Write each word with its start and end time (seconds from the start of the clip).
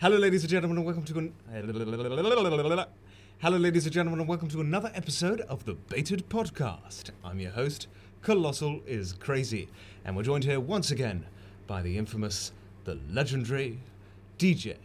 Hello, 0.00 0.16
ladies 0.16 0.44
and 0.44 0.50
gentlemen, 0.50 0.78
and 0.78 0.86
welcome 0.86 1.04
to 1.04 1.18
an... 1.18 1.34
Hello, 3.42 3.58
ladies 3.58 3.84
and 3.84 3.92
gentlemen, 3.92 4.20
and 4.20 4.26
welcome 4.26 4.48
to 4.48 4.62
another 4.62 4.90
episode 4.94 5.42
of 5.42 5.66
the 5.66 5.74
Baited 5.74 6.30
Podcast. 6.30 7.10
I'm 7.22 7.38
your 7.38 7.50
host, 7.50 7.86
Colossal 8.22 8.80
is 8.86 9.12
Crazy, 9.12 9.68
and 10.02 10.16
we're 10.16 10.22
joined 10.22 10.44
here 10.44 10.58
once 10.58 10.90
again 10.90 11.26
by 11.66 11.82
the 11.82 11.98
infamous, 11.98 12.52
the 12.84 12.98
legendary 13.10 13.78
DJ 14.38 14.78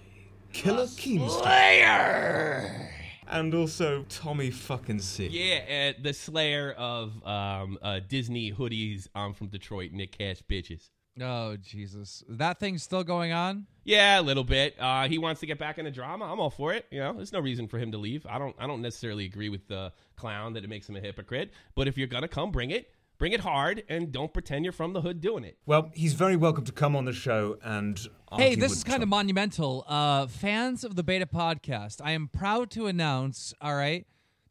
Killer 0.51 0.83
Keemstar, 0.83 2.89
and 3.29 3.54
also 3.54 4.04
Tommy 4.09 4.52
fucking 4.52 5.00
C. 5.00 5.27
Yeah, 5.27 5.93
uh, 5.95 6.02
the 6.04 6.11
Slayer 6.11 6.73
of 6.73 7.25
um, 7.25 7.77
uh, 7.82 8.02
Disney 8.05 8.52
hoodies. 8.52 9.07
I'm 9.16 9.34
from 9.34 9.47
Detroit. 9.47 9.93
Nick 9.93 10.18
Cash 10.18 10.43
bitches. 10.50 10.89
Oh 11.21 11.55
Jesus, 11.55 12.23
that 12.27 12.59
thing's 12.59 12.84
still 12.84 13.04
going 13.04 13.32
on. 13.32 13.68
Yeah, 13.86 14.20
a 14.20 14.21
little 14.21 14.43
bit. 14.43 14.75
Uh, 14.79 15.07
he 15.07 15.18
wants 15.18 15.39
to 15.39 15.45
get 15.45 15.57
back 15.57 15.77
into 15.77 15.91
drama. 15.91 16.25
I'm 16.25 16.39
all 16.39 16.50
for 16.50 16.73
it. 16.73 16.86
You 16.91 17.00
know, 17.00 17.14
there's 17.14 17.32
no 17.32 17.39
reason 17.39 17.68
for 17.68 17.78
him 17.78 17.91
to 17.93 17.97
leave. 17.97 18.25
I 18.25 18.38
don't. 18.38 18.55
I 18.60 18.68
don't 18.68 18.82
necessarily 18.82 19.25
agree 19.25 19.50
with 19.50 19.68
the 19.68 19.93
clown 20.18 20.54
that 20.54 20.64
it 20.64 20.69
makes 20.69 20.89
him 20.89 20.96
a 20.96 21.00
hypocrite. 21.00 21.51
But 21.74 21.88
if 21.88 21.97
you're 21.97 22.07
gonna 22.07 22.28
come, 22.28 22.51
bring 22.51 22.71
it. 22.71 22.91
Bring 23.18 23.32
it 23.32 23.39
hard, 23.39 23.83
and 23.88 24.11
don't 24.11 24.33
pretend 24.33 24.65
you're 24.65 24.74
from 24.74 24.91
the 24.91 25.00
hood 25.00 25.21
doing 25.21 25.46
it. 25.46 25.57
Well, 25.65 25.89
he's 25.93 26.11
very 26.11 26.36
welcome 26.36 26.65
to 26.65 26.74
come 26.74 26.97
on 26.97 27.05
the 27.05 27.14
show 27.14 27.57
and. 27.63 27.97
Hey, 28.33 28.55
this 28.55 28.74
is 28.74 28.83
kind 28.83 29.02
of 29.02 29.07
monumental. 29.07 29.86
Uh, 29.88 30.27
fans 30.27 30.83
of 30.83 30.97
the 30.97 31.04
Baited 31.04 31.32
Podcast, 31.32 32.02
I 32.03 32.11
am 32.11 32.27
proud 32.27 32.69
to 32.72 32.88
announce, 32.88 33.53
all 33.61 33.75
right, 33.75 34.05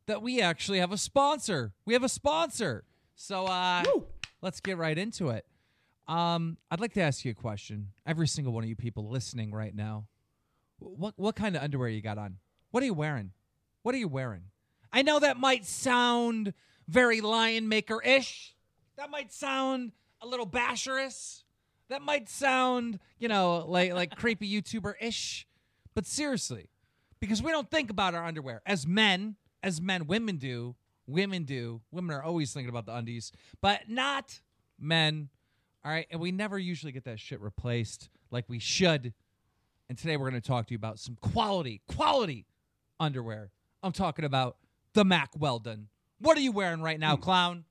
that 0.07 0.23
we 0.23 0.41
actually 0.41 0.79
have 0.79 0.93
a 0.93 0.97
sponsor. 0.97 1.75
We 1.85 1.93
have 1.93 2.03
a 2.03 2.09
sponsor. 2.09 2.85
So 3.15 3.45
uh, 3.45 3.83
let's 4.41 4.61
get 4.61 4.79
right 4.79 4.97
into 4.97 5.29
it. 5.29 5.45
Um, 6.07 6.59
I'd 6.71 6.81
like 6.81 6.93
to 6.95 7.01
ask 7.01 7.25
you 7.25 7.31
a 7.31 7.35
question. 7.35 7.89
Every 8.07 8.29
single 8.29 8.53
one 8.53 8.65
of 8.65 8.69
you 8.69 8.77
people 8.77 9.09
listening 9.09 9.53
right 9.53 9.75
now, 9.75 10.07
what 10.79 11.15
what 11.17 11.35
kind 11.37 11.57
of 11.57 11.63
underwear 11.63 11.89
you 11.89 12.03
got 12.03 12.19
on? 12.19 12.37
What 12.71 12.83
are 12.83 12.87
you 12.87 12.95
wearing? 12.95 13.33
What 13.83 13.95
are 13.95 13.99
you 13.99 14.09
wearing? 14.09 14.43
I 14.93 15.03
know 15.03 15.19
that 15.19 15.39
might 15.39 15.65
sound 15.65 16.53
very 16.89 17.21
lion 17.21 17.69
maker 17.69 18.03
ish. 18.03 18.55
That 18.97 19.11
might 19.11 19.33
sound 19.33 19.93
a 20.21 20.27
little 20.27 20.47
basherous. 20.47 21.45
That 21.89 22.03
might 22.03 22.29
sound, 22.29 22.99
you 23.19 23.29
know, 23.29 23.65
like 23.67 23.93
like 23.93 24.17
creepy 24.17 24.51
YouTuber 24.51 24.95
ish. 25.01 25.47
But 25.95 26.07
seriously, 26.07 26.71
because 27.21 27.43
we 27.43 27.51
don't 27.51 27.71
think 27.71 27.91
about 27.91 28.15
our 28.15 28.25
underwear 28.25 28.63
as 28.67 28.87
men, 28.87 29.37
as 29.63 29.81
men, 29.81 30.07
women 30.07 30.37
do. 30.37 30.75
Women 31.07 31.45
do. 31.45 31.83
Women 31.91 32.17
are 32.17 32.23
always 32.23 32.53
thinking 32.53 32.71
about 32.71 32.87
the 32.87 32.95
undies, 32.95 33.31
but 33.61 33.89
not 33.89 34.41
men. 34.79 35.29
All 35.85 35.91
right, 35.93 36.07
and 36.11 36.19
we 36.19 36.33
never 36.33 36.59
usually 36.59 36.93
get 36.93 37.05
that 37.05 37.21
shit 37.21 37.41
replaced 37.43 38.09
like 38.31 38.47
we 38.49 38.59
should. 38.59 39.13
And 39.89 39.99
today 39.99 40.17
we're 40.17 40.31
going 40.31 40.41
to 40.41 40.47
talk 40.47 40.67
to 40.69 40.73
you 40.73 40.77
about 40.79 40.99
some 40.99 41.17
quality, 41.21 41.83
quality 41.89 42.47
underwear. 42.99 43.51
I'm 43.83 43.93
talking 43.93 44.25
about 44.25 44.57
the 44.95 45.05
Mack 45.05 45.31
Weldon. 45.39 45.89
What 46.21 46.39
are 46.39 46.41
you 46.41 46.53
wearing 46.53 46.81
right 46.81 46.99
now, 46.99 47.17
hmm. 47.17 47.23
clown? 47.23 47.65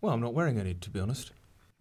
Well, 0.00 0.14
I'm 0.14 0.20
not 0.22 0.32
wearing 0.32 0.58
any, 0.58 0.72
to 0.72 0.88
be 0.88 1.00
honest. 1.00 1.32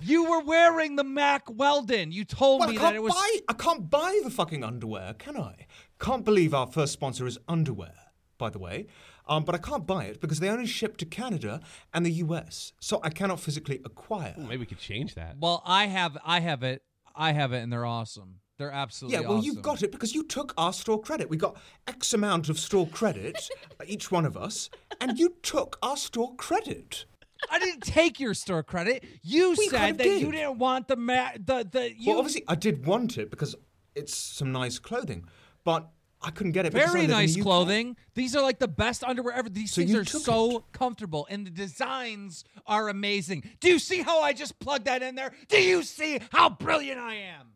You 0.02 0.30
were 0.30 0.42
wearing 0.44 0.98
the 0.98 1.06
Mack 1.06 1.44
Weldon. 1.50 2.12
You 2.12 2.26
told 2.26 2.60
Well, 2.60 2.70
me 2.70 2.78
that 2.78 2.96
it 2.96 3.04
was. 3.04 3.14
buy. 3.14 3.38
I 3.48 3.54
can't 3.54 3.90
buy 3.90 4.20
the 4.24 4.30
fucking 4.30 4.66
underwear, 4.66 5.14
can 5.14 5.38
I? 5.38 5.66
Can't 5.98 6.26
believe 6.26 6.54
our 6.54 6.68
first 6.68 6.92
sponsor 6.92 7.26
is 7.26 7.38
underwear, 7.48 7.94
by 8.38 8.50
the 8.50 8.60
way. 8.60 8.88
Um, 9.30 9.44
but 9.46 9.54
I 9.56 9.60
can't 9.60 9.86
buy 9.86 10.06
it 10.06 10.20
because 10.20 10.40
they 10.40 10.50
only 10.50 10.66
ship 10.66 10.98
to 10.98 11.06
Canada 11.06 11.62
and 11.94 12.04
the 12.06 12.12
US, 12.14 12.74
so 12.80 13.00
I 13.04 13.10
cannot 13.12 13.40
physically 13.40 13.80
acquire. 13.86 14.34
Maybe 14.38 14.58
we 14.58 14.66
could 14.66 14.80
change 14.80 15.14
that. 15.16 15.36
Well, 15.40 15.62
I 15.66 15.86
have, 15.86 16.18
I 16.26 16.40
have 16.40 16.64
it, 16.64 16.82
I 17.16 17.32
have 17.34 17.54
it, 17.54 17.60
and 17.60 17.72
they're 17.72 17.86
awesome. 17.86 18.40
They're 18.58 18.72
absolutely 18.72 19.18
awesome. 19.18 19.24
yeah, 19.30 19.34
well, 19.36 19.44
you 19.44 19.52
awesome. 19.52 19.62
got 19.62 19.84
it 19.84 19.92
because 19.92 20.14
you 20.16 20.24
took 20.24 20.54
our 20.58 20.74
store 20.74 21.00
credit. 21.00 21.30
We 21.30 21.38
got 21.38 21.56
X 21.88 22.12
amount 22.14 22.50
of 22.50 22.58
store 22.60 22.88
credit, 22.88 23.48
each 23.86 24.12
one 24.12 24.26
of 24.26 24.36
us, 24.36 24.70
and 25.00 25.18
you 25.20 25.36
took 25.44 25.78
our 25.82 25.96
store 25.96 26.36
credit. 26.36 27.06
I 27.52 27.60
didn't 27.60 27.82
take 27.84 28.20
your 28.20 28.34
store 28.34 28.64
credit. 28.64 29.06
You 29.24 29.52
We 29.58 29.70
kind 29.70 29.72
said 29.72 29.90
of 29.92 29.98
that 30.00 30.04
did. 30.04 30.22
you 30.22 30.32
didn't 30.32 30.58
want 30.58 30.88
the 30.90 30.98
ma- 30.98 31.32
the 31.38 31.66
the 31.72 31.94
you. 31.96 32.10
Well, 32.10 32.18
obviously, 32.20 32.44
I 32.50 32.56
did 32.56 32.86
want 32.86 33.18
it 33.18 33.30
because 33.30 33.56
it's 33.96 34.14
some 34.18 34.52
nice 34.52 34.78
clothing, 34.80 35.24
but 35.64 35.88
I 36.22 36.32
couldn't 36.32 36.52
get 36.52 36.66
it. 36.66 36.74
very 36.74 37.08
nice 37.08 37.36
the 37.36 37.42
clothing. 37.42 37.96
These 38.14 38.36
are 38.36 38.42
like 38.42 38.60
the 38.60 38.68
best 38.68 39.04
underwear 39.04 39.34
ever. 39.34 39.50
These 39.50 39.72
So 39.72 39.82
things 39.82 39.96
are 39.96 40.06
so 40.06 40.66
comfortable, 40.74 41.26
and 41.30 41.46
the 41.48 41.52
designs 41.52 42.44
are 42.68 42.90
amazing. 42.90 43.44
Do 43.62 43.70
you 43.70 43.80
see 43.80 44.02
how 44.02 44.22
I 44.22 44.34
just 44.34 44.60
plugged 44.60 44.86
that 44.86 45.02
in 45.02 45.16
there? 45.16 45.32
Do 45.48 45.62
you 45.62 45.84
see 45.84 46.20
how 46.32 46.50
brilliant 46.50 47.00
I 47.00 47.16
am? 47.16 47.54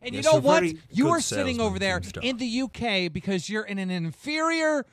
And 0.00 0.14
Yes, 0.14 0.24
you 0.24 0.32
know 0.32 0.38
what? 0.38 0.64
You 0.90 1.08
are 1.08 1.20
sitting 1.20 1.60
over 1.60 1.78
there 1.78 2.00
in 2.22 2.36
the 2.36 2.62
UK 2.62 3.12
because 3.12 3.48
you're 3.50 3.64
in 3.64 3.78
an 3.78 3.90
inferior 3.90 4.86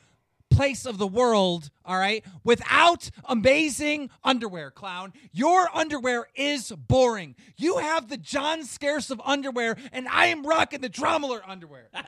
place 0.55 0.85
of 0.85 0.97
the 0.97 1.07
world, 1.07 1.69
all 1.83 1.97
right, 1.97 2.23
without 2.43 3.09
amazing 3.25 4.09
underwear, 4.23 4.71
clown. 4.71 5.13
Your 5.31 5.69
underwear 5.75 6.27
is 6.35 6.71
boring. 6.71 7.35
You 7.57 7.77
have 7.77 8.07
the 8.07 8.17
John 8.17 8.63
Scarce 8.63 9.09
of 9.09 9.21
underwear, 9.25 9.77
and 9.91 10.07
I 10.07 10.27
am 10.27 10.45
rocking 10.45 10.81
the 10.81 10.89
Drommler 10.89 11.41
underwear. 11.45 11.89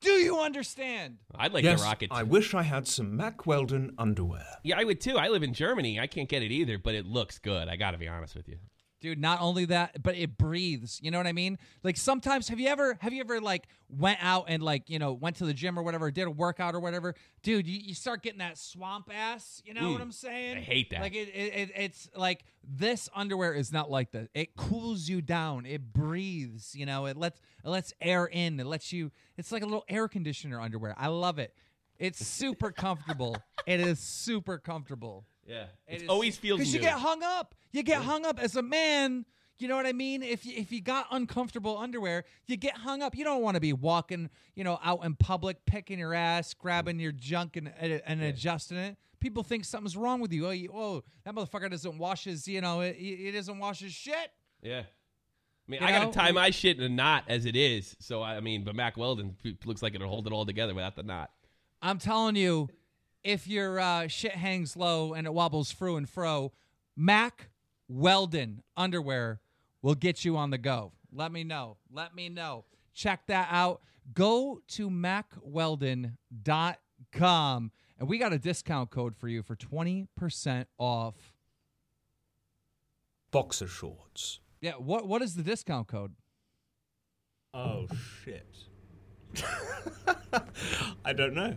Do 0.00 0.12
you 0.12 0.38
understand? 0.38 1.18
I'd 1.34 1.52
like 1.52 1.62
yes, 1.62 1.80
to 1.80 1.86
rock 1.86 2.02
it. 2.02 2.10
Too. 2.10 2.16
I 2.16 2.22
wish 2.22 2.54
I 2.54 2.62
had 2.62 2.88
some 2.88 3.16
Mack 3.16 3.46
Weldon 3.46 3.94
underwear. 3.98 4.46
yeah, 4.62 4.78
I 4.78 4.84
would 4.84 5.00
too. 5.00 5.18
I 5.18 5.28
live 5.28 5.42
in 5.42 5.52
Germany. 5.52 6.00
I 6.00 6.06
can't 6.06 6.28
get 6.28 6.42
it 6.42 6.50
either, 6.50 6.78
but 6.78 6.94
it 6.94 7.04
looks 7.04 7.38
good. 7.38 7.68
I 7.68 7.76
got 7.76 7.90
to 7.90 7.98
be 7.98 8.08
honest 8.08 8.34
with 8.34 8.48
you. 8.48 8.56
Dude, 9.00 9.18
not 9.18 9.40
only 9.40 9.64
that, 9.66 10.02
but 10.02 10.14
it 10.14 10.36
breathes. 10.36 11.00
You 11.02 11.10
know 11.10 11.18
what 11.18 11.26
I 11.26 11.32
mean? 11.32 11.58
Like 11.82 11.96
sometimes 11.96 12.48
have 12.48 12.60
you 12.60 12.68
ever 12.68 12.98
have 13.00 13.14
you 13.14 13.20
ever 13.20 13.40
like 13.40 13.66
went 13.88 14.18
out 14.20 14.44
and 14.48 14.62
like, 14.62 14.90
you 14.90 14.98
know, 14.98 15.12
went 15.12 15.36
to 15.36 15.46
the 15.46 15.54
gym 15.54 15.78
or 15.78 15.82
whatever, 15.82 16.10
did 16.10 16.26
a 16.26 16.30
workout 16.30 16.74
or 16.74 16.80
whatever? 16.80 17.14
Dude, 17.42 17.66
you, 17.66 17.80
you 17.82 17.94
start 17.94 18.22
getting 18.22 18.40
that 18.40 18.58
swamp 18.58 19.10
ass, 19.12 19.62
you 19.64 19.72
know 19.72 19.90
what 19.92 20.02
I'm 20.02 20.12
saying? 20.12 20.58
I 20.58 20.60
hate 20.60 20.90
that. 20.90 21.00
Like 21.00 21.14
it, 21.14 21.28
it, 21.28 21.54
it 21.54 21.70
it's 21.74 22.10
like 22.14 22.44
this 22.62 23.08
underwear 23.14 23.54
is 23.54 23.72
not 23.72 23.90
like 23.90 24.10
that. 24.12 24.28
It 24.34 24.54
cools 24.54 25.08
you 25.08 25.22
down. 25.22 25.64
It 25.64 25.94
breathes, 25.94 26.74
you 26.74 26.84
know, 26.84 27.06
it 27.06 27.16
lets 27.16 27.40
it 27.64 27.68
lets 27.70 27.94
air 28.02 28.26
in. 28.26 28.60
It 28.60 28.66
lets 28.66 28.92
you 28.92 29.10
it's 29.38 29.50
like 29.50 29.62
a 29.62 29.66
little 29.66 29.84
air 29.88 30.08
conditioner 30.08 30.60
underwear. 30.60 30.94
I 30.98 31.06
love 31.06 31.38
it. 31.38 31.54
It's 31.98 32.26
super 32.26 32.70
comfortable. 32.70 33.36
It 33.66 33.80
is 33.80 33.98
super 33.98 34.58
comfortable. 34.58 35.26
Yeah, 35.46 35.64
It 35.86 36.02
it 36.02 36.08
always 36.08 36.36
feels 36.36 36.58
because 36.58 36.72
new. 36.72 36.78
you 36.80 36.84
get 36.84 36.98
hung 36.98 37.22
up. 37.22 37.54
You 37.72 37.82
get 37.82 38.02
hung 38.02 38.24
up 38.24 38.38
as 38.40 38.56
a 38.56 38.62
man. 38.62 39.24
You 39.58 39.68
know 39.68 39.76
what 39.76 39.84
I 39.86 39.92
mean? 39.92 40.22
If 40.22 40.46
you, 40.46 40.54
if 40.56 40.72
you 40.72 40.80
got 40.80 41.06
uncomfortable 41.10 41.76
underwear, 41.76 42.24
you 42.46 42.56
get 42.56 42.78
hung 42.78 43.02
up. 43.02 43.14
You 43.14 43.24
don't 43.24 43.42
want 43.42 43.56
to 43.56 43.60
be 43.60 43.74
walking, 43.74 44.30
you 44.54 44.64
know, 44.64 44.78
out 44.82 45.04
in 45.04 45.14
public, 45.16 45.66
picking 45.66 45.98
your 45.98 46.14
ass, 46.14 46.54
grabbing 46.54 46.98
your 46.98 47.12
junk, 47.12 47.56
and 47.56 47.70
and, 47.78 48.22
adjusting 48.22 48.78
it. 48.78 48.96
People 49.18 49.42
think 49.42 49.66
something's 49.66 49.98
wrong 49.98 50.20
with 50.20 50.32
you. 50.32 50.46
Oh, 50.46 50.50
you, 50.50 50.70
oh, 50.72 51.02
that 51.24 51.34
motherfucker 51.34 51.70
doesn't 51.70 51.98
wash 51.98 52.24
his, 52.24 52.48
you 52.48 52.62
know, 52.62 52.80
he, 52.80 53.16
he 53.16 53.30
doesn't 53.32 53.58
wash 53.58 53.80
his 53.80 53.92
shit. 53.92 54.32
Yeah. 54.62 54.78
I 54.80 55.70
mean, 55.70 55.82
You 55.82 55.86
I 55.86 55.92
got 55.92 56.12
to 56.12 56.18
tie 56.18 56.32
my 56.32 56.48
shit 56.48 56.78
in 56.78 56.82
a 56.82 56.88
knot 56.88 57.24
as 57.28 57.44
it 57.44 57.54
is. 57.54 57.96
So, 58.00 58.22
I 58.22 58.40
mean, 58.40 58.64
but 58.64 58.74
Mack 58.74 58.96
Weldon 58.96 59.36
looks 59.66 59.82
like 59.82 59.94
it'll 59.94 60.08
hold 60.08 60.26
it 60.26 60.32
all 60.32 60.46
together 60.46 60.74
without 60.74 60.96
the 60.96 61.02
knot. 61.02 61.30
I'm 61.82 61.98
telling 61.98 62.34
you, 62.34 62.68
if 63.22 63.46
your 63.46 63.80
uh, 63.80 64.08
shit 64.08 64.32
hangs 64.32 64.76
low 64.76 65.14
and 65.14 65.26
it 65.26 65.34
wobbles 65.34 65.72
fro 65.72 65.96
and 65.96 66.08
fro, 66.08 66.52
Mack 66.96 67.50
Weldon 67.88 68.62
underwear 68.76 69.40
will 69.82 69.94
get 69.94 70.24
you 70.24 70.36
on 70.36 70.50
the 70.50 70.58
go. 70.58 70.92
Let 71.12 71.32
me 71.32 71.44
know. 71.44 71.76
Let 71.92 72.14
me 72.14 72.28
know. 72.28 72.64
Check 72.94 73.26
that 73.26 73.48
out. 73.50 73.82
Go 74.12 74.60
to 74.68 74.90
mackweldon.com 74.90 77.70
and 77.98 78.08
we 78.08 78.18
got 78.18 78.32
a 78.32 78.38
discount 78.38 78.90
code 78.90 79.16
for 79.16 79.28
you 79.28 79.42
for 79.42 79.54
20% 79.54 80.66
off. 80.78 81.14
Boxer 83.30 83.68
shorts. 83.68 84.40
Yeah, 84.60 84.72
what 84.72 85.06
what 85.06 85.22
is 85.22 85.36
the 85.36 85.42
discount 85.42 85.86
code? 85.86 86.14
Oh 87.54 87.86
shit. 88.24 88.48
I 91.04 91.12
don't 91.12 91.34
know. 91.34 91.56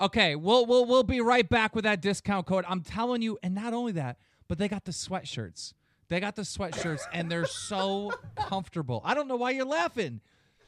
Okay, 0.00 0.36
we'll 0.36 0.66
we'll 0.66 0.84
we'll 0.84 1.02
be 1.02 1.20
right 1.20 1.48
back 1.48 1.74
with 1.74 1.84
that 1.84 2.02
discount 2.02 2.46
code. 2.46 2.64
I'm 2.68 2.82
telling 2.82 3.22
you, 3.22 3.38
and 3.42 3.54
not 3.54 3.72
only 3.72 3.92
that, 3.92 4.18
but 4.48 4.58
they 4.58 4.68
got 4.68 4.84
the 4.84 4.92
sweatshirts. 4.92 5.72
They 6.08 6.20
got 6.20 6.36
the 6.36 6.42
sweatshirts, 6.42 7.00
and 7.12 7.30
they're 7.30 7.46
so 7.46 8.12
comfortable. 8.36 9.00
I 9.04 9.14
don't 9.14 9.26
know 9.26 9.36
why 9.36 9.52
you're 9.52 9.64
laughing, 9.64 10.20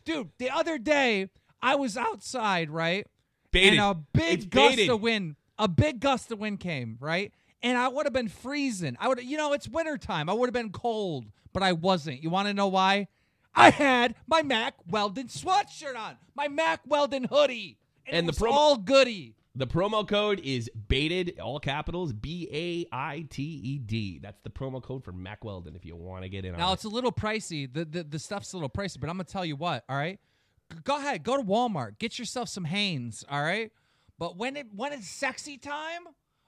dude. 0.04 0.30
The 0.38 0.50
other 0.50 0.78
day, 0.78 1.28
I 1.62 1.74
was 1.74 1.96
outside, 1.96 2.70
right, 2.70 3.06
Baited. 3.50 3.78
and 3.78 3.80
a 3.82 3.94
big 4.14 4.38
It's 4.38 4.46
gust 4.46 4.76
baited. 4.76 4.90
of 4.90 5.00
wind, 5.02 5.36
a 5.58 5.68
big 5.68 6.00
gust 6.00 6.32
of 6.32 6.38
wind 6.38 6.60
came, 6.60 6.96
right, 6.98 7.30
and 7.62 7.76
I 7.76 7.88
would 7.88 8.06
have 8.06 8.12
been 8.14 8.28
freezing. 8.28 8.96
I 8.98 9.08
would, 9.08 9.22
you 9.22 9.36
know, 9.36 9.52
it's 9.52 9.68
wintertime. 9.68 10.28
I 10.30 10.32
would 10.32 10.46
have 10.46 10.54
been 10.54 10.72
cold, 10.72 11.26
but 11.52 11.62
I 11.62 11.72
wasn't. 11.72 12.22
You 12.22 12.30
want 12.30 12.48
to 12.48 12.54
know 12.54 12.68
why? 12.68 13.08
I 13.54 13.70
had 13.70 14.14
my 14.26 14.42
Mack 14.42 14.74
Weldon 14.88 15.26
sweatshirt 15.28 15.96
on, 15.96 16.16
my 16.34 16.48
Mack 16.48 16.80
Weldon 16.86 17.24
hoodie, 17.24 17.77
and, 18.10 18.28
the 18.28 18.32
promo- 18.32 18.52
all 18.52 18.76
goody. 18.76 19.34
The 19.54 19.66
promo 19.66 20.06
code 20.06 20.40
is 20.44 20.70
baited, 20.88 21.40
all 21.40 21.58
capitals, 21.58 22.12
B 22.12 22.48
A 22.52 22.94
I 22.94 23.26
T 23.28 23.42
E 23.42 23.78
D. 23.78 24.20
That's 24.22 24.40
the 24.42 24.50
promo 24.50 24.80
code 24.80 25.02
for 25.02 25.10
Mack 25.10 25.44
Weldon 25.44 25.74
if 25.74 25.84
you 25.84 25.96
want 25.96 26.22
to 26.22 26.28
get 26.28 26.44
in 26.44 26.56
Now 26.56 26.72
it's 26.72 26.84
a 26.84 26.88
little 26.88 27.10
pricey. 27.10 27.72
The, 27.72 27.84
the 27.84 28.04
the 28.04 28.18
stuff's 28.20 28.52
a 28.52 28.56
little 28.56 28.68
pricey, 28.68 29.00
but 29.00 29.10
I'm 29.10 29.16
gonna 29.16 29.24
tell 29.24 29.44
you 29.44 29.56
what. 29.56 29.84
All 29.88 29.96
right, 29.96 30.20
go 30.84 30.96
ahead, 30.96 31.24
go 31.24 31.36
to 31.36 31.42
Walmart, 31.42 31.98
get 31.98 32.18
yourself 32.20 32.48
some 32.48 32.64
Hanes. 32.64 33.24
All 33.28 33.42
right, 33.42 33.72
but 34.18 34.36
when 34.36 34.56
it 34.56 34.68
when 34.72 34.92
it's 34.92 35.08
sexy 35.08 35.58
time, 35.58 36.02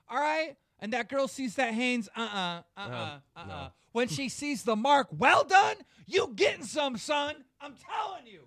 all 0.08 0.20
right, 0.20 0.56
and 0.78 0.92
that 0.92 1.08
girl 1.08 1.26
sees 1.26 1.56
that 1.56 1.74
Hanes, 1.74 2.08
uh 2.16 2.20
uh 2.20 2.62
uh 2.76 2.80
uh 2.80 3.18
uh 3.34 3.44
no. 3.46 3.52
uh. 3.52 3.68
When 3.92 4.06
she 4.06 4.28
sees 4.28 4.62
the 4.62 4.76
mark, 4.76 5.08
well 5.10 5.42
done, 5.42 5.76
you 6.06 6.32
getting 6.36 6.64
some, 6.64 6.96
son. 6.96 7.34
I'm 7.60 7.74
telling 7.74 8.26
you, 8.26 8.42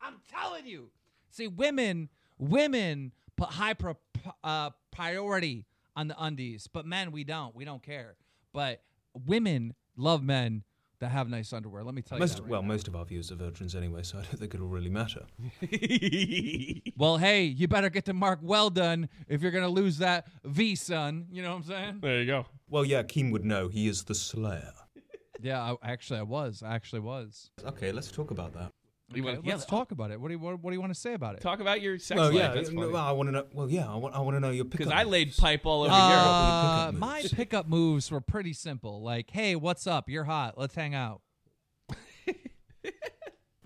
I'm 0.00 0.14
telling 0.30 0.66
you. 0.66 0.90
See, 1.30 1.48
women 1.48 2.10
women 2.38 3.12
put 3.36 3.48
high 3.48 3.74
pro, 3.74 3.96
uh, 4.42 4.70
priority 4.90 5.66
on 5.96 6.08
the 6.08 6.22
undies, 6.22 6.68
but 6.72 6.86
men 6.86 7.12
we 7.12 7.24
don't. 7.24 7.54
We 7.54 7.64
don't 7.64 7.82
care. 7.82 8.16
But 8.52 8.82
women 9.26 9.74
love 9.96 10.22
men 10.22 10.64
that 11.00 11.10
have 11.10 11.28
nice 11.28 11.52
underwear. 11.52 11.84
Let 11.84 11.94
me 11.94 12.02
tell 12.02 12.18
you. 12.18 12.20
Most, 12.20 12.36
that 12.36 12.42
right 12.42 12.50
well, 12.50 12.62
now. 12.62 12.68
most 12.68 12.88
of 12.88 12.96
our 12.96 13.04
viewers 13.04 13.30
are 13.30 13.36
virgins 13.36 13.74
anyway, 13.74 14.02
so 14.02 14.18
I 14.18 14.22
don't 14.22 14.38
think 14.38 14.54
it'll 14.54 14.68
really 14.68 14.90
matter. 14.90 15.22
Well, 16.96 17.16
hey, 17.18 17.42
you 17.42 17.66
better 17.66 17.90
get 17.90 18.04
to 18.04 18.12
Mark 18.12 18.38
well 18.40 18.70
done 18.70 19.08
if 19.28 19.42
you're 19.42 19.50
gonna 19.50 19.68
lose 19.68 19.98
that 19.98 20.28
V, 20.44 20.76
son. 20.76 21.26
You 21.32 21.42
know 21.42 21.50
what 21.50 21.56
I'm 21.56 21.62
saying? 21.64 21.98
there 22.02 22.20
you 22.20 22.26
go. 22.26 22.46
Well, 22.70 22.84
yeah, 22.84 23.02
Keem 23.02 23.32
would 23.32 23.44
know. 23.44 23.68
He 23.68 23.88
is 23.88 24.04
the 24.04 24.14
Slayer. 24.14 24.72
Yeah, 25.42 25.60
I, 25.60 25.92
actually, 25.92 26.20
I 26.20 26.22
was. 26.22 26.62
I 26.64 26.74
actually 26.74 27.00
was. 27.00 27.50
Okay, 27.66 27.92
let's 27.92 28.10
talk 28.10 28.30
about 28.30 28.54
that. 28.54 28.72
You 29.16 29.22
Okay, 29.28 29.36
wanna- 29.38 29.48
let's 29.48 29.64
talk 29.66 29.90
about 29.92 30.10
it. 30.10 30.20
What 30.20 30.28
do 30.28 30.34
you 30.34 30.38
what, 30.40 30.60
what 30.62 30.70
do 30.70 30.74
you 30.74 30.80
want 30.80 30.92
to 30.94 30.98
say 31.00 31.14
about 31.14 31.34
it? 31.36 31.40
Talk 31.40 31.60
about 31.60 31.80
your 31.80 31.98
sex 31.98 32.18
well, 32.18 32.28
life. 32.30 32.34
yeah, 32.38 32.54
That's 32.54 32.70
no, 32.70 32.88
well, 32.90 32.96
I 33.04 33.12
want 33.12 33.28
to 33.28 33.32
know. 33.32 33.46
Well, 33.52 33.68
yeah, 33.70 33.90
I 33.90 33.96
want, 33.96 34.14
I 34.14 34.20
want 34.20 34.36
to 34.36 34.40
know 34.40 34.50
your 34.50 34.64
Because 34.64 34.88
I 34.88 35.02
laid 35.04 35.36
pipe 35.36 35.64
all 35.66 35.82
over 35.82 35.92
Uh, 35.92 36.08
Europe. 36.08 36.24
Pickup 36.92 36.94
my 37.00 37.18
moves. 37.22 37.32
pickup 37.34 37.68
moves 37.68 38.10
were 38.10 38.20
pretty 38.20 38.52
simple. 38.52 39.02
Like, 39.02 39.30
hey, 39.30 39.56
what's 39.56 39.86
up? 39.86 40.08
You're 40.08 40.24
hot. 40.24 40.58
Let's 40.58 40.74
hang 40.74 40.94
out. 40.94 41.20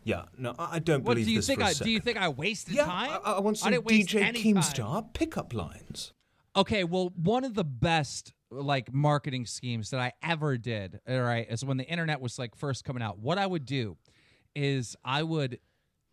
Yeah, 0.04 0.22
no, 0.38 0.54
I 0.58 0.76
I 0.76 0.78
don't 0.78 1.04
What 1.04 1.14
believe 1.14 1.26
do 1.26 1.32
you 1.32 1.38
this 1.40 1.46
think? 1.48 1.60
for 1.60 1.66
a 1.66 1.68
I, 1.68 1.72
do 1.74 1.90
you 1.90 2.00
think 2.00 2.16
I 2.16 2.30
wasted 2.30 2.74
Yeah, 2.74 2.86
time? 2.86 3.20
I, 3.22 3.32
I 3.32 3.40
want 3.40 3.58
some 3.58 3.72
didn't 3.72 3.84
waste 3.84 4.08
DJ 4.08 4.22
any 4.22 4.42
time. 4.42 4.62
Keemstar 4.62 5.12
pickup 5.12 5.52
lines. 5.52 6.14
Okay, 6.56 6.82
well, 6.84 7.12
one 7.14 7.44
of 7.44 7.52
the 7.52 7.64
best 7.64 8.32
like 8.50 8.90
marketing 8.90 9.44
schemes 9.44 9.90
that 9.90 10.00
I 10.00 10.12
ever 10.22 10.56
did, 10.56 11.00
all 11.06 11.20
right, 11.20 11.46
is 11.50 11.62
when 11.62 11.76
the 11.76 11.84
internet 11.84 12.22
was 12.22 12.38
like 12.38 12.56
first 12.56 12.84
coming 12.84 13.02
out. 13.02 13.18
What 13.18 13.36
I 13.36 13.46
would 13.46 13.66
do 13.66 13.98
is 14.54 14.96
I 15.04 15.22
would 15.22 15.58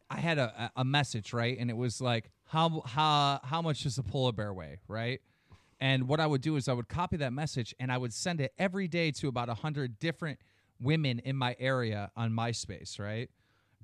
I 0.09 0.17
had 0.17 0.37
a, 0.37 0.71
a 0.75 0.85
message, 0.85 1.33
right? 1.33 1.57
And 1.57 1.69
it 1.69 1.77
was 1.77 1.99
like 2.01 2.29
how 2.45 2.81
how 2.85 3.39
how 3.43 3.61
much 3.61 3.83
does 3.83 3.97
a 3.97 4.03
polar 4.03 4.31
bear 4.31 4.53
weigh, 4.53 4.79
right? 4.87 5.21
And 5.79 6.07
what 6.07 6.19
I 6.19 6.27
would 6.27 6.41
do 6.41 6.55
is 6.55 6.69
I 6.69 6.73
would 6.73 6.87
copy 6.87 7.17
that 7.17 7.33
message 7.33 7.75
and 7.79 7.91
I 7.91 7.97
would 7.97 8.13
send 8.13 8.39
it 8.39 8.53
every 8.57 8.87
day 8.87 9.11
to 9.11 9.27
about 9.27 9.49
a 9.49 9.53
100 9.53 9.99
different 9.99 10.39
women 10.79 11.19
in 11.19 11.35
my 11.35 11.55
area 11.59 12.11
on 12.15 12.31
MySpace, 12.31 12.97
right? 12.97 13.29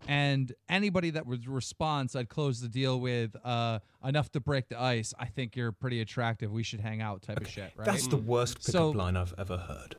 And 0.07 0.51
anybody 0.69 1.11
that 1.11 1.27
would 1.27 1.47
respond, 1.47 2.11
I'd 2.15 2.29
close 2.29 2.59
the 2.61 2.69
deal 2.69 2.99
with 2.99 3.35
uh, 3.43 3.79
enough 4.03 4.31
to 4.31 4.39
break 4.39 4.69
the 4.69 4.81
ice. 4.81 5.13
I 5.19 5.25
think 5.25 5.55
you're 5.55 5.71
pretty 5.71 6.01
attractive. 6.01 6.51
We 6.51 6.63
should 6.63 6.79
hang 6.79 7.01
out, 7.01 7.21
type 7.21 7.39
of 7.41 7.47
shit, 7.47 7.71
right? 7.75 7.85
That's 7.85 8.07
the 8.07 8.17
worst 8.17 8.59
pickup 8.65 8.71
So- 8.71 8.89
line 8.91 9.15
I've 9.17 9.35
ever 9.37 9.57
heard. 9.57 9.97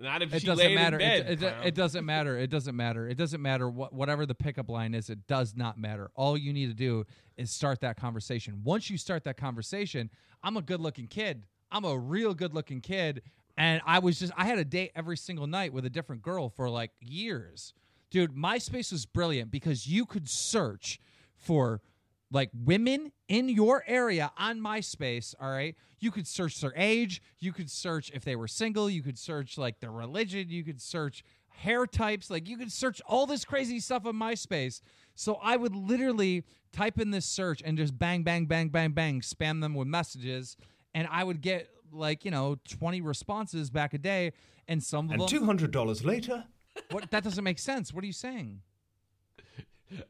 Not 0.00 0.22
if 0.22 0.32
it 0.34 0.44
doesn't 0.44 0.74
matter. 0.74 0.98
bed. 0.98 1.26
it, 1.28 1.42
it, 1.42 1.54
it 1.64 1.74
doesn't 1.74 2.04
matter. 2.04 2.38
It 2.38 2.50
doesn't 2.50 2.76
matter. 2.76 3.08
It 3.08 3.16
doesn't 3.16 3.42
matter 3.42 3.68
what 3.68 3.92
whatever 3.92 4.26
the 4.26 4.34
pickup 4.34 4.68
line 4.68 4.94
is. 4.94 5.10
It 5.10 5.26
does 5.26 5.54
not 5.56 5.78
matter. 5.78 6.10
All 6.14 6.36
you 6.36 6.52
need 6.52 6.66
to 6.66 6.74
do 6.74 7.04
is 7.36 7.50
start 7.50 7.80
that 7.80 7.96
conversation. 7.96 8.62
Once 8.64 8.90
you 8.90 8.98
start 8.98 9.24
that 9.24 9.36
conversation, 9.36 10.10
I'm 10.42 10.56
a 10.56 10.62
good 10.62 10.80
looking 10.80 11.06
kid. 11.06 11.44
I'm 11.70 11.84
a 11.84 11.98
real 11.98 12.34
good 12.34 12.54
looking 12.54 12.80
kid, 12.80 13.22
and 13.56 13.82
I 13.84 13.98
was 13.98 14.18
just 14.18 14.32
I 14.36 14.46
had 14.46 14.58
a 14.58 14.64
date 14.64 14.92
every 14.94 15.16
single 15.16 15.46
night 15.46 15.72
with 15.72 15.84
a 15.84 15.90
different 15.90 16.22
girl 16.22 16.48
for 16.48 16.70
like 16.70 16.92
years. 17.00 17.74
Dude, 18.10 18.34
MySpace 18.34 18.90
was 18.90 19.04
brilliant 19.04 19.50
because 19.50 19.86
you 19.86 20.06
could 20.06 20.28
search 20.28 20.98
for 21.36 21.82
like 22.30 22.50
women 22.52 23.12
in 23.28 23.48
your 23.48 23.84
area 23.86 24.30
on 24.36 24.60
MySpace, 24.60 25.34
all 25.40 25.50
right? 25.50 25.74
You 25.98 26.10
could 26.10 26.26
search 26.26 26.60
their 26.60 26.72
age, 26.76 27.22
you 27.38 27.52
could 27.52 27.70
search 27.70 28.10
if 28.12 28.24
they 28.24 28.36
were 28.36 28.48
single, 28.48 28.90
you 28.90 29.02
could 29.02 29.18
search 29.18 29.56
like 29.56 29.80
their 29.80 29.90
religion, 29.90 30.48
you 30.48 30.62
could 30.64 30.80
search 30.80 31.24
hair 31.48 31.86
types, 31.86 32.30
like 32.30 32.48
you 32.48 32.56
could 32.56 32.70
search 32.70 33.00
all 33.06 33.26
this 33.26 33.44
crazy 33.44 33.80
stuff 33.80 34.06
on 34.06 34.14
MySpace. 34.14 34.80
So 35.14 35.38
I 35.42 35.56
would 35.56 35.74
literally 35.74 36.44
type 36.72 37.00
in 37.00 37.10
this 37.10 37.24
search 37.26 37.62
and 37.64 37.76
just 37.78 37.98
bang 37.98 38.22
bang 38.22 38.44
bang 38.44 38.68
bang 38.68 38.92
bang 38.92 39.20
spam 39.20 39.60
them 39.60 39.74
with 39.74 39.88
messages 39.88 40.56
and 40.94 41.08
I 41.10 41.24
would 41.24 41.40
get 41.40 41.68
like, 41.90 42.24
you 42.24 42.30
know, 42.30 42.56
20 42.68 43.00
responses 43.00 43.70
back 43.70 43.94
a 43.94 43.98
day 43.98 44.32
and 44.68 44.82
some 44.82 45.06
of 45.06 45.12
And 45.12 45.20
them 45.22 45.28
two 45.28 45.44
hundred 45.44 45.70
dollars 45.70 46.04
later, 46.04 46.44
what 46.90 47.10
that 47.10 47.24
doesn't 47.24 47.42
make 47.42 47.58
sense. 47.58 47.92
What 47.92 48.04
are 48.04 48.06
you 48.06 48.12
saying? 48.12 48.60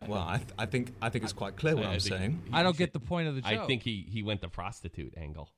Well, 0.07 0.25
I, 0.27 0.39
th- 0.39 0.51
I 0.59 0.67
think 0.67 0.93
I 1.01 1.09
think 1.09 1.25
it's 1.25 1.33
quite 1.33 1.57
clear 1.57 1.77
what 1.77 1.87
I 1.87 1.95
I'm 1.95 2.01
think- 2.01 2.17
saying. 2.17 2.43
I 2.53 2.63
don't 2.63 2.77
get 2.77 2.93
the 2.93 3.01
point 3.01 3.29
of 3.29 3.35
the 3.35 3.41
joke. 3.43 3.51
I 3.53 3.67
think 3.67 3.83
he, 3.83 4.07
he 4.09 4.23
went 4.23 4.41
the 4.41 4.49
prostitute 4.49 5.15
angle. 5.17 5.51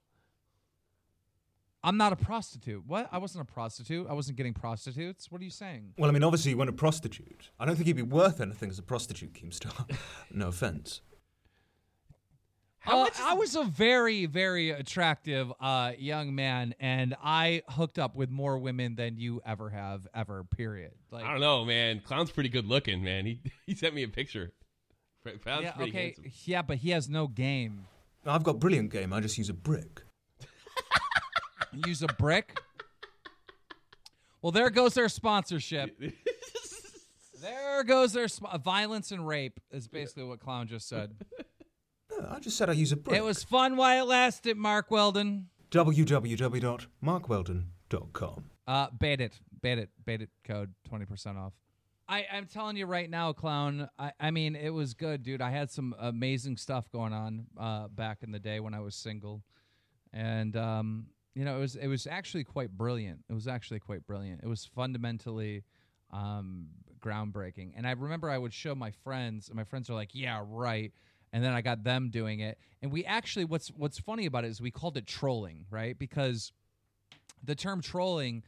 I'm 1.83 1.97
not 1.97 2.13
a 2.13 2.17
prostitute. 2.17 2.85
What? 2.87 3.09
I 3.11 3.17
wasn't 3.17 3.49
a 3.49 3.51
prostitute. 3.51 4.07
I 4.09 4.13
wasn't 4.13 4.37
getting 4.37 4.53
prostitutes. 4.53 5.31
What 5.31 5.41
are 5.41 5.45
you 5.45 5.51
saying? 5.51 5.95
Well, 5.97 6.11
I 6.11 6.13
mean, 6.13 6.23
obviously 6.23 6.51
you 6.51 6.59
want 6.59 6.69
a 6.69 6.75
prostitute. 6.75 7.49
I 7.59 7.65
don't 7.65 7.75
think 7.77 7.87
he'd 7.87 7.95
be 7.97 8.03
worth 8.03 8.41
anything 8.43 8.69
as 8.69 8.79
a 8.79 8.83
prostitute, 8.83 9.33
Keemstar. 9.33 9.91
no 10.31 10.49
offense. 10.49 11.01
How 12.81 12.99
Uh, 13.01 13.05
much 13.05 13.13
is- 13.15 13.21
I 13.21 13.35
was 13.35 13.57
a 13.57 13.65
very, 13.65 14.25
very 14.27 14.71
attractive 14.71 15.53
uh, 15.61 15.93
young 15.99 16.35
man, 16.35 16.75
and 16.81 17.15
I 17.23 17.63
hooked 17.69 17.99
up 17.99 18.15
with 18.17 18.31
more 18.31 18.59
women 18.59 18.95
than 18.95 19.19
you 19.19 19.43
ever 19.45 19.69
have, 19.71 20.07
ever. 20.15 20.45
Period. 20.45 20.93
Like, 21.11 21.25
I 21.25 21.33
don't 21.33 21.41
know, 21.41 21.65
man. 21.67 22.01
Clown's 22.01 22.31
pretty 22.31 22.49
good 22.49 22.67
looking, 22.67 23.05
man. 23.05 23.27
He 23.27 23.41
he 23.67 23.75
sent 23.75 23.95
me 23.95 24.03
a 24.03 24.09
picture. 24.09 24.53
Clown's 25.43 25.63
yeah, 25.65 25.73
pretty 25.73 25.91
okay, 25.91 26.05
handsome. 26.05 26.25
yeah, 26.45 26.63
but 26.63 26.79
he 26.79 26.91
has 26.91 27.09
no 27.09 27.27
game. 27.29 27.87
I've 28.25 28.43
got 28.43 28.59
brilliant 28.59 28.91
game. 28.91 29.13
I 29.13 29.21
just 29.21 29.37
use 29.39 29.49
a 29.51 29.55
brick. 29.55 30.03
Use 31.87 32.03
a 32.03 32.09
brick. 32.09 32.59
Well, 34.43 34.51
there 34.53 34.71
goes 34.71 34.95
their 34.95 35.09
sponsorship. 35.09 35.97
there 37.41 37.85
goes 37.85 38.13
their 38.13 38.27
sp- 38.27 38.59
violence 38.65 39.13
and 39.13 39.27
rape. 39.27 39.61
Is 39.71 39.87
basically 39.87 40.25
what 40.25 40.41
Clown 40.41 40.67
just 40.67 40.89
said. 40.89 41.15
I 42.29 42.39
just 42.41 42.57
said 42.57 42.69
I 42.71 42.75
use 42.75 42.93
a 42.93 42.97
brick. 42.97 43.17
it 43.17 43.25
was 43.25 43.43
fun 43.45 43.77
while 43.77 44.05
it 44.05 44.09
lasted, 44.09 44.57
Mark 44.57 44.91
Weldon. 44.91 45.49
www.markweldon.com. 45.71 48.45
Uh, 48.67 48.87
bait 48.99 49.21
it, 49.21 49.41
bait 49.61 49.79
it, 49.79 49.91
bait 50.05 50.23
it. 50.23 50.31
Code 50.45 50.73
twenty 50.89 51.05
percent 51.07 51.39
off. 51.39 51.53
I, 52.09 52.27
I'm 52.33 52.47
telling 52.47 52.77
you 52.77 52.87
right 52.87 53.09
now, 53.09 53.33
clown. 53.33 53.89
I, 53.99 54.13
I 54.19 54.31
mean, 54.33 54.57
it 54.57 54.71
was 54.71 54.95
good, 54.95 55.23
dude. 55.23 55.41
I 55.41 55.51
had 55.51 55.71
some 55.71 55.95
amazing 55.99 56.57
stuff 56.57 56.91
going 56.91 57.13
on 57.13 57.47
uh, 57.57 57.87
back 57.89 58.19
in 58.23 58.33
the 58.33 58.41
day 58.41 58.59
when 58.59 58.75
I 58.75 58.81
was 58.81 58.97
single, 58.97 59.43
and 60.13 60.57
um, 60.57 61.07
you 61.35 61.45
know, 61.45 61.57
it 61.57 61.61
was 61.61 61.77
it 61.77 61.87
was 61.87 62.07
actually 62.07 62.45
quite 62.45 62.71
brilliant. 62.71 63.21
It 63.29 63.35
was 63.35 63.47
actually 63.49 63.81
quite 63.81 64.07
brilliant. 64.07 64.41
It 64.43 64.49
was 64.49 64.65
fundamentally 64.65 65.63
um, 66.13 66.67
groundbreaking. 67.01 67.73
And 67.77 67.87
I 67.87 67.93
remember 67.93 68.29
I 68.29 68.39
would 68.39 68.53
show 68.53 68.75
my 68.75 68.91
friends, 68.91 69.49
and 69.49 69.57
my 69.57 69.65
friends 69.65 69.89
are 69.91 69.95
like, 69.95 70.11
"Yeah, 70.13 70.43
right." 70.47 70.93
And 71.33 71.45
then 71.45 71.53
I 71.53 71.61
got 71.61 71.85
them 71.85 72.11
doing 72.11 72.41
it, 72.41 72.59
and 72.83 72.91
we 72.91 73.05
actually 73.05 73.45
what's 73.45 73.69
what's 73.69 73.99
funny 74.01 74.27
about 74.27 74.45
it 74.45 74.49
is 74.49 74.61
we 74.61 74.71
called 74.73 74.97
it 74.97 75.07
trolling, 75.07 75.65
right? 75.71 75.97
Because 75.97 76.51
the 77.43 77.55
term 77.55 77.81
trolling 77.81 78.43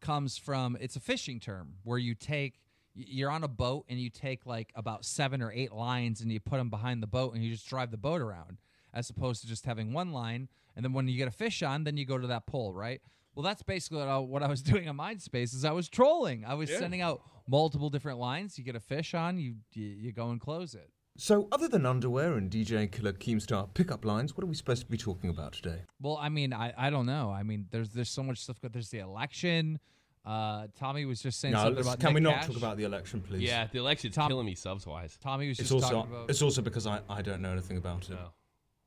comes 0.00 0.36
from 0.38 0.76
it's 0.80 0.94
a 0.96 1.00
fishing 1.00 1.40
term 1.40 1.74
where 1.84 1.98
you 1.98 2.14
take 2.14 2.60
you're 2.94 3.30
on 3.30 3.44
a 3.44 3.48
boat 3.48 3.84
and 3.88 3.98
you 3.98 4.10
take 4.10 4.44
like 4.44 4.72
about 4.74 5.04
seven 5.04 5.40
or 5.40 5.50
eight 5.52 5.72
lines 5.72 6.20
and 6.20 6.30
you 6.30 6.38
put 6.40 6.56
them 6.58 6.68
behind 6.70 7.02
the 7.02 7.06
boat 7.06 7.34
and 7.34 7.42
you 7.42 7.50
just 7.52 7.66
drive 7.68 7.90
the 7.90 7.96
boat 7.96 8.20
around 8.20 8.58
as 8.92 9.08
opposed 9.10 9.40
to 9.40 9.46
just 9.48 9.64
having 9.66 9.92
one 9.92 10.12
line. 10.12 10.48
And 10.76 10.84
then 10.84 10.92
when 10.92 11.06
you 11.08 11.16
get 11.16 11.28
a 11.28 11.32
fish 11.32 11.62
on 11.62 11.84
then 11.84 11.96
you 11.96 12.04
go 12.04 12.18
to 12.18 12.26
that 12.28 12.46
pole 12.46 12.72
right? 12.72 13.00
Well 13.34 13.42
that's 13.44 13.62
basically 13.62 13.98
what 13.98 14.08
I, 14.08 14.18
what 14.18 14.42
I 14.42 14.48
was 14.48 14.62
doing 14.72 14.88
on 14.88 14.96
MySpace 14.96 15.54
is 15.54 15.64
I 15.64 15.72
was 15.72 15.88
trolling. 15.88 16.44
I 16.44 16.54
was 16.54 16.68
Yeah. 16.70 16.78
sending 16.80 17.00
out 17.00 17.22
multiple 17.48 17.88
different 17.90 18.18
lines. 18.18 18.58
You 18.58 18.64
get 18.64 18.76
a 18.76 18.80
fish 18.80 19.14
on 19.14 19.38
you 19.38 19.54
you, 19.72 19.86
you 19.86 20.12
go 20.12 20.30
and 20.30 20.40
close 20.40 20.74
it 20.74 20.90
So, 21.20 21.48
other 21.50 21.66
than 21.66 21.84
underwear 21.84 22.34
and 22.34 22.48
DJ 22.48 22.90
Killer 22.90 23.12
Keemstar 23.12 23.74
pickup 23.74 24.04
lines, 24.04 24.36
what 24.36 24.44
are 24.44 24.46
we 24.46 24.54
supposed 24.54 24.82
to 24.82 24.88
be 24.88 24.96
talking 24.96 25.28
about 25.30 25.52
today? 25.52 25.80
Well, 26.00 26.16
I 26.16 26.28
mean, 26.28 26.52
I, 26.52 26.72
I 26.78 26.90
don't 26.90 27.06
know. 27.06 27.32
I 27.32 27.42
mean, 27.42 27.66
there's 27.72 27.88
there's 27.90 28.08
so 28.08 28.22
much 28.22 28.38
stuff. 28.38 28.58
There's 28.62 28.90
the 28.90 29.00
election. 29.00 29.80
Uh, 30.24 30.68
Tommy 30.78 31.06
was 31.06 31.20
just 31.20 31.40
saying 31.40 31.54
No, 31.54 31.58
something 31.64 31.76
let's- 31.84 31.88
about 31.88 32.00
can 32.00 32.14
we 32.14 32.20
not 32.20 32.34
Cash. 32.36 32.46
talk 32.46 32.56
about 32.56 32.76
the 32.76 32.84
election, 32.84 33.20
please? 33.20 33.42
Yeah, 33.42 33.66
the 33.72 33.78
election's 33.80 34.14
Tom- 34.14 34.28
killing 34.28 34.46
me 34.46 34.54
subs 34.54 34.86
wise. 34.86 35.18
Tommy 35.20 35.48
was 35.48 35.58
It's 35.58 35.70
just 35.70 35.82
also 35.82 35.92
talking 35.96 36.12
about. 36.12 36.30
it's 36.30 36.40
also 36.42 36.62
because 36.62 36.86
I, 36.86 37.00
I 37.10 37.20
don't 37.20 37.42
know 37.42 37.50
anything 37.50 37.78
about 37.78 38.04
it. 38.08 38.10
No. 38.10 38.28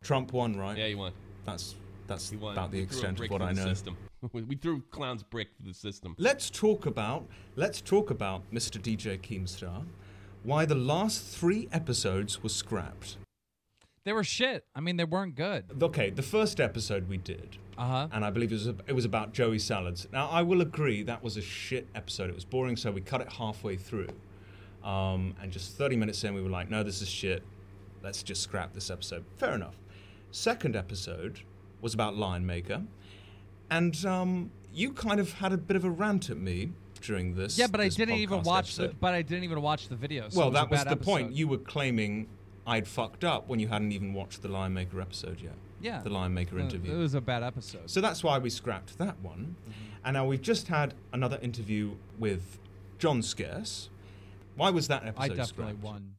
Trump 0.01 0.31
won, 0.31 0.55
right? 0.55 0.77
Yeah, 0.77 0.87
he 0.87 0.95
won. 0.95 1.11
That's 1.45 1.75
that's 2.07 2.29
He 2.29 2.37
won. 2.37 2.53
about 2.53 2.71
the 2.71 2.77
We 2.77 2.83
extent 2.83 3.19
of 3.19 3.29
what 3.29 3.41
I 3.41 3.51
know. 3.51 3.65
System. 3.65 3.97
we 4.31 4.55
threw 4.55 4.81
Clown's 4.91 5.23
brick 5.23 5.49
through 5.57 5.67
the 5.67 5.77
system. 5.77 6.15
Let's 6.17 6.49
talk 6.49 6.85
about 6.85 7.27
let's 7.57 7.81
talk 7.81 8.09
about 8.09 8.49
Mr. 8.53 8.79
DJ 8.81 9.19
Keemstar. 9.19 9.83
Why 10.43 10.65
the 10.65 10.75
last 10.75 11.23
three 11.23 11.67
episodes 11.71 12.41
were 12.41 12.49
scrapped. 12.49 13.17
They 14.03 14.13
were 14.13 14.23
shit. 14.23 14.65
I 14.73 14.79
mean, 14.79 14.97
they 14.97 15.03
weren't 15.03 15.35
good. 15.35 15.65
Okay, 15.81 16.09
the 16.09 16.23
first 16.23 16.59
episode 16.59 17.07
we 17.07 17.17
did, 17.17 17.57
Uh 17.77 17.85
huh. 17.87 18.07
and 18.11 18.25
I 18.25 18.31
believe 18.31 18.51
it 18.51 18.55
was 18.55 18.67
it 18.67 18.93
was 18.95 19.05
about 19.05 19.33
Joey 19.33 19.59
salads. 19.59 20.07
Now 20.11 20.27
I 20.29 20.41
will 20.41 20.61
agree 20.61 21.03
that 21.03 21.21
was 21.23 21.37
a 21.37 21.41
shit 21.41 21.87
episode. 21.93 22.29
It 22.29 22.33
was 22.35 22.45
boring, 22.45 22.75
so 22.75 22.91
we 22.91 23.01
cut 23.01 23.21
it 23.21 23.31
halfway 23.33 23.75
through, 23.77 24.09
um, 24.83 25.35
and 25.39 25.51
just 25.51 25.77
30 25.77 25.95
minutes 25.97 26.23
in, 26.23 26.33
we 26.33 26.41
were 26.41 26.49
like, 26.49 26.69
"No, 26.71 26.81
this 26.81 27.03
is 27.03 27.07
shit. 27.09 27.43
Let's 28.01 28.23
just 28.23 28.41
scrap 28.41 28.73
this 28.73 28.89
episode." 28.89 29.23
Fair 29.37 29.53
enough. 29.53 29.75
Second 30.31 30.75
episode 30.75 31.41
was 31.81 31.93
about 31.93 32.15
Lion 32.17 32.43
Maker, 32.43 32.81
and 33.69 34.03
um, 34.07 34.49
you 34.73 34.93
kind 34.93 35.19
of 35.19 35.33
had 35.33 35.53
a 35.53 35.57
bit 35.57 35.75
of 35.77 35.85
a 35.85 35.89
rant 35.91 36.31
at 36.31 36.37
me 36.37 36.71
during 37.01 37.35
this. 37.35 37.57
Yeah, 37.57 37.67
but 37.67 37.81
I 37.81 37.89
didn't 37.89 38.15
even 38.15 38.43
watch 38.43 38.75
the. 38.75 38.83
episode. 38.83 38.99
But 38.99 39.13
I 39.13 39.21
didn't 39.21 39.43
even 39.43 39.61
watch 39.61 39.87
the 39.87 39.95
video. 39.95 40.29
So 40.29 40.39
well, 40.39 40.47
was 40.51 40.55
that 40.55 40.69
was 40.69 40.83
the 40.85 40.95
point. 40.95 41.33
You 41.33 41.47
were 41.47 41.57
claiming 41.57 42.27
I'd 42.65 42.87
fucked 42.87 43.23
up 43.23 43.47
when 43.47 43.59
you 43.59 43.67
hadn't 43.67 43.91
even 43.91 44.13
watched 44.13 44.41
the 44.41 44.47
Lion 44.47 44.73
Maker 44.73 45.01
episode 45.01 45.39
yet. 45.41 45.55
Yeah. 45.81 46.01
The 46.01 46.09
Lion 46.09 46.33
Maker 46.33 46.57
Uh, 46.57 46.63
interview. 46.63 46.93
It 46.93 46.97
was 46.97 47.13
a 47.15 47.21
bad 47.21 47.43
episode. 47.43 47.89
So 47.89 48.01
that's 48.01 48.23
why 48.23 48.37
we 48.37 48.49
scrapped 48.49 48.97
that 48.99 49.19
one. 49.21 49.55
Mm-hmm. 49.61 49.71
And 50.05 50.13
now 50.13 50.25
we've 50.25 50.41
just 50.41 50.67
had 50.67 50.93
another 51.11 51.39
interview 51.41 51.95
with 52.19 52.59
John 52.99 53.21
Scarce. 53.21 53.89
Why 54.55 54.69
was 54.69 54.87
that 54.89 55.03
episode 55.05 55.23
I 55.23 55.27
definitely 55.29 55.47
scrapped? 55.73 55.83
won. 55.83 56.15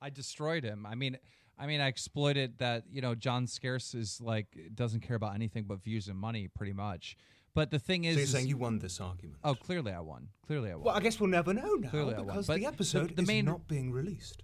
I 0.00 0.10
destroyed 0.10 0.64
him. 0.64 0.86
I 0.86 0.94
mean, 0.94 1.18
I 1.58 1.66
mean, 1.66 1.80
I 1.80 1.88
exploited 1.88 2.58
that. 2.58 2.84
You 2.90 3.00
know, 3.02 3.14
John 3.14 3.46
Scarce 3.46 3.94
is 3.94 4.20
like 4.20 4.46
doesn't 4.74 5.00
care 5.00 5.16
about 5.16 5.34
anything 5.34 5.64
but 5.64 5.82
views 5.82 6.08
and 6.08 6.18
money, 6.18 6.48
pretty 6.48 6.72
much. 6.72 7.16
But 7.54 7.70
the 7.70 7.78
thing 7.78 8.04
is, 8.04 8.14
So 8.14 8.18
you're 8.18 8.26
saying 8.26 8.48
you 8.48 8.56
won 8.56 8.78
this 8.80 9.00
argument? 9.00 9.38
oh, 9.44 9.54
clearly 9.54 9.92
I 9.92 10.00
won. 10.00 10.28
Clearly 10.46 10.70
I 10.72 10.74
won. 10.74 10.84
Well, 10.84 10.94
I 10.96 11.00
guess 11.00 11.20
we'll 11.20 11.30
never 11.30 11.54
know 11.54 11.74
now 11.74 11.88
Clearly 11.90 12.14
I 12.14 12.18
won. 12.18 12.26
because 12.26 12.46
the 12.48 12.54
the- 12.54 12.66
episode 12.66 13.14
the 13.16 13.22
is 13.22 13.28
main- 13.28 13.44
not 13.44 13.68
being 13.68 13.92
released. 13.92 14.42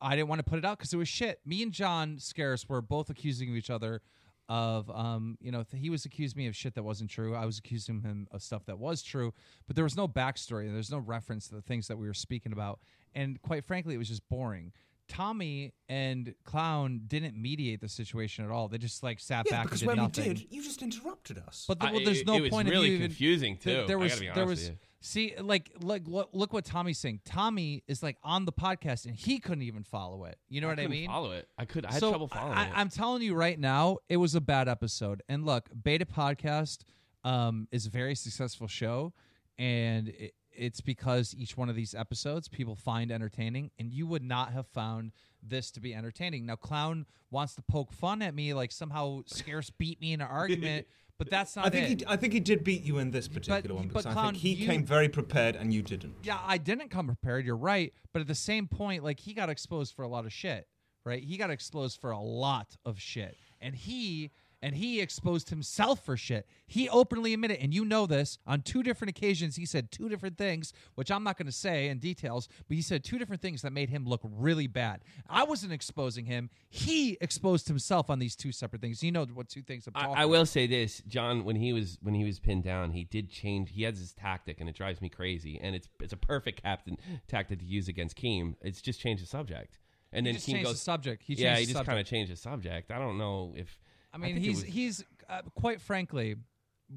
I 0.00 0.14
didn't 0.16 0.28
want 0.28 0.38
to 0.40 0.44
put 0.44 0.58
it 0.58 0.64
out 0.64 0.78
because 0.78 0.92
it 0.92 0.96
was 0.96 1.08
shit. 1.08 1.40
Me 1.44 1.62
and 1.62 1.72
John 1.72 2.18
Scarce 2.18 2.68
were 2.68 2.80
both 2.80 3.10
accusing 3.10 3.48
of 3.50 3.56
each 3.56 3.70
other 3.70 4.00
of, 4.48 4.88
um, 4.90 5.36
you 5.40 5.50
know, 5.52 5.62
th- 5.62 5.80
he 5.80 5.90
was 5.90 6.04
accusing 6.04 6.38
me 6.38 6.46
of 6.46 6.56
shit 6.56 6.74
that 6.74 6.82
wasn't 6.82 7.10
true. 7.10 7.34
I 7.34 7.44
was 7.44 7.58
accusing 7.58 8.00
him 8.02 8.26
of 8.30 8.42
stuff 8.42 8.64
that 8.66 8.78
was 8.78 9.02
true, 9.02 9.34
but 9.66 9.74
there 9.76 9.84
was 9.84 9.96
no 9.96 10.08
backstory. 10.08 10.66
And 10.66 10.74
there's 10.74 10.90
no 10.90 10.98
reference 10.98 11.48
to 11.48 11.54
the 11.56 11.62
things 11.62 11.86
that 11.88 11.98
we 11.98 12.06
were 12.06 12.14
speaking 12.14 12.52
about, 12.52 12.80
and 13.14 13.40
quite 13.42 13.64
frankly, 13.64 13.94
it 13.94 13.98
was 13.98 14.08
just 14.08 14.26
boring. 14.28 14.72
Tommy 15.08 15.72
and 15.88 16.34
Clown 16.44 17.00
didn't 17.06 17.36
mediate 17.40 17.80
the 17.80 17.88
situation 17.88 18.44
at 18.44 18.50
all. 18.50 18.68
They 18.68 18.78
just 18.78 19.02
like 19.02 19.20
sat 19.20 19.46
Yeah, 19.50 19.58
back 19.58 19.64
because 19.64 19.82
and 19.82 19.90
did 19.90 19.96
when 19.96 20.04
nothing. 20.04 20.28
we 20.28 20.34
did, 20.34 20.52
you 20.52 20.62
just 20.62 20.82
interrupted 20.82 21.38
us. 21.38 21.64
But 21.66 21.80
the, 21.80 21.86
well, 21.86 22.04
there's 22.04 22.20
it- 22.20 22.26
no 22.26 22.34
it 22.36 22.40
was 22.42 22.50
point 22.50 22.68
really 22.68 22.86
of 22.88 22.90
you 22.92 22.96
even, 22.98 23.08
confusing, 23.08 23.56
th- 23.56 23.80
too. 23.82 23.86
There 23.86 23.98
I 23.98 24.02
was 24.02 24.12
gotta 24.12 24.24
be 24.24 24.30
there 24.34 24.46
was 24.46 24.70
see 25.00 25.34
like 25.40 25.70
like 25.80 26.02
look, 26.06 26.28
look 26.32 26.52
what 26.52 26.64
Tommy's 26.64 26.98
saying. 26.98 27.20
Tommy 27.24 27.82
is 27.88 28.02
like 28.02 28.16
on 28.22 28.44
the 28.44 28.52
podcast 28.52 29.06
and 29.06 29.14
he 29.14 29.38
couldn't 29.38 29.62
even 29.62 29.82
follow 29.84 30.24
it. 30.24 30.38
You 30.48 30.60
know 30.60 30.68
what 30.68 30.78
I 30.80 30.86
mean? 30.88 31.06
Follow 31.08 31.32
it. 31.32 31.48
I 31.56 31.64
could. 31.64 31.86
I 31.86 31.92
had 31.92 32.00
so 32.00 32.10
trouble 32.10 32.28
following 32.28 32.58
I, 32.58 32.66
it. 32.66 32.72
I'm 32.74 32.88
telling 32.88 33.22
you 33.22 33.34
right 33.34 33.58
now, 33.58 33.98
it 34.08 34.16
was 34.18 34.34
a 34.34 34.40
bad 34.40 34.68
episode. 34.68 35.22
And 35.28 35.46
look, 35.46 35.68
Baited 35.84 36.10
Podcast 36.10 36.78
um, 37.24 37.68
is 37.72 37.86
a 37.86 37.90
very 37.90 38.14
successful 38.14 38.66
show, 38.68 39.12
and 39.58 40.08
it, 40.08 40.34
it's 40.58 40.80
because 40.80 41.34
each 41.36 41.56
one 41.56 41.68
of 41.68 41.76
these 41.76 41.94
episodes 41.94 42.48
people 42.48 42.74
find 42.74 43.10
entertaining, 43.12 43.70
and 43.78 43.92
you 43.92 44.06
would 44.06 44.22
not 44.22 44.52
have 44.52 44.66
found 44.66 45.12
this 45.42 45.70
to 45.70 45.80
be 45.80 45.94
entertaining. 45.94 46.44
Now, 46.46 46.56
Clown 46.56 47.06
wants 47.30 47.54
to 47.54 47.62
poke 47.62 47.92
fun 47.92 48.22
at 48.22 48.34
me, 48.34 48.52
like 48.54 48.72
somehow 48.72 49.22
Scarce 49.26 49.70
beat 49.70 50.00
me 50.00 50.12
in 50.12 50.20
an 50.20 50.26
argument, 50.28 50.86
but 51.18 51.30
that's 51.30 51.54
not 51.56 51.66
I 51.66 51.70
think 51.70 51.90
it. 51.90 52.00
he, 52.00 52.06
I 52.06 52.16
think 52.16 52.32
he 52.32 52.40
did 52.40 52.64
beat 52.64 52.82
you 52.82 52.98
in 52.98 53.10
this 53.12 53.28
particular 53.28 53.74
one 53.76 53.84
but 53.84 53.88
because 53.88 54.06
I 54.06 54.12
Clown, 54.12 54.32
think 54.34 54.42
he 54.42 54.52
you- 54.54 54.66
came 54.66 54.84
very 54.84 55.08
prepared 55.08 55.54
and 55.56 55.72
you 55.72 55.82
didn't. 55.82 56.14
yeah, 56.24 56.38
I 56.44 56.58
didn't 56.58 56.90
come 56.90 57.06
prepared. 57.06 57.46
You're 57.46 57.56
right, 57.56 57.92
but 58.12 58.20
at 58.20 58.26
the 58.26 58.34
same 58.34 58.66
point, 58.66 59.04
like 59.04 59.20
he 59.20 59.34
got 59.34 59.48
exposed 59.48 59.94
for 59.94 60.02
a 60.02 60.08
lot 60.08 60.24
of 60.26 60.32
shit, 60.32 60.66
right? 61.04 61.22
He 61.22 61.36
got 61.36 61.50
exposed 61.50 62.00
for 62.00 62.10
a 62.10 62.20
lot 62.20 62.76
of 62.84 63.00
shit, 63.00 63.36
and 63.60 63.74
he 63.76 64.30
and 64.60 64.74
he 64.74 65.00
exposed 65.00 65.50
himself 65.50 66.04
for 66.04 66.16
shit. 66.16 66.46
He 66.66 66.88
openly 66.88 67.32
admitted, 67.34 67.58
and 67.60 67.72
you 67.72 67.84
know 67.84 68.06
this, 68.06 68.38
on 68.46 68.62
two 68.62 68.82
different 68.82 69.10
occasions, 69.10 69.56
he 69.56 69.64
said 69.64 69.90
two 69.92 70.08
different 70.08 70.36
things, 70.36 70.72
which 70.96 71.10
I'm 71.10 71.22
not 71.22 71.38
going 71.38 71.46
to 71.46 71.52
say 71.52 71.88
in 71.88 71.98
details, 71.98 72.48
but 72.68 72.74
he 72.74 72.82
said 72.82 73.04
two 73.04 73.18
different 73.18 73.40
things 73.42 73.62
that 73.62 73.72
made 73.72 73.88
him 73.90 74.04
look 74.04 74.20
really 74.24 74.66
bad. 74.66 75.00
I 75.28 75.44
wasn't 75.44 75.72
exposing 75.72 76.24
him; 76.26 76.50
he 76.68 77.16
exposed 77.20 77.68
himself 77.68 78.10
on 78.10 78.18
these 78.18 78.34
two 78.36 78.52
separate 78.52 78.82
things. 78.82 79.02
You 79.02 79.12
know 79.12 79.24
what 79.26 79.48
two 79.48 79.62
things 79.62 79.86
I'm 79.86 79.92
talking 79.94 80.08
I, 80.08 80.12
I 80.12 80.22
about. 80.24 80.30
will 80.30 80.46
say 80.46 80.66
this, 80.66 81.02
John. 81.06 81.44
When 81.44 81.56
he 81.56 81.72
was 81.72 81.98
when 82.02 82.14
he 82.14 82.24
was 82.24 82.38
pinned 82.40 82.64
down, 82.64 82.90
he 82.90 83.04
did 83.04 83.30
change. 83.30 83.70
He 83.70 83.84
has 83.84 83.98
his 83.98 84.12
tactic, 84.12 84.60
and 84.60 84.68
it 84.68 84.74
drives 84.74 85.00
me 85.00 85.08
crazy. 85.08 85.58
And 85.62 85.74
it's 85.76 85.88
it's 86.00 86.12
a 86.12 86.16
perfect 86.18 86.62
captain 86.62 86.96
tactic 87.28 87.60
to 87.60 87.64
use 87.64 87.88
against 87.88 88.16
Keem. 88.16 88.56
It's 88.62 88.80
just 88.82 89.00
change 89.00 89.20
the 89.20 89.26
subject, 89.26 89.78
and 90.12 90.26
He 90.26 90.32
then 90.32 90.40
Keem 90.40 90.62
goes. 90.64 90.72
the 90.74 90.78
subject. 90.78 91.22
He 91.24 91.34
yeah, 91.34 91.56
he 91.56 91.66
just 91.66 91.84
kind 91.84 91.98
of 92.00 92.06
changed 92.06 92.32
the 92.32 92.36
subject. 92.36 92.90
I 92.90 92.98
don't 92.98 93.18
know 93.18 93.54
if. 93.56 93.78
I 94.12 94.18
mean, 94.18 94.34
think 94.34 94.44
it 94.44 94.48
he's 94.48 94.56
was- 94.56 94.64
he's 94.64 95.04
uh, 95.28 95.42
quite 95.54 95.80
frankly, 95.80 96.36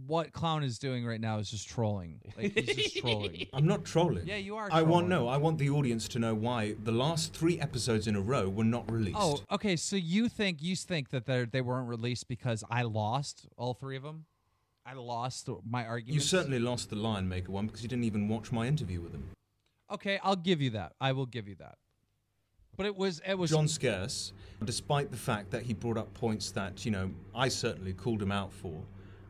what 0.08 0.32
clown 0.32 0.64
is 0.64 0.80
doing 0.80 1.06
right 1.06 1.20
now 1.20 1.40
is 1.40 1.52
just 1.52 1.68
trolling. 1.68 2.22
Like 2.38 2.54
he's 2.54 2.76
just 2.76 2.98
trolling. 2.98 3.48
I'm 3.54 3.68
not 3.68 3.84
trolling. 3.84 4.26
Yeah, 4.26 4.38
you 4.38 4.56
are 4.56 4.70
I 4.72 4.82
want 4.84 5.10
no. 5.10 5.28
I 5.28 5.38
want 5.38 5.58
the 5.58 5.70
audience 5.70 6.08
to 6.10 6.20
know 6.20 6.34
why 6.34 6.76
the 6.82 6.94
last 6.94 7.34
three 7.34 7.60
episodes 7.60 8.08
in 8.08 8.16
a 8.16 8.22
row 8.22 8.48
were 8.48 8.64
not 8.64 8.90
released. 8.90 9.18
Oh, 9.20 9.40
okay. 9.52 9.76
So 9.76 9.96
you 9.98 10.30
think 10.30 10.62
you 10.62 10.76
think 10.76 11.10
that 11.10 11.26
they 11.26 11.46
they 11.46 11.62
weren't 11.62 11.90
released 11.90 12.28
because 12.28 12.64
I 12.70 12.84
lost 12.84 13.48
all 13.58 13.74
three 13.74 13.98
of 13.98 14.04
them? 14.04 14.26
I 14.86 14.94
lost 14.94 15.48
my 15.70 15.86
argument. 15.86 16.16
you 16.16 16.22
certainly 16.22 16.58
lost 16.58 16.90
the 16.90 16.96
Lion 16.96 17.30
Maker 17.30 17.52
one 17.52 17.68
because 17.68 17.84
you 17.84 17.90
didn't 17.90 18.06
even 18.06 18.28
watch 18.28 18.52
my 18.52 18.66
interview 18.68 19.00
with 19.02 19.12
him. 19.12 19.30
Okay, 19.92 20.20
I'll 20.24 20.36
give 20.38 20.62
you 20.62 20.72
that. 20.72 20.94
I 21.00 21.12
will 21.12 21.26
give 21.26 21.48
you 21.48 21.56
that. 21.56 21.76
But 22.78 22.86
it 22.86 22.96
was 22.96 23.22
it 23.28 23.38
was 23.38 23.52
John 23.52 23.68
Scarce, 23.68 24.34
despite 24.64 25.12
the 25.12 25.18
fact 25.18 25.52
that 25.52 25.64
he 25.64 25.74
brought 25.74 25.98
up 25.98 26.14
points 26.14 26.52
that 26.52 26.86
you 26.86 26.92
know 26.92 27.12
I 27.36 27.48
certainly 27.50 27.94
called 27.94 28.22
him 28.22 28.32
out 28.32 28.52
for, 28.54 28.84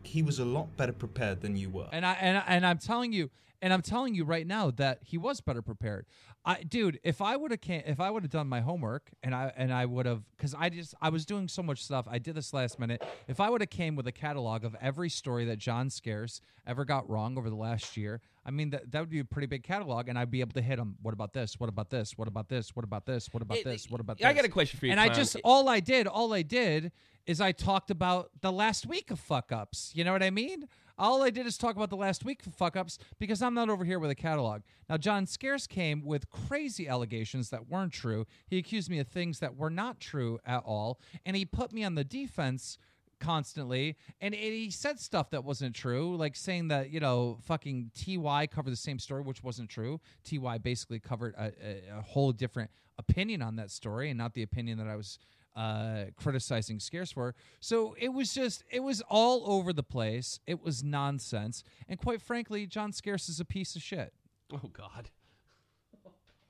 he 0.03 0.21
was 0.21 0.39
a 0.39 0.45
lot 0.45 0.75
better 0.77 0.93
prepared 0.93 1.41
than 1.41 1.55
you 1.57 1.69
were. 1.69 1.87
And 1.91 2.05
I 2.05 2.13
and, 2.13 2.37
I- 2.37 2.43
and 2.47 2.65
I'm 2.65 2.77
telling 2.77 3.11
you, 3.13 3.29
and 3.61 3.73
I'm 3.73 3.81
telling 3.81 4.15
you 4.15 4.23
right 4.23 4.47
now 4.47 4.71
that 4.71 4.99
he 5.03 5.17
was 5.17 5.41
better 5.41 5.61
prepared. 5.61 6.05
I, 6.43 6.63
dude, 6.63 6.99
if 7.03 7.21
I 7.21 7.35
would 7.35 7.51
have 7.51 7.61
can 7.61 7.83
if 7.85 7.99
I 7.99 8.09
would 8.09 8.23
have 8.23 8.31
done 8.31 8.47
my 8.47 8.61
homework 8.61 9.11
and 9.21 9.35
I 9.35 9.51
and 9.55 9.71
I 9.71 9.85
would 9.85 10.07
have 10.07 10.23
because 10.35 10.55
I 10.55 10.69
just 10.69 10.95
I 10.99 11.09
was 11.09 11.23
doing 11.25 11.47
so 11.47 11.61
much 11.61 11.83
stuff. 11.83 12.07
I 12.09 12.17
did 12.17 12.33
this 12.33 12.51
last 12.51 12.79
minute. 12.79 13.03
If 13.27 13.39
I 13.39 13.49
would 13.49 13.61
have 13.61 13.69
came 13.69 13.95
with 13.95 14.07
a 14.07 14.11
catalog 14.11 14.65
of 14.65 14.75
every 14.81 15.09
story 15.09 15.45
that 15.45 15.59
John 15.59 15.91
Scarce 15.91 16.41
ever 16.65 16.83
got 16.83 17.07
wrong 17.07 17.37
over 17.37 17.49
the 17.49 17.55
last 17.55 17.95
year, 17.95 18.21
I 18.43 18.49
mean 18.49 18.71
that 18.71 18.91
that 18.91 19.01
would 19.01 19.11
be 19.11 19.19
a 19.19 19.25
pretty 19.25 19.45
big 19.45 19.61
catalog, 19.63 20.09
and 20.09 20.17
I'd 20.17 20.31
be 20.31 20.41
able 20.41 20.53
to 20.53 20.61
hit 20.61 20.77
them. 20.77 20.95
What 21.03 21.13
about 21.13 21.33
this? 21.33 21.59
What 21.59 21.69
about 21.69 21.91
this? 21.91 22.17
What 22.17 22.27
about 22.27 22.49
this? 22.49 22.75
What 22.75 22.85
about 22.85 23.05
this? 23.05 23.29
What 23.31 23.43
about 23.43 23.63
this? 23.63 23.91
What 23.91 24.01
about 24.01 24.17
this? 24.17 24.25
I 24.25 24.33
got 24.33 24.45
a 24.45 24.49
question 24.49 24.79
for 24.79 24.87
you, 24.87 24.93
And 24.93 24.99
I 24.99 25.09
just 25.09 25.37
all 25.43 25.69
I 25.69 25.79
did, 25.79 26.07
all 26.07 26.33
I 26.33 26.41
did 26.41 26.91
is 27.25 27.41
I 27.41 27.51
talked 27.51 27.91
about 27.91 28.31
the 28.41 28.51
last 28.51 28.87
week 28.87 29.11
of 29.11 29.19
fuck 29.19 29.51
ups. 29.51 29.91
You 29.93 30.03
know 30.03 30.11
what 30.11 30.23
I 30.23 30.29
mean? 30.29 30.67
All 30.97 31.23
I 31.23 31.29
did 31.31 31.47
is 31.47 31.57
talk 31.57 31.75
about 31.75 31.89
the 31.89 31.95
last 31.95 32.23
week 32.23 32.45
of 32.45 32.53
fuck 32.53 32.75
ups 32.75 32.99
because 33.17 33.41
I'm 33.41 33.53
not 33.53 33.69
over 33.69 33.83
here 33.83 33.97
with 33.97 34.11
a 34.11 34.15
catalog. 34.15 34.61
Now, 34.89 34.97
John 34.97 35.25
Scarce 35.25 35.65
came 35.65 36.05
with 36.05 36.29
crazy 36.29 36.87
allegations 36.87 37.49
that 37.49 37.67
weren't 37.67 37.93
true. 37.93 38.27
He 38.47 38.57
accused 38.57 38.89
me 38.89 38.99
of 38.99 39.07
things 39.07 39.39
that 39.39 39.55
were 39.55 39.69
not 39.69 39.99
true 39.99 40.39
at 40.45 40.63
all, 40.63 40.99
and 41.25 41.35
he 41.35 41.45
put 41.45 41.73
me 41.73 41.83
on 41.83 41.95
the 41.95 42.03
defense 42.03 42.77
constantly 43.21 43.95
and, 44.19 44.33
he 44.33 44.71
said 44.71 44.99
stuff 44.99 45.29
that 45.29 45.43
wasn't 45.43 45.75
true 45.75 46.15
like 46.17 46.35
saying 46.35 46.69
that 46.69 46.89
you 46.89 46.99
know 46.99 47.37
fucking 47.43 47.91
ty 47.95 48.47
covered 48.47 48.71
the 48.71 48.75
same 48.75 48.97
story 48.97 49.21
which 49.21 49.43
wasn't 49.43 49.69
true 49.69 50.01
ty 50.23 50.57
basically 50.57 50.99
covered 50.99 51.35
a, 51.37 51.51
a, 51.63 51.99
a 51.99 52.01
whole 52.01 52.31
different 52.31 52.71
opinion 52.97 53.41
on 53.41 53.55
that 53.55 53.69
story 53.69 54.09
and 54.09 54.17
not 54.17 54.33
the 54.33 54.41
opinion 54.41 54.77
that 54.79 54.87
i 54.87 54.95
was 54.95 55.19
uh, 55.55 56.05
criticizing 56.15 56.79
scarce 56.79 57.11
for 57.11 57.35
so 57.59 57.95
it 57.99 58.09
was 58.09 58.33
just 58.33 58.63
it 58.69 58.81
was 58.81 59.01
all 59.09 59.43
over 59.45 59.73
the 59.73 59.83
place 59.83 60.39
it 60.47 60.63
was 60.63 60.83
nonsense 60.83 61.63
and 61.89 61.99
quite 61.99 62.21
frankly 62.21 62.65
john 62.65 62.93
scarce 62.93 63.27
is 63.27 63.39
a 63.39 63.45
piece 63.45 63.75
of 63.75 63.81
shit 63.81 64.13
Oh 64.53 64.69
God. 64.73 65.09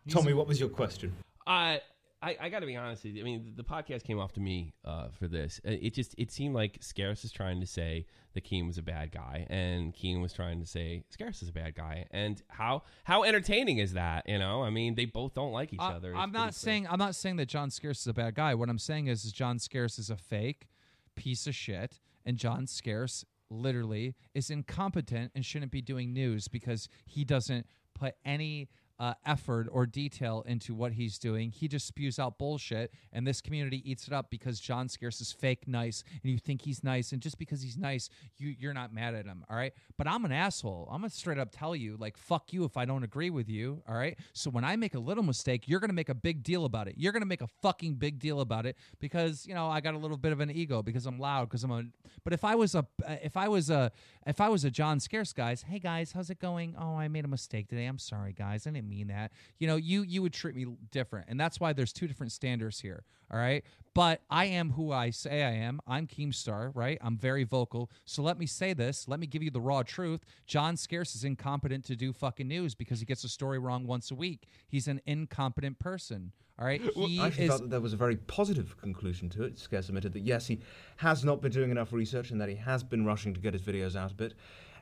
Tommy, 0.09 0.33
what 0.33 0.47
was 0.47 0.59
your 0.59 0.69
question? 0.69 1.13
Uh, 1.45 1.77
I, 2.23 2.37
I 2.39 2.49
got 2.49 2.59
to 2.59 2.65
be 2.67 2.75
honest 2.75 3.03
with 3.03 3.13
you. 3.15 3.21
I 3.21 3.25
mean, 3.25 3.53
the 3.55 3.63
podcast 3.63 4.03
came 4.03 4.19
off 4.19 4.33
to 4.33 4.39
me 4.39 4.73
uh, 4.85 5.07
for 5.17 5.27
this. 5.27 5.59
Uh, 5.65 5.71
It 5.71 5.93
just 5.95 6.13
it 6.17 6.31
seemed 6.31 6.53
like 6.53 6.77
Scarce 6.81 7.25
is 7.25 7.31
trying 7.31 7.59
to 7.61 7.65
say 7.65 8.05
that 8.33 8.45
Keem 8.45 8.67
was 8.67 8.77
a 8.77 8.81
bad 8.83 9.11
guy, 9.11 9.47
and 9.49 9.93
Keem 9.93 10.21
was 10.21 10.31
trying 10.31 10.59
to 10.59 10.65
say 10.67 11.03
Scarce 11.09 11.41
is 11.41 11.49
a 11.49 11.51
bad 11.51 11.73
guy. 11.75 12.05
And 12.11 12.41
how 12.49 12.83
how 13.05 13.23
entertaining 13.23 13.79
is 13.79 13.93
that? 13.93 14.29
You 14.29 14.37
know, 14.39 14.61
I 14.63 14.69
mean, 14.69 14.95
they 14.95 15.05
both 15.05 15.33
don't 15.33 15.51
like 15.51 15.73
each 15.73 15.79
I- 15.81 15.93
other. 15.93 16.11
It's 16.11 16.19
I'm 16.19 16.31
not 16.31 16.53
saying 16.53 16.87
I'm 16.87 16.99
not 16.99 17.15
saying 17.15 17.37
that 17.37 17.47
John 17.47 17.71
Scarce 17.71 18.01
is 18.01 18.07
a 18.07 18.13
bad 18.13 18.35
guy. 18.35 18.53
What 18.53 18.69
I'm 18.69 18.79
saying 18.79 19.07
is, 19.07 19.25
is 19.25 19.31
John 19.31 19.57
Scarce 19.57 19.97
is 19.97 20.09
a 20.09 20.17
fake 20.17 20.67
piece 21.15 21.47
of 21.47 21.55
shit, 21.55 21.99
and 22.25 22.37
John 22.37 22.67
Scarce 22.67 23.25
literally 23.49 24.15
is 24.33 24.49
incompetent 24.49 25.31
and 25.35 25.45
shouldn't 25.45 25.71
be 25.71 25.81
doing 25.81 26.13
news 26.13 26.47
because 26.47 26.87
he 27.05 27.25
doesn't 27.25 27.65
put 27.93 28.13
any 28.23 28.69
uh, 29.01 29.15
effort 29.25 29.67
or 29.71 29.87
detail 29.87 30.43
into 30.45 30.75
what 30.75 30.93
he's 30.93 31.17
doing. 31.17 31.49
He 31.49 31.67
just 31.67 31.87
spews 31.87 32.19
out 32.19 32.37
bullshit, 32.37 32.93
and 33.11 33.25
this 33.25 33.41
community 33.41 33.81
eats 33.83 34.05
it 34.05 34.13
up 34.13 34.29
because 34.29 34.59
John 34.59 34.87
Scarce 34.87 35.19
is 35.21 35.31
fake 35.31 35.67
nice, 35.67 36.03
and 36.21 36.31
you 36.31 36.37
think 36.37 36.61
he's 36.61 36.83
nice, 36.83 37.11
and 37.11 37.19
just 37.19 37.39
because 37.39 37.63
he's 37.63 37.77
nice, 37.77 38.11
you 38.37 38.53
you're 38.59 38.75
not 38.75 38.93
mad 38.93 39.15
at 39.15 39.25
him. 39.25 39.43
All 39.49 39.55
right, 39.55 39.73
but 39.97 40.07
I'm 40.07 40.23
an 40.23 40.31
asshole. 40.31 40.87
I'm 40.91 41.01
gonna 41.01 41.09
straight 41.09 41.39
up 41.39 41.49
tell 41.51 41.75
you, 41.75 41.97
like, 41.97 42.15
fuck 42.15 42.53
you 42.53 42.63
if 42.63 42.77
I 42.77 42.85
don't 42.85 43.01
agree 43.01 43.31
with 43.31 43.49
you. 43.49 43.81
All 43.89 43.95
right. 43.95 44.19
So 44.33 44.51
when 44.51 44.63
I 44.63 44.75
make 44.75 44.93
a 44.93 44.99
little 44.99 45.23
mistake, 45.23 45.67
you're 45.67 45.79
gonna 45.79 45.93
make 45.93 46.09
a 46.09 46.13
big 46.13 46.43
deal 46.43 46.65
about 46.65 46.87
it. 46.87 46.93
You're 46.95 47.11
gonna 47.11 47.25
make 47.25 47.41
a 47.41 47.49
fucking 47.63 47.95
big 47.95 48.19
deal 48.19 48.39
about 48.39 48.67
it 48.67 48.77
because 48.99 49.47
you 49.47 49.55
know 49.55 49.67
I 49.67 49.81
got 49.81 49.95
a 49.95 49.97
little 49.97 50.17
bit 50.17 50.31
of 50.31 50.41
an 50.41 50.51
ego 50.51 50.83
because 50.83 51.07
I'm 51.07 51.17
loud 51.17 51.49
because 51.49 51.63
I'm 51.63 51.71
a. 51.71 51.83
But 52.23 52.33
if 52.33 52.43
I 52.43 52.53
was 52.53 52.75
a 52.75 52.85
if 53.03 53.35
I 53.35 53.47
was 53.47 53.71
a 53.71 53.91
if 54.27 54.39
I 54.39 54.49
was 54.49 54.63
a 54.63 54.69
John 54.69 54.99
Scarce 54.99 55.33
guys, 55.33 55.63
hey 55.63 55.79
guys, 55.79 56.11
how's 56.11 56.29
it 56.29 56.39
going? 56.39 56.75
Oh, 56.77 56.97
I 56.97 57.07
made 57.07 57.25
a 57.25 57.27
mistake 57.27 57.67
today. 57.67 57.87
I'm 57.87 57.97
sorry, 57.97 58.33
guys. 58.33 58.67
I 58.67 58.69
didn't 58.69 58.90
mean 58.91 59.07
that. 59.07 59.31
You 59.57 59.67
know, 59.67 59.77
you 59.77 60.03
you 60.03 60.21
would 60.21 60.33
treat 60.33 60.55
me 60.55 60.67
different, 60.91 61.27
and 61.29 61.39
that's 61.39 61.59
why 61.59 61.73
there's 61.73 61.93
two 61.93 62.07
different 62.07 62.31
standards 62.31 62.79
here. 62.79 63.03
All 63.31 63.39
right, 63.39 63.63
but 63.93 64.21
I 64.29 64.45
am 64.45 64.71
who 64.71 64.91
I 64.91 65.09
say 65.09 65.43
I 65.43 65.51
am. 65.51 65.79
I'm 65.87 66.05
Keemstar, 66.05 66.71
right? 66.75 66.97
I'm 67.01 67.17
very 67.17 67.45
vocal. 67.45 67.89
So 68.05 68.21
let 68.21 68.37
me 68.37 68.45
say 68.45 68.73
this. 68.73 69.07
Let 69.07 69.19
me 69.19 69.25
give 69.25 69.41
you 69.41 69.49
the 69.49 69.61
raw 69.61 69.83
truth. 69.83 70.25
John 70.45 70.75
Scarce 70.75 71.15
is 71.15 71.23
incompetent 71.23 71.85
to 71.85 71.95
do 71.95 72.11
fucking 72.11 72.47
news 72.47 72.75
because 72.75 72.99
he 72.99 73.05
gets 73.05 73.23
a 73.23 73.29
story 73.29 73.57
wrong 73.57 73.87
once 73.87 74.11
a 74.11 74.15
week. 74.15 74.47
He's 74.67 74.87
an 74.87 75.01
incompetent 75.05 75.79
person. 75.79 76.33
All 76.59 76.65
right, 76.67 76.81
he 76.81 77.19
I 77.19 77.27
actually 77.27 77.45
is. 77.45 77.49
felt 77.49 77.61
that 77.61 77.69
there 77.71 77.81
was 77.81 77.93
a 77.93 77.97
very 77.97 78.17
positive 78.17 78.77
conclusion 78.79 79.29
to 79.29 79.43
it. 79.43 79.57
Scarce 79.57 79.87
admitted 79.87 80.13
that 80.13 80.19
yes, 80.19 80.45
he 80.45 80.59
has 80.97 81.23
not 81.25 81.41
been 81.41 81.51
doing 81.51 81.71
enough 81.71 81.91
research 81.91 82.29
and 82.29 82.39
that 82.39 82.49
he 82.49 82.55
has 82.55 82.83
been 82.83 83.03
rushing 83.03 83.33
to 83.33 83.39
get 83.39 83.53
his 83.53 83.63
videos 83.63 83.95
out 83.95 84.11
a 84.11 84.13
bit, 84.13 84.35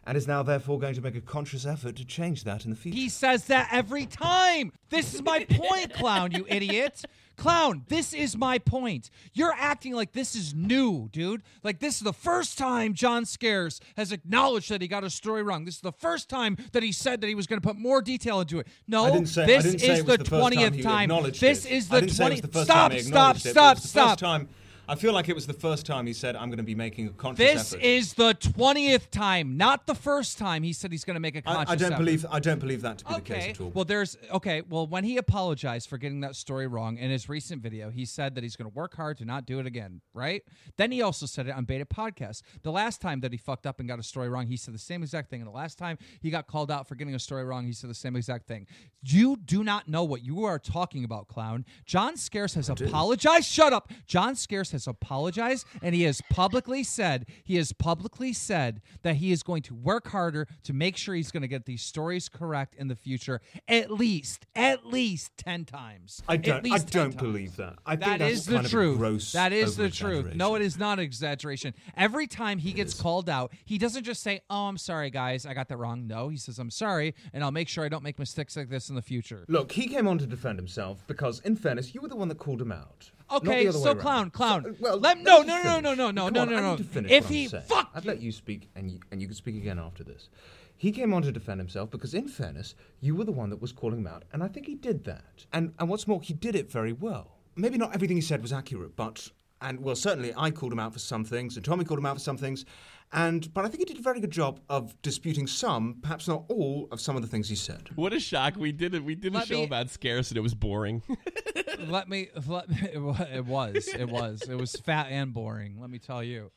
and 0.10 0.18
is 0.18 0.28
now 0.28 0.42
therefore 0.42 0.80
going 0.80 0.96
to 0.96 1.02
make 1.02 1.16
a 1.16 1.22
conscious 1.22 1.68
effort 1.68 1.96
to 1.96 2.04
change 2.04 2.44
that 2.44 2.66
in 2.66 2.72
the 2.72 2.76
future. 2.76 2.98
He 2.98 3.10
says 3.10 3.46
that 3.46 3.70
every 3.72 4.08
time. 4.08 4.72
This 4.90 5.14
is 5.14 5.22
my 5.22 5.46
point, 5.46 5.94
clown, 5.94 6.32
you 6.32 6.48
idiot. 6.50 7.06
Clown, 7.38 7.86
this 7.90 8.12
is 8.12 8.36
my 8.36 8.58
point. 8.58 9.12
You're 9.34 9.54
acting 9.54 9.94
like 9.94 10.14
this 10.14 10.36
is 10.36 10.56
new, 10.56 11.10
dude. 11.12 11.44
Like 11.62 11.78
this 11.78 11.98
is 11.98 12.02
the 12.02 12.12
first 12.12 12.58
time 12.58 12.96
John 12.96 13.24
Scarce 13.24 13.80
has 13.98 14.12
acknowledged 14.12 14.72
that 14.72 14.82
he 14.82 14.88
got 14.88 15.04
a 15.04 15.12
story 15.12 15.44
wrong. 15.44 15.64
This 15.64 15.76
is 15.76 15.82
the 15.82 15.92
first 15.92 16.28
time 16.28 16.58
that 16.72 16.82
he 16.82 16.92
said 16.92 17.22
that 17.22 17.28
he 17.28 17.36
was 17.36 17.46
going 17.46 17.62
to 17.62 17.68
put 17.68 17.78
more 17.78 18.02
detail 18.02 18.42
into 18.42 18.58
it. 18.58 18.68
No, 18.88 19.24
say, 19.26 19.46
this 19.46 19.64
I 19.64 19.68
didn't 19.70 19.80
say 19.80 20.00
is 20.00 20.06
the 20.06 20.18
time 20.18 20.40
twentieth 20.40 20.82
time. 20.82 21.10
This 21.40 21.66
it. 21.66 21.72
is 21.72 21.88
the 21.88 22.00
didn't 22.00 22.16
say 22.16 22.26
it 22.26 22.30
was 22.32 22.42
twentieth. 22.42 22.64
Stop! 22.64 22.66
Stop! 22.66 22.92
acknowledged 22.94 23.46
it, 23.46 23.54
but 23.54 23.78
Stop! 23.78 23.78
it 23.78 23.82
was 23.82 23.84
the 23.84 23.88
Stop! 24.18 24.42
I 24.90 24.96
feel 24.96 25.14
like 25.14 25.30
it 25.30 25.36
was 25.36 25.46
the 25.46 25.54
first 25.54 25.86
time 25.86 26.08
he 26.08 26.14
said, 26.14 26.36
"I'm 26.36 26.50
going 26.50 26.58
to 26.58 26.64
be 26.64 26.74
making 26.74 27.08
a 27.08 27.12
conscious 27.12 27.38
This 27.38 27.74
effort." 27.74 27.86
is 27.86 28.14
the 28.16 28.34
twentieth 28.34 29.12
time, 29.12 29.56
not 29.56 29.86
the 29.86 29.94
first 29.94 30.40
time 30.40 30.64
he 30.64 30.74
said 30.74 30.92
he's 30.92 31.06
going 31.06 31.14
to 31.14 31.20
make 31.20 31.36
a 31.36 31.44
conscious 31.44 31.72
I 31.72 31.76
don't 31.76 31.94
effort. 31.94 32.04
believe. 32.04 32.26
I 32.32 32.40
don't 32.40 32.60
believe 32.60 32.82
that 32.82 32.98
to 32.98 33.06
be 33.06 33.14
the 33.14 33.22
case 33.22 33.50
at 33.52 33.62
all. 33.62 33.70
Well, 33.70 33.86
there's 33.86 34.18
okay. 34.32 34.64
Well, 34.68 34.88
when 34.88 35.04
he 35.04 35.18
apologized 35.18 35.88
for 35.90 36.00
getting 36.00 36.22
that 36.22 36.36
story 36.36 36.66
wrong 36.66 36.98
in 36.98 37.12
his 37.12 37.30
recent 37.30 37.62
video, 37.62 37.92
he 37.92 38.04
said 38.04 38.34
that 38.34 38.44
he's 38.44 38.56
going 38.56 38.70
to 38.70 38.76
work 38.76 38.96
hard 38.96 39.20
to 39.20 39.26
not 39.26 39.46
do 39.46 39.60
it 39.60 39.68
again. 39.68 40.02
Right? 40.14 40.42
Then 40.78 40.92
he 40.92 41.04
also 41.04 41.28
said 41.28 41.46
it 41.46 41.52
on 41.52 41.66
Baited 41.66 41.90
Podcast. 41.90 42.42
The 42.64 42.72
last 42.72 43.00
time 43.00 43.20
that 43.20 43.32
he 43.32 43.38
fucked 43.38 43.68
up 43.68 43.80
and 43.80 43.88
got 43.88 44.00
a 44.00 44.04
story 44.04 44.28
wrong, 44.28 44.48
he 44.48 44.58
said 44.58 44.74
the 44.74 44.80
same 44.80 45.04
exact 45.04 45.30
thing. 45.30 45.42
And 45.42 45.48
the 45.48 45.56
last 45.56 45.78
time 45.78 46.00
he 46.20 46.32
got 46.32 46.48
called 46.48 46.72
out 46.72 46.88
for 46.88 46.96
getting 46.96 47.14
a 47.14 47.20
story 47.20 47.44
wrong, 47.44 47.64
he 47.64 47.74
said 47.74 47.92
the 47.92 47.94
same 47.96 48.16
exact 48.16 48.48
thing. 48.48 48.66
You 49.04 49.38
do 49.38 49.64
not 49.64 49.88
know 49.88 50.04
what 50.04 50.24
you 50.24 50.46
are 50.46 50.58
talking 50.58 51.04
about, 51.04 51.28
clown. 51.28 51.64
John 51.86 52.18
Scarce 52.18 52.56
has 52.56 52.70
apologized. 52.70 53.46
Shut 53.46 53.72
up. 53.72 53.92
John 54.08 54.36
Scarce 54.36 54.72
has 54.72 54.79
apologized, 54.88 55.66
and 55.82 55.94
he 55.96 56.04
has 56.04 56.22
publicly 56.30 56.84
said 56.84 57.26
he 57.44 57.56
has 57.56 57.74
publicly 57.74 58.34
said 58.34 58.82
that 59.04 59.18
he 59.18 59.32
is 59.32 59.44
going 59.44 59.62
to 59.64 59.76
work 59.76 60.08
harder 60.10 60.48
to 60.64 60.74
make 60.74 60.98
sure 60.98 61.16
he's 61.16 61.32
going 61.32 61.42
to 61.42 61.48
get 61.48 61.66
these 61.66 61.82
stories 61.82 62.30
correct 62.30 62.76
in 62.76 62.88
the 62.88 62.96
future 62.96 63.42
at 63.68 63.92
least 63.92 64.46
at 64.56 64.86
least 64.86 65.32
10 65.38 65.66
times 65.66 66.22
I 66.28 66.38
don't. 66.38 66.66
I 66.72 66.78
don't 66.78 66.90
times. 66.90 67.16
believe 67.16 67.56
that. 67.58 67.76
I 67.86 67.96
think 67.96 68.06
That 68.06 68.20
that's 68.20 68.34
is 68.34 68.46
the 68.46 68.64
truth. 68.64 68.98
Gross 68.98 69.32
that 69.34 69.52
is 69.54 69.76
the 69.76 69.90
truth. 69.90 70.36
No, 70.36 70.56
it 70.56 70.62
is 70.62 70.78
not 70.78 71.00
exaggeration. 71.00 71.74
Every 71.96 72.28
time 72.28 72.58
he 72.60 72.74
gets 72.74 72.94
called 72.94 73.30
out, 73.30 73.52
he 73.66 73.78
doesn't 73.78 74.04
just 74.04 74.22
say, 74.24 74.42
"Oh, 74.50 74.68
I'm 74.68 74.78
sorry, 74.78 75.10
guys, 75.10 75.46
I 75.46 75.54
got 75.54 75.68
that 75.70 75.78
wrong." 75.78 76.08
No, 76.08 76.30
he 76.30 76.38
says, 76.38 76.60
"I'm 76.60 76.72
sorry, 76.72 77.16
and 77.34 77.44
I'll 77.44 77.52
make 77.52 77.68
sure 77.68 77.84
I 77.86 77.90
don't 77.90 78.04
make 78.04 78.20
mistakes 78.20 78.56
like 78.58 78.70
this 78.70 78.90
in 78.90 78.96
the 78.96 79.02
future." 79.02 79.46
Look, 79.48 79.72
he 79.72 79.88
came 79.88 80.08
on 80.08 80.18
to 80.20 80.26
defend 80.28 80.58
himself 80.60 81.04
because, 81.08 81.40
in 81.42 81.56
fairness, 81.56 81.94
you 81.94 82.02
were 82.02 82.08
the 82.08 82.16
one 82.16 82.28
that 82.30 82.38
called 82.38 82.62
him 82.62 82.72
out. 82.72 83.12
Not 83.32 83.48
Okay, 83.48 83.72
so 83.72 83.84
around. 83.86 84.00
clown, 84.00 84.30
clown. 84.32 84.64
So, 84.64 84.76
well, 84.80 84.98
Let- 85.00 85.18
let 85.18 85.24
no, 85.24 85.42
no, 85.42 85.62
no, 85.64 85.80
no, 85.80 85.94
no, 85.94 86.12
no, 86.12 86.30
no, 86.30 86.46
no, 86.46 86.46
no. 86.46 86.70
need 86.72 86.78
to 86.80 86.84
finish 86.84 87.12
If 87.12 87.28
he- 87.30 87.48
fuck- 87.48 87.90
I'd 87.94 88.06
let 88.06 88.22
you 88.22 88.32
speak, 88.32 88.70
and 88.76 88.90
you, 88.92 89.00
and 89.12 89.22
you 89.22 89.28
can 89.28 89.36
speak 89.36 89.56
again 89.56 89.80
after 89.80 90.04
this. 90.04 90.30
He 90.76 90.92
came 90.92 91.14
on 91.14 91.22
to 91.24 91.32
defend 91.32 91.60
himself 91.60 91.90
because, 91.92 92.14
in 92.14 92.28
fairness, 92.30 92.74
you 93.02 93.14
were 93.16 93.26
the 93.26 93.32
one 93.34 93.50
that 93.50 93.62
was 93.62 93.72
calling 93.74 94.00
him 94.00 94.08
out, 94.08 94.24
and 94.32 94.42
I 94.42 94.48
think 94.48 94.66
he 94.66 94.76
did 94.76 95.04
that. 95.06 95.46
And 95.52 95.74
and 95.78 95.90
what's 95.90 96.08
more, 96.08 96.22
he 96.22 96.34
did 96.34 96.56
it 96.56 96.72
very 96.72 96.94
well. 96.94 97.36
Maybe 97.56 97.78
not 97.78 97.94
everything 97.94 98.16
he 98.16 98.22
said 98.22 98.42
was 98.42 98.54
accurate, 98.54 98.96
but 98.96 99.30
and 99.62 99.82
well, 99.82 99.96
certainly 99.96 100.34
I 100.38 100.52
called 100.52 100.72
him 100.72 100.80
out 100.80 100.94
for 100.94 101.00
some 101.00 101.26
things, 101.26 101.58
and 101.58 101.66
Tommy 101.66 101.84
called 101.84 102.00
him 102.00 102.06
out 102.06 102.16
for 102.16 102.22
some 102.22 102.38
things, 102.38 102.64
and 103.12 103.54
but 103.54 103.66
I 103.66 103.68
think 103.70 103.80
he 103.80 103.86
did 103.86 104.00
a 104.00 104.02
very 104.02 104.20
good 104.20 104.32
job 104.32 104.60
of 104.70 105.00
disputing 105.02 105.48
some, 105.48 105.98
perhaps 106.02 106.28
not 106.28 106.46
all, 106.50 106.88
of 106.92 107.02
some 107.02 107.16
of 107.16 107.22
the 107.22 107.28
things 107.28 107.50
he 107.50 107.56
said. 107.56 107.90
What 107.96 108.14
a 108.14 108.20
shock! 108.20 108.56
We 108.56 108.72
did 108.72 108.94
it. 108.94 109.04
We 109.04 109.16
did 109.16 109.36
a 109.36 109.46
show 109.46 109.60
me- 109.60 109.64
about 109.66 109.90
scarce, 109.90 110.30
and 110.30 110.38
it 110.38 110.42
was 110.42 110.54
boring. 110.54 111.02
let 111.88 112.10
me 112.10 112.30
let 112.48 112.70
me, 112.70 112.78
it 112.82 112.98
it 113.34 113.46
was 113.46 113.88
it 113.88 114.10
was 114.10 114.42
it 114.44 114.56
was 114.56 114.76
fat 114.76 115.08
and 115.10 115.34
boring 115.34 115.80
let 115.80 115.90
me 115.90 116.00
tell 116.00 116.24
you 116.24 116.52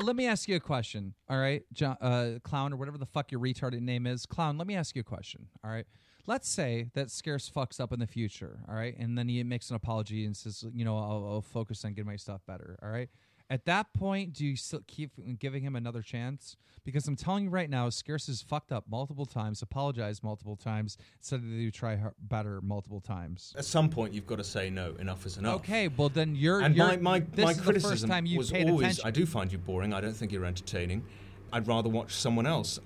let 0.00 0.16
me 0.16 0.26
ask 0.26 0.48
you 0.48 0.56
a 0.56 0.60
question 0.60 1.14
all 1.28 1.38
right 1.38 1.64
John, 1.72 1.96
uh, 2.00 2.38
clown 2.42 2.72
or 2.72 2.76
whatever 2.76 2.98
the 2.98 3.06
fuck 3.06 3.32
your 3.32 3.40
retarded 3.40 3.80
name 3.80 4.06
is 4.06 4.26
clown 4.26 4.58
let 4.58 4.66
me 4.66 4.76
ask 4.76 4.94
you 4.94 5.00
a 5.00 5.04
question 5.04 5.48
all 5.64 5.70
right 5.70 5.86
let's 6.26 6.48
say 6.48 6.90
that 6.94 7.10
scarce 7.10 7.50
fucks 7.50 7.80
up 7.80 7.92
in 7.92 8.00
the 8.00 8.06
future 8.06 8.60
all 8.68 8.74
right 8.74 8.96
and 8.98 9.16
then 9.16 9.28
he 9.28 9.42
makes 9.42 9.70
an 9.70 9.76
apology 9.76 10.24
and 10.24 10.36
says 10.36 10.64
you 10.72 10.84
know 10.84 10.96
i'll, 10.96 11.26
I'll 11.28 11.42
focus 11.42 11.84
on 11.84 11.92
getting 11.92 12.10
my 12.10 12.16
stuff 12.16 12.42
better 12.46 12.78
all 12.82 12.90
right 12.90 13.08
at 13.50 13.64
that 13.64 13.92
point 13.92 14.32
do 14.32 14.44
you 14.44 14.56
still 14.56 14.82
keep 14.86 15.12
giving 15.38 15.62
him 15.62 15.76
another 15.76 16.02
chance 16.02 16.56
because 16.84 17.06
i'm 17.08 17.16
telling 17.16 17.44
you 17.44 17.50
right 17.50 17.70
now 17.70 17.88
scarce 17.88 18.26
has 18.26 18.42
fucked 18.42 18.72
up 18.72 18.84
multiple 18.88 19.26
times 19.26 19.62
apologized 19.62 20.22
multiple 20.22 20.56
times 20.56 20.96
said 21.20 21.42
that 21.42 21.48
he 21.48 21.64
would 21.66 21.74
try 21.74 21.98
better 22.20 22.60
multiple 22.62 23.00
times 23.00 23.54
At 23.56 23.64
some 23.64 23.88
point, 23.88 24.12
you've 24.12 24.26
got 24.26 24.38
to 24.38 24.44
say 24.44 24.70
no. 24.70 24.94
Enough 24.98 25.26
is 25.26 25.36
enough. 25.38 25.56
Okay, 25.56 25.88
well 25.88 26.08
then 26.08 26.34
you're. 26.34 26.60
And 26.60 26.76
you're, 26.76 26.86
my, 26.86 26.96
my, 26.96 27.20
this 27.20 27.44
my 27.44 27.50
is 27.52 27.56
the 27.56 27.62
criticism 27.62 27.90
first 27.90 28.06
time 28.06 28.26
you 28.26 28.38
was 28.38 28.50
paid 28.50 28.68
always, 28.68 28.98
attention. 28.98 29.06
I 29.06 29.10
do 29.10 29.26
find 29.26 29.52
you 29.52 29.58
boring. 29.58 29.92
I 29.92 30.00
don't 30.00 30.14
think 30.14 30.32
you're 30.32 30.44
entertaining. 30.44 31.04
I'd 31.52 31.66
rather 31.66 31.88
watch 31.88 32.14
someone 32.14 32.46
else. 32.46 32.78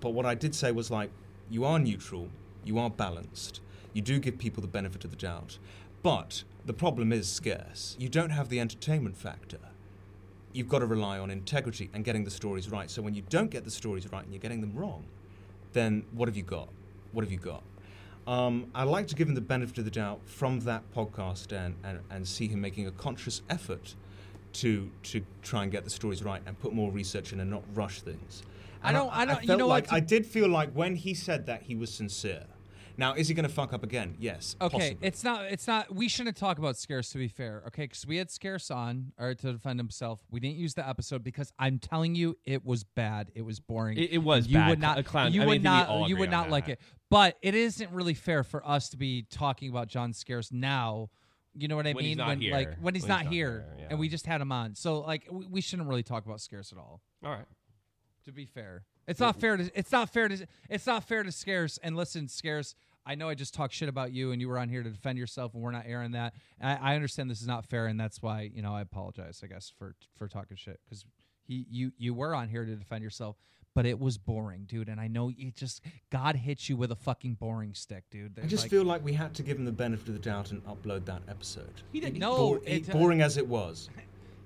But 0.00 0.10
what 0.10 0.26
I 0.26 0.34
did 0.34 0.54
say 0.54 0.72
was 0.72 0.90
like, 0.90 1.10
you 1.50 1.64
are 1.64 1.78
neutral, 1.78 2.28
you 2.64 2.78
are 2.78 2.90
balanced, 2.90 3.60
you 3.92 4.02
do 4.02 4.18
give 4.18 4.38
people 4.38 4.60
the 4.60 4.68
benefit 4.68 5.04
of 5.04 5.10
the 5.10 5.16
doubt. 5.16 5.58
But 6.02 6.44
the 6.64 6.74
problem 6.74 7.12
is 7.12 7.28
scarce. 7.28 7.96
You 7.98 8.08
don't 8.08 8.30
have 8.30 8.48
the 8.48 8.60
entertainment 8.60 9.16
factor. 9.16 9.58
You've 10.54 10.68
got 10.70 10.78
to 10.78 10.86
rely 10.86 11.18
on 11.18 11.30
integrity 11.30 11.90
and 11.92 12.04
getting 12.04 12.24
the 12.24 12.30
stories 12.30 12.70
right. 12.70 12.90
So 12.90 13.02
when 13.02 13.12
you 13.14 13.22
don't 13.28 13.50
get 13.50 13.64
the 13.64 13.70
stories 13.70 14.10
right 14.10 14.24
and 14.24 14.32
you're 14.32 14.40
getting 14.40 14.62
them 14.62 14.72
wrong, 14.74 15.04
then 15.74 16.04
what 16.12 16.28
have 16.28 16.36
you 16.36 16.42
got? 16.44 16.68
What 17.12 17.22
have 17.24 17.32
you 17.32 17.38
got? 17.38 17.62
Um, 18.26 18.68
I 18.74 18.84
like 18.84 19.06
to 19.08 19.14
give 19.14 19.28
him 19.28 19.34
the 19.34 19.40
benefit 19.42 19.76
of 19.78 19.84
the 19.84 19.90
doubt 19.90 20.20
from 20.24 20.60
that 20.60 20.82
podcast 20.94 21.52
and, 21.52 21.74
and, 21.84 22.00
and 22.10 22.26
see 22.26 22.46
him 22.48 22.60
making 22.62 22.86
a 22.86 22.90
conscious 22.92 23.42
effort 23.50 23.94
to 24.54 24.88
to 25.02 25.20
try 25.42 25.64
and 25.64 25.72
get 25.72 25.82
the 25.84 25.90
stories 25.90 26.22
right 26.22 26.40
and 26.46 26.58
put 26.60 26.72
more 26.72 26.90
research 26.92 27.32
in 27.32 27.40
and 27.40 27.50
not 27.50 27.64
rush 27.74 28.00
things. 28.00 28.44
I 28.84 28.92
don't- 28.92 29.10
I 29.12 29.24
don't- 29.24 29.42
you 29.42 29.46
felt 29.48 29.58
know 29.58 29.66
like 29.66 29.92
I 29.92 29.98
did 30.00 30.24
feel 30.24 30.48
like 30.48 30.70
when 30.72 30.94
he 30.94 31.12
said 31.12 31.46
that 31.46 31.62
he 31.64 31.74
was 31.74 31.92
sincere. 31.92 32.44
Now, 32.96 33.14
is 33.14 33.28
he 33.28 33.34
going 33.34 33.46
to 33.48 33.52
fuck 33.52 33.72
up 33.72 33.82
again? 33.82 34.16
Yes. 34.18 34.54
Okay, 34.60 34.78
possibly. 34.78 35.06
it's 35.06 35.24
not. 35.24 35.44
It's 35.46 35.66
not. 35.66 35.94
We 35.94 36.08
shouldn't 36.08 36.36
talk 36.36 36.58
about 36.58 36.76
Scarce 36.76 37.10
to 37.10 37.18
be 37.18 37.28
fair. 37.28 37.62
Okay, 37.68 37.84
because 37.84 38.06
we 38.06 38.16
had 38.18 38.30
Scarce 38.30 38.70
on 38.70 39.12
or 39.18 39.34
to 39.34 39.52
defend 39.52 39.80
himself. 39.80 40.20
We 40.30 40.40
didn't 40.40 40.56
use 40.56 40.74
the 40.74 40.88
episode 40.88 41.24
because 41.24 41.52
I'm 41.58 41.78
telling 41.78 42.14
you, 42.14 42.36
it 42.44 42.64
was 42.64 42.84
bad. 42.84 43.30
It 43.34 43.42
was 43.42 43.58
boring. 43.60 43.98
It- 43.98 44.10
it 44.12 44.18
was 44.18 44.46
You 44.46 44.54
bad. 44.54 44.68
would 44.70 44.78
not. 44.80 44.98
A 44.98 45.02
clown. 45.02 45.32
You 45.32 45.42
I 45.42 45.46
would 45.46 45.62
mean, 45.62 45.66
I 45.66 45.78
think 45.84 45.88
we 45.90 46.00
not. 46.00 46.08
You 46.08 46.16
would 46.18 46.28
on 46.28 46.32
not 46.32 46.50
like 46.50 46.66
that. 46.66 46.72
it. 46.72 46.80
But 47.10 47.36
it 47.42 47.54
isn't 47.54 47.90
really 47.90 48.14
fair 48.14 48.44
for 48.44 48.66
us 48.66 48.88
to 48.90 48.96
be 48.96 49.22
talking 49.30 49.70
about 49.70 49.88
John 49.88 50.12
Scarce 50.12 50.52
now. 50.52 51.10
You 51.56 51.68
know 51.68 51.76
what 51.76 51.86
I 51.86 51.92
When 51.92 52.02
mean? 52.02 52.08
he's 52.10 52.16
not 52.16 52.28
when 52.28 52.40
here. 52.40 52.52
like 52.52 52.76
when 52.80 52.94
he's 52.94 53.04
When 53.04 53.08
not 53.10 53.18
he's 53.20 53.24
not 53.26 53.32
here, 53.32 53.50
here, 53.50 53.76
yeah. 53.78 53.86
and 53.90 53.98
we 54.00 54.08
just 54.08 54.26
had 54.26 54.40
him 54.40 54.50
on. 54.50 54.74
So 54.74 55.00
like 55.00 55.26
we, 55.30 55.46
we 55.46 55.60
shouldn't 55.60 55.88
really 55.88 56.02
talk 56.02 56.26
about 56.26 56.40
Scarce 56.40 56.72
at 56.72 56.78
all. 56.78 57.00
All 57.24 57.30
right. 57.30 57.44
To 58.24 58.32
be 58.32 58.44
fair, 58.46 58.82
it's 59.06 59.20
not 59.20 59.40
fair 59.40 59.56
to. 59.56 59.70
It's 59.74 59.92
not 59.92 60.10
fair 60.10 60.28
to. 60.28 60.46
It's 60.70 60.86
not 60.86 61.04
fair 61.04 61.22
to 61.22 61.32
Scarce. 61.32 61.78
And 61.82 61.96
listen, 61.96 62.28
Scarce. 62.28 62.74
I 63.06 63.14
know 63.16 63.28
I 63.28 63.34
just 63.34 63.52
talked 63.52 63.74
shit 63.74 63.90
about 63.90 64.12
you, 64.12 64.32
and 64.32 64.40
you 64.40 64.48
were 64.48 64.58
on 64.58 64.70
here 64.70 64.82
to 64.82 64.88
defend 64.88 65.18
yourself, 65.18 65.52
and 65.52 65.62
we're 65.62 65.72
not 65.72 65.84
airing 65.86 66.12
that. 66.12 66.32
I, 66.60 66.92
I 66.92 66.94
understand 66.94 67.30
this 67.30 67.42
is 67.42 67.46
not 67.46 67.66
fair, 67.66 67.86
and 67.86 68.00
that's 68.00 68.22
why 68.22 68.50
you 68.54 68.62
know 68.62 68.74
I 68.74 68.80
apologize. 68.80 69.40
I 69.44 69.46
guess 69.46 69.72
for 69.78 69.94
for 70.16 70.26
talking 70.28 70.56
shit 70.56 70.80
because 70.84 71.04
he 71.46 71.66
you 71.70 71.92
you 71.98 72.14
were 72.14 72.34
on 72.34 72.48
here 72.48 72.64
to 72.64 72.74
defend 72.74 73.04
yourself, 73.04 73.36
but 73.74 73.84
it 73.84 73.98
was 74.00 74.16
boring, 74.16 74.64
dude. 74.66 74.88
And 74.88 74.98
I 74.98 75.08
know 75.08 75.28
you 75.28 75.50
just 75.50 75.82
God 76.10 76.36
hits 76.36 76.70
you 76.70 76.78
with 76.78 76.90
a 76.92 76.96
fucking 76.96 77.34
boring 77.34 77.74
stick, 77.74 78.04
dude. 78.10 78.38
I 78.42 78.46
just 78.46 78.64
like- 78.64 78.70
feel 78.70 78.84
like 78.84 79.04
we 79.04 79.12
had 79.12 79.34
to 79.34 79.42
give 79.42 79.58
him 79.58 79.66
the 79.66 79.72
benefit 79.72 80.08
of 80.08 80.14
the 80.14 80.20
doubt 80.20 80.50
and 80.50 80.64
upload 80.64 81.04
that 81.04 81.20
episode. 81.28 81.82
He 81.92 82.00
did. 82.00 82.16
No, 82.16 82.36
Bor- 82.36 82.60
it- 82.64 82.90
boring 82.90 83.20
as 83.20 83.36
it 83.36 83.46
was. 83.46 83.90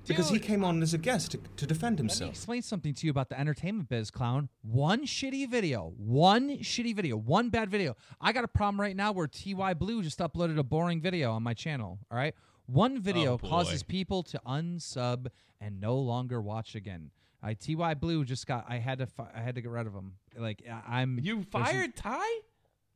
Because 0.08 0.30
he 0.30 0.38
came 0.38 0.64
on 0.64 0.82
as 0.82 0.94
a 0.94 0.98
guest 0.98 1.30
to, 1.32 1.38
to 1.56 1.66
defend 1.66 1.98
Let 1.98 2.04
me 2.04 2.08
himself. 2.08 2.30
explain 2.30 2.62
something 2.62 2.94
to 2.94 3.06
you 3.06 3.10
about 3.10 3.28
the 3.28 3.38
entertainment 3.38 3.88
biz, 3.88 4.10
clown. 4.10 4.48
One 4.62 5.04
shitty 5.06 5.48
video, 5.50 5.92
one 5.96 6.58
shitty 6.58 6.94
video, 6.96 7.16
one 7.16 7.50
bad 7.50 7.70
video. 7.70 7.96
I 8.20 8.32
got 8.32 8.44
a 8.44 8.48
problem 8.48 8.80
right 8.80 8.96
now 8.96 9.12
where 9.12 9.26
TY 9.26 9.74
Blue 9.74 10.02
just 10.02 10.18
uploaded 10.18 10.58
a 10.58 10.62
boring 10.64 11.00
video 11.00 11.32
on 11.32 11.42
my 11.42 11.54
channel. 11.54 11.98
All 12.10 12.18
right, 12.18 12.34
one 12.66 13.00
video 13.00 13.34
Oh, 13.34 13.38
causes 13.38 13.82
people 13.82 14.22
to 14.24 14.40
unsub 14.46 15.28
and 15.60 15.80
no 15.80 15.96
longer 15.96 16.40
watch 16.40 16.74
again. 16.74 17.10
I 17.42 17.54
TY 17.54 17.94
Blue 17.94 18.24
just 18.24 18.46
got. 18.46 18.64
I 18.68 18.78
had 18.78 18.98
to. 18.98 19.06
Fi- 19.06 19.30
I 19.34 19.40
had 19.40 19.54
to 19.54 19.60
get 19.60 19.70
rid 19.70 19.86
of 19.86 19.94
him. 19.94 20.14
Like 20.36 20.62
I- 20.68 21.00
I'm. 21.02 21.20
You 21.22 21.44
fired 21.44 21.94
Ty? 21.94 22.18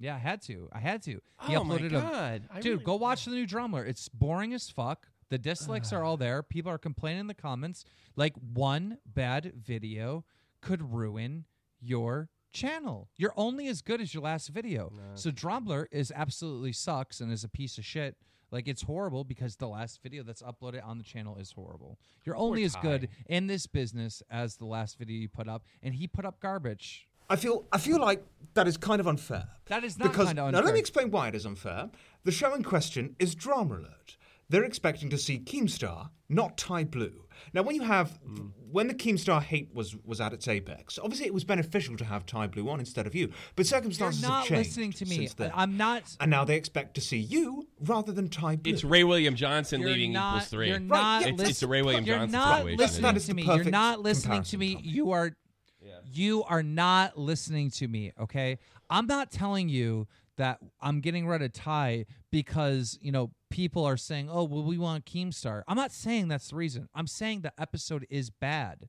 Yeah, 0.01 0.17
I 0.17 0.19
had 0.19 0.43
to. 0.43 0.69
I 0.73 0.81
had 0.81 1.01
to. 1.05 1.21
He 1.47 1.55
Oh 1.57 1.63
my 1.63 1.77
uploaded 1.79 1.87
a 1.87 1.91
God. 1.91 2.43
I 2.53 2.61
dude. 2.61 2.73
really- 2.73 2.85
Go 2.85 2.97
watch 2.97 3.25
the 3.27 3.31
new 3.31 3.47
Drummer. 3.47 3.85
It's 3.85 4.09
boring 4.09 4.53
as 4.53 4.69
fuck. 4.69 5.07
The 5.33 5.39
dislikes 5.39 5.95
are 5.95 6.05
all 6.05 6.19
there. 6.19 6.43
People 6.43 6.71
are 6.71 6.77
complaining 6.77 7.21
in 7.21 7.27
the 7.27 7.33
comments. 7.33 7.87
Like 8.17 8.35
one 8.53 8.99
bad 9.07 9.55
video 9.57 10.27
could 10.61 10.93
ruin 10.93 11.47
your 11.81 12.29
channel. 12.53 13.09
You're 13.17 13.33
only 13.35 13.67
as 13.69 13.81
good 13.81 14.03
as 14.03 14.13
your 14.13 14.23
last 14.23 14.49
video. 14.49 14.93
So 15.15 15.31
Drumler 15.31 15.87
is 15.91 16.13
absolutely 16.15 16.73
sucks 16.73 17.23
and 17.23 17.33
is 17.33 17.45
a 17.45 17.49
piece 17.49 17.79
of 17.79 17.85
shit. 17.87 18.15
Like 18.51 18.69
it's 18.69 18.83
horrible 18.83 19.25
because 19.25 19.57
the 19.57 19.69
last 19.69 20.03
video 20.03 20.23
that's 20.23 20.43
uploaded 20.43 20.87
on 20.87 20.99
the 20.99 21.05
channel 21.05 21.39
is 21.39 21.51
horrible. 21.51 21.99
You're 22.27 22.37
only 22.37 22.65
as 22.65 22.77
good 22.77 23.09
in 23.27 23.47
this 23.47 23.67
business 23.67 24.23
as 24.31 24.57
the 24.57 24.67
last 24.67 24.99
video 24.99 25.17
you 25.17 25.31
put 25.31 25.49
up, 25.49 25.65
and 25.83 25.95
he 25.95 26.07
put 26.07 26.27
up 26.27 26.41
garbage. 26.41 27.09
I 27.31 27.37
feel 27.37 27.65
I 27.73 27.79
feel 27.79 27.99
like 27.99 28.23
that 28.53 28.69
is 28.69 28.77
kind 28.77 29.01
of 29.01 29.09
unfair. 29.09 29.49
That 29.69 29.83
is 29.83 29.99
not 29.99 30.11
because 30.11 30.27
kinda 30.27 30.45
unfair. 30.45 30.61
now 30.61 30.67
let 30.67 30.75
me 30.75 30.81
explain 30.81 31.11
why 31.11 31.29
it 31.29 31.35
is 31.35 31.47
unfair. 31.47 31.89
The 32.25 32.33
show 32.33 32.53
in 32.53 32.63
question 32.63 33.17
is 33.19 33.35
Drama 33.35 33.77
Alert. 33.77 34.19
They're 34.53 34.65
expecting 34.65 35.09
to 35.11 35.17
see 35.19 35.39
Keemstar, 35.39 36.11
not 36.29 36.59
Ty 36.59 36.85
Blue. 36.85 37.25
Now, 37.55 37.63
when 37.63 37.75
you 37.75 37.83
have 37.83 38.19
when 38.71 38.87
the 38.87 38.95
Keemstar 38.95 39.43
hate 39.43 39.71
was 39.75 39.97
was 40.05 40.21
at 40.21 40.33
its 40.35 40.47
apex, 40.47 40.99
obviously 41.03 41.27
it 41.27 41.33
was 41.35 41.43
beneficial 41.45 41.97
to 41.97 42.05
have 42.05 42.27
Ty 42.27 42.49
Blue 42.49 42.69
on 42.69 42.79
instead 42.79 43.07
of 43.07 43.15
you. 43.15 43.29
But 43.57 43.65
You're 43.65 43.65
circumstances 43.65 44.23
not 44.23 44.41
have 44.41 44.49
changed 44.49 44.69
listening 44.69 44.93
to 44.93 45.05
me. 45.07 45.17
since 45.17 45.35
then. 45.35 45.51
I- 45.53 45.63
I'm 45.63 45.77
not. 45.79 46.03
and 46.21 46.31
now 46.31 46.45
they 46.45 46.57
expect 46.57 46.95
to 46.97 47.01
see 47.01 47.17
you 47.19 47.67
rather 47.81 48.13
than 48.13 48.29
Ty 48.29 48.57
Blue. 48.57 48.73
It's 48.73 48.85
Ray 48.85 49.05
William 49.05 49.35
Johnson 49.37 49.81
You're 49.81 49.91
leading 49.91 50.13
not, 50.13 50.37
equals 50.37 50.51
three. 50.51 50.69
You're 50.69 50.77
Right, 50.81 50.87
not 50.89 51.23
yeah, 51.23 51.29
It's, 51.29 51.39
lis- 51.41 51.49
it's 51.51 51.63
a 51.63 51.67
Ray 51.69 51.81
William 51.83 52.05
You're 52.05 52.17
Johnson 52.19 52.33
not 52.33 52.57
situation. 52.59 52.79
listening 52.79 53.03
That 53.03 53.17
is 53.17 53.27
to 53.27 53.35
me. 53.35 53.43
You're 53.45 53.65
not 53.65 54.01
listening 54.01 54.43
to 54.43 54.59
me. 54.59 54.75
Tommy. 54.75 54.87
You 54.89 55.11
are. 55.13 55.33
You 56.15 56.45
are 56.45 56.63
not 56.63 57.19
listening 57.19 57.71
to 57.73 57.89
me. 57.89 58.13
Okay, 58.21 58.59
I'm 58.91 59.07
not 59.07 59.31
telling 59.31 59.69
you 59.71 60.07
that 60.43 60.59
I'm 60.81 60.99
getting 60.99 61.29
rid 61.29 61.41
of 61.41 61.53
Ty 61.53 62.07
because 62.33 62.99
you 63.01 63.13
know 63.13 63.31
people 63.49 63.85
are 63.85 63.97
saying, 63.97 64.29
"Oh, 64.29 64.43
well, 64.43 64.65
we 64.65 64.77
want 64.77 65.07
Keemstar." 65.07 65.63
I'm 65.69 65.77
not 65.77 65.93
saying 65.93 66.27
that's 66.27 66.49
the 66.49 66.57
reason. 66.57 66.89
I'm 66.97 67.07
saying 67.07 67.43
the 67.43 67.53
episode 67.61 68.09
is 68.11 68.31
bad. 68.31 68.89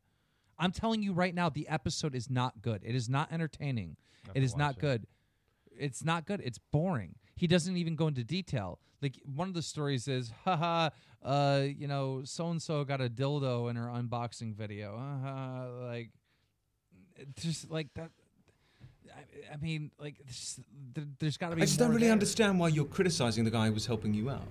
I'm 0.57 0.71
telling 0.71 1.03
you 1.03 1.13
right 1.13 1.35
now, 1.35 1.49
the 1.49 1.67
episode 1.67 2.15
is 2.15 2.27
not 2.27 2.63
good. 2.63 2.81
It 2.83 2.95
is 2.95 3.07
not 3.07 3.31
entertaining. 3.31 3.97
It 4.33 4.41
is 4.41 4.55
not 4.55 4.79
good. 4.79 5.05
It's 5.77 6.03
not 6.03 6.25
good. 6.25 6.41
It's 6.43 6.57
boring. 6.71 7.15
He 7.35 7.45
doesn't 7.45 7.77
even 7.77 7.95
go 7.95 8.07
into 8.07 8.23
detail. 8.23 8.79
Like 9.03 9.19
one 9.23 9.47
of 9.47 9.53
the 9.53 9.61
stories 9.61 10.07
is, 10.07 10.31
haha, 10.45 10.89
uh, 11.21 11.65
you 11.65 11.87
know, 11.87 12.21
so 12.23 12.49
and 12.49 12.59
so 12.59 12.83
got 12.83 12.99
a 12.99 13.09
dildo 13.09 13.69
in 13.69 13.75
her 13.75 13.87
unboxing 13.87 14.55
video. 14.55 14.97
Uh, 14.97 15.85
like, 15.87 16.09
just 17.35 17.69
like 17.69 17.93
that. 17.93 18.09
I, 19.09 19.53
I 19.53 19.57
mean, 19.57 19.91
like, 19.99 20.17
there's, 20.25 20.59
there, 20.93 21.05
there's 21.19 21.37
got 21.37 21.49
to 21.49 21.55
be. 21.55 21.61
I 21.61 21.65
just 21.65 21.79
don't 21.79 21.89
really 21.89 22.03
there. 22.03 22.11
understand 22.11 22.59
why 22.59 22.69
you're 22.69 22.85
criticizing 22.85 23.43
the 23.43 23.51
guy 23.51 23.67
who 23.67 23.73
was 23.73 23.85
helping 23.85 24.13
you 24.13 24.29
out. 24.29 24.47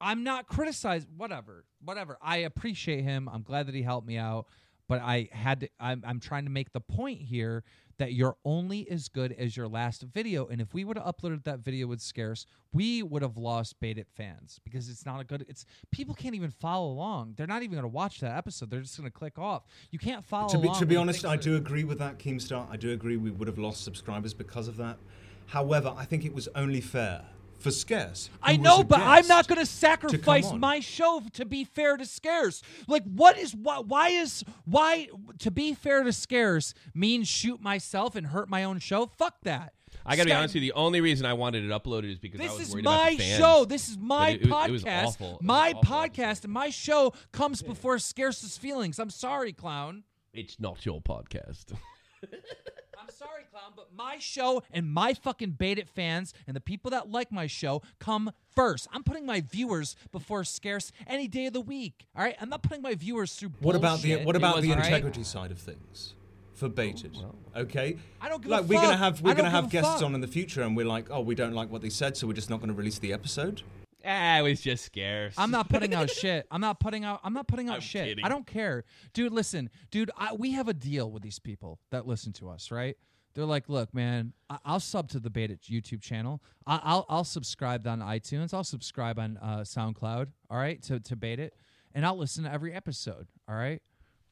I'm 0.00 0.22
not 0.22 0.46
criticized. 0.46 1.08
Whatever, 1.16 1.64
whatever. 1.84 2.18
I 2.22 2.38
appreciate 2.38 3.02
him. 3.02 3.28
I'm 3.28 3.42
glad 3.42 3.66
that 3.66 3.74
he 3.74 3.82
helped 3.82 4.06
me 4.06 4.16
out. 4.16 4.46
But 4.88 5.02
I 5.02 5.28
had 5.32 5.60
to. 5.60 5.68
I'm, 5.78 6.02
I'm 6.06 6.20
trying 6.20 6.44
to 6.44 6.50
make 6.50 6.72
the 6.72 6.80
point 6.80 7.20
here 7.20 7.64
that 7.98 8.12
you're 8.12 8.36
only 8.44 8.88
as 8.90 9.08
good 9.08 9.32
as 9.32 9.56
your 9.56 9.68
last 9.68 10.02
video. 10.02 10.46
And 10.46 10.60
if 10.60 10.72
we 10.72 10.84
would 10.84 10.96
have 10.96 11.06
uploaded 11.06 11.44
that 11.44 11.60
video 11.60 11.86
with 11.86 12.00
scarce, 12.00 12.46
we 12.72 13.02
would 13.02 13.22
have 13.22 13.36
lost 13.36 13.78
Baited 13.80 14.06
fans 14.08 14.60
because 14.64 14.88
it's 14.88 15.04
not 15.04 15.20
a 15.20 15.24
good. 15.24 15.44
It's 15.48 15.64
people 15.90 16.14
can't 16.14 16.34
even 16.34 16.50
follow 16.50 16.90
along. 16.90 17.34
They're 17.36 17.46
not 17.46 17.62
even 17.62 17.72
going 17.72 17.82
to 17.82 17.88
watch 17.88 18.20
that 18.20 18.36
episode. 18.36 18.70
They're 18.70 18.80
just 18.80 18.96
going 18.96 19.10
to 19.10 19.16
click 19.16 19.38
off. 19.38 19.64
You 19.90 19.98
can't 19.98 20.24
follow. 20.24 20.48
To 20.48 20.58
be, 20.58 20.68
along 20.68 20.78
to 20.80 20.86
be 20.86 20.96
honest, 20.96 21.24
I 21.24 21.36
do 21.36 21.56
agree 21.56 21.84
with 21.84 21.98
that, 21.98 22.18
Keemstar. 22.18 22.70
I 22.70 22.76
do 22.76 22.92
agree 22.92 23.16
we 23.16 23.30
would 23.30 23.48
have 23.48 23.58
lost 23.58 23.84
subscribers 23.84 24.34
because 24.34 24.68
of 24.68 24.76
that. 24.76 24.98
However, 25.46 25.94
I 25.96 26.04
think 26.04 26.24
it 26.24 26.34
was 26.34 26.48
only 26.54 26.80
fair 26.80 27.24
for 27.58 27.70
Scarce. 27.70 28.28
who 28.32 28.38
I 28.42 28.56
know, 28.56 28.82
but 28.82 29.00
I'm 29.00 29.26
not 29.26 29.48
going 29.48 29.58
to 29.58 29.66
sacrifice 29.66 30.52
my 30.52 30.80
show 30.80 31.22
to 31.34 31.44
be 31.44 31.64
fair 31.64 31.96
to 31.96 32.04
Scarce. 32.06 32.62
Like, 32.86 33.02
what 33.04 33.36
is 33.38 33.54
why? 33.54 33.78
Why 33.80 34.08
is 34.10 34.44
why 34.64 35.08
to 35.40 35.50
be 35.50 35.74
fair 35.74 36.02
to 36.04 36.12
Scarce 36.12 36.74
means 36.94 37.28
shoot 37.28 37.60
myself 37.60 38.14
and 38.16 38.28
hurt 38.28 38.48
my 38.48 38.64
own 38.64 38.78
show? 38.78 39.06
Fuck 39.06 39.42
that. 39.42 39.74
I 40.06 40.16
got 40.16 40.22
to 40.22 40.28
be 40.28 40.32
honest 40.34 40.54
with 40.54 40.62
you. 40.62 40.72
The 40.72 40.76
only 40.78 41.00
reason 41.00 41.26
I 41.26 41.32
wanted 41.34 41.64
it 41.64 41.70
uploaded 41.70 42.12
is 42.12 42.18
because 42.18 42.40
I 42.40 42.44
This 42.44 42.52
was 42.58 42.68
is 42.68 42.72
worried 42.74 42.84
my 42.84 42.94
about 43.08 43.10
the 43.10 43.16
fans. 43.18 43.38
show. 43.38 43.64
This 43.64 43.88
is 43.88 43.98
my 43.98 44.28
it- 44.30 44.42
it 44.42 44.48
podcast. 44.48 44.68
it 44.68 44.72
was 44.72 44.84
awful. 44.84 45.26
It 45.26 45.32
was 45.32 45.42
My 45.42 45.72
awful 45.72 45.82
podcast 45.82 46.44
and 46.44 46.52
my 46.52 46.70
show 46.70 47.12
comes 47.32 47.62
before 47.62 47.98
Scarce's 47.98 48.56
feelings. 48.56 48.98
I'm 48.98 49.10
sorry, 49.10 49.52
clown. 49.52 50.04
It's 50.32 50.60
not 50.60 50.86
your 50.86 51.00
podcast. 51.00 51.72
I'm 53.58 53.72
sorry, 53.72 53.72
clown, 53.72 53.72
but 53.76 53.96
my 53.96 54.18
show 54.18 54.62
and 54.70 54.92
my 54.92 55.14
fucking 55.14 55.50
Baited 55.52 55.88
fans 55.88 56.32
and 56.46 56.54
the 56.54 56.60
people 56.60 56.90
that 56.90 57.10
like 57.10 57.32
my 57.32 57.46
show 57.46 57.82
come 57.98 58.30
first. 58.54 58.86
I'm 58.92 59.02
putting 59.02 59.26
my 59.26 59.40
viewers 59.40 59.96
before 60.12 60.44
scarce 60.44 60.92
any 61.06 61.28
day 61.28 61.46
of 61.46 61.52
the 61.52 61.60
week. 61.60 62.06
All 62.16 62.22
right, 62.24 62.36
I'm 62.40 62.48
not 62.48 62.62
putting 62.62 62.82
my 62.82 62.94
viewers 62.94 63.34
through. 63.34 63.50
What 63.60 63.74
about 63.76 64.02
the 64.02 64.16
what 64.24 64.36
about 64.36 64.62
the 64.62 64.70
All 64.70 64.76
right? 64.76 64.86
integrity 64.86 65.24
side 65.24 65.50
of 65.50 65.58
things? 65.58 66.14
For 66.54 66.68
baited, 66.68 67.16
okay. 67.54 67.98
I 68.20 68.28
don't 68.28 68.42
give 68.42 68.50
like 68.50 68.64
a 68.64 68.66
we're 68.66 68.80
gonna 68.80 68.96
have 68.96 69.20
we're 69.20 69.34
gonna 69.34 69.48
have 69.48 69.70
guests 69.70 69.94
fuck. 69.94 70.02
on 70.02 70.14
in 70.16 70.20
the 70.20 70.26
future, 70.26 70.62
and 70.62 70.76
we're 70.76 70.86
like, 70.86 71.06
oh, 71.08 71.20
we 71.20 71.36
don't 71.36 71.52
like 71.52 71.70
what 71.70 71.82
they 71.82 71.88
said, 71.88 72.16
so 72.16 72.26
we're 72.26 72.32
just 72.32 72.50
not 72.50 72.58
going 72.58 72.68
to 72.68 72.74
release 72.74 72.98
the 72.98 73.12
episode. 73.12 73.62
ah, 74.04 74.38
it 74.38 74.42
was 74.42 74.60
just 74.60 74.84
scarce. 74.84 75.34
I'm 75.38 75.52
not 75.52 75.68
putting 75.68 75.94
out 75.94 76.10
shit. 76.22 76.46
I'm 76.50 76.60
not 76.60 76.80
putting 76.80 77.04
out. 77.04 77.20
I'm 77.22 77.32
not 77.32 77.46
putting 77.46 77.68
out 77.68 77.76
I'm 77.76 77.80
shit. 77.80 78.06
kidding. 78.08 78.24
I 78.24 78.28
don't 78.28 78.44
care, 78.44 78.82
dude. 79.12 79.32
Listen, 79.32 79.70
dude. 79.92 80.10
I, 80.18 80.32
we 80.32 80.50
have 80.52 80.66
a 80.66 80.74
deal 80.74 81.08
with 81.08 81.22
these 81.22 81.38
people 81.38 81.78
that 81.92 82.08
listen 82.08 82.32
to 82.34 82.48
us, 82.50 82.72
right? 82.72 82.96
They're 83.38 83.46
like, 83.46 83.68
look, 83.68 83.94
man, 83.94 84.32
I, 84.50 84.58
I'll 84.64 84.80
sub 84.80 85.10
to 85.10 85.20
the 85.20 85.30
Baited 85.30 85.62
YouTube 85.62 86.02
channel. 86.02 86.42
I, 86.66 86.80
I'll 86.82 87.06
I'll 87.08 87.22
subscribe 87.22 87.86
on 87.86 88.00
iTunes. 88.00 88.52
I'll 88.52 88.64
subscribe 88.64 89.16
on 89.16 89.36
uh, 89.40 89.58
SoundCloud. 89.58 90.26
All 90.50 90.58
right, 90.58 90.82
to 90.82 90.98
to 90.98 91.14
Baited, 91.14 91.52
and 91.94 92.04
I'll 92.04 92.18
listen 92.18 92.42
to 92.42 92.52
every 92.52 92.74
episode. 92.74 93.28
All 93.48 93.54
right, 93.54 93.80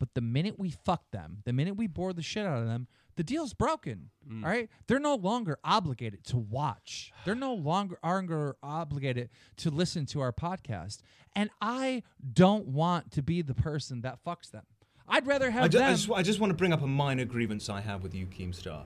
but 0.00 0.14
the 0.14 0.20
minute 0.20 0.58
we 0.58 0.70
fuck 0.70 1.08
them, 1.12 1.38
the 1.44 1.52
minute 1.52 1.76
we 1.76 1.86
bore 1.86 2.14
the 2.14 2.22
shit 2.22 2.46
out 2.46 2.58
of 2.58 2.66
them, 2.66 2.88
the 3.14 3.22
deal's 3.22 3.54
broken. 3.54 4.10
Mm. 4.28 4.42
All 4.42 4.50
right, 4.50 4.68
they're 4.88 4.98
no 4.98 5.14
longer 5.14 5.60
obligated 5.62 6.24
to 6.24 6.36
watch. 6.36 7.12
They're 7.24 7.36
no 7.36 7.54
longer 7.54 8.00
longer 8.02 8.56
obligated 8.60 9.30
to 9.58 9.70
listen 9.70 10.06
to 10.06 10.20
our 10.20 10.32
podcast. 10.32 11.02
And 11.36 11.50
I 11.60 12.02
don't 12.32 12.66
want 12.66 13.12
to 13.12 13.22
be 13.22 13.42
the 13.42 13.54
person 13.54 14.00
that 14.00 14.18
fucks 14.26 14.50
them. 14.50 14.64
I'd 15.08 15.26
rather 15.26 15.50
have 15.50 15.64
I 15.64 15.68
just, 15.68 15.78
them. 15.78 15.88
I, 15.88 15.92
just, 15.92 16.10
I 16.10 16.22
just 16.22 16.40
want 16.40 16.50
to 16.50 16.54
bring 16.56 16.72
up 16.72 16.82
a 16.82 16.86
minor 16.86 17.24
grievance 17.24 17.68
I 17.68 17.80
have 17.80 18.02
with 18.02 18.14
you, 18.14 18.26
Keemstar. 18.26 18.82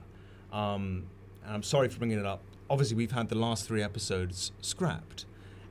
Um, 0.51 1.05
and 1.45 1.55
I'm 1.55 1.63
sorry 1.63 1.89
for 1.89 1.99
bringing 1.99 2.19
it 2.19 2.25
up. 2.25 2.41
Obviously, 2.69 2.95
we've 2.95 3.11
had 3.11 3.29
the 3.29 3.35
last 3.37 3.65
three 3.67 3.81
episodes 3.81 4.51
scrapped. 4.61 5.25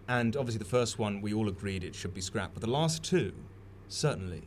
And 0.09 0.37
obviously, 0.37 0.59
the 0.59 0.65
first 0.65 0.99
one, 0.99 1.21
we 1.21 1.33
all 1.33 1.49
agreed 1.49 1.85
it 1.85 1.95
should 1.95 2.13
be 2.13 2.21
scrapped. 2.21 2.55
But 2.55 2.63
the 2.63 2.71
last 2.71 3.05
two, 3.05 3.33
certainly, 3.89 4.43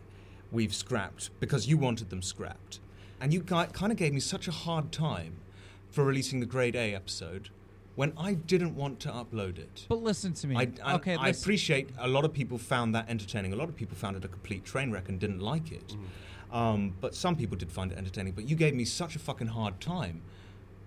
we've 0.51 0.73
scrapped 0.73 1.29
because 1.39 1.67
you 1.67 1.77
wanted 1.77 2.09
them 2.09 2.21
scrapped. 2.21 2.79
And 3.21 3.33
you 3.33 3.41
kind 3.41 3.91
of 3.91 3.95
gave 3.95 4.13
me 4.13 4.19
such 4.19 4.47
a 4.47 4.51
hard 4.51 4.91
time 4.91 5.37
for 5.89 6.03
releasing 6.03 6.41
the 6.41 6.45
grade 6.45 6.75
A 6.75 6.93
episode 6.93 7.49
when 7.95 8.13
I 8.17 8.33
didn't 8.33 8.75
want 8.75 8.99
to 9.01 9.09
upload 9.09 9.59
it. 9.59 9.85
but 9.87 10.01
listen 10.01 10.33
to 10.33 10.47
me. 10.47 10.55
I, 10.55 10.71
I, 10.83 10.95
okay, 10.95 11.15
I 11.15 11.27
listen. 11.27 11.43
appreciate 11.43 11.89
a 11.99 12.07
lot 12.07 12.25
of 12.25 12.33
people 12.33 12.57
found 12.57 12.95
that 12.95 13.09
entertaining. 13.09 13.53
A 13.53 13.55
lot 13.55 13.69
of 13.69 13.75
people 13.75 13.95
found 13.95 14.15
it 14.15 14.25
a 14.25 14.27
complete 14.27 14.65
train 14.65 14.91
wreck 14.91 15.09
and 15.09 15.19
didn't 15.19 15.39
like 15.39 15.71
it. 15.71 15.95
Um, 16.51 16.95
but 17.01 17.15
some 17.15 17.35
people 17.35 17.57
did 17.57 17.71
find 17.71 17.91
it 17.91 17.97
entertaining. 17.97 18.33
But 18.33 18.47
you 18.47 18.55
gave 18.55 18.75
me 18.75 18.85
such 18.85 19.15
a 19.15 19.19
fucking 19.19 19.47
hard 19.47 19.79
time. 19.79 20.21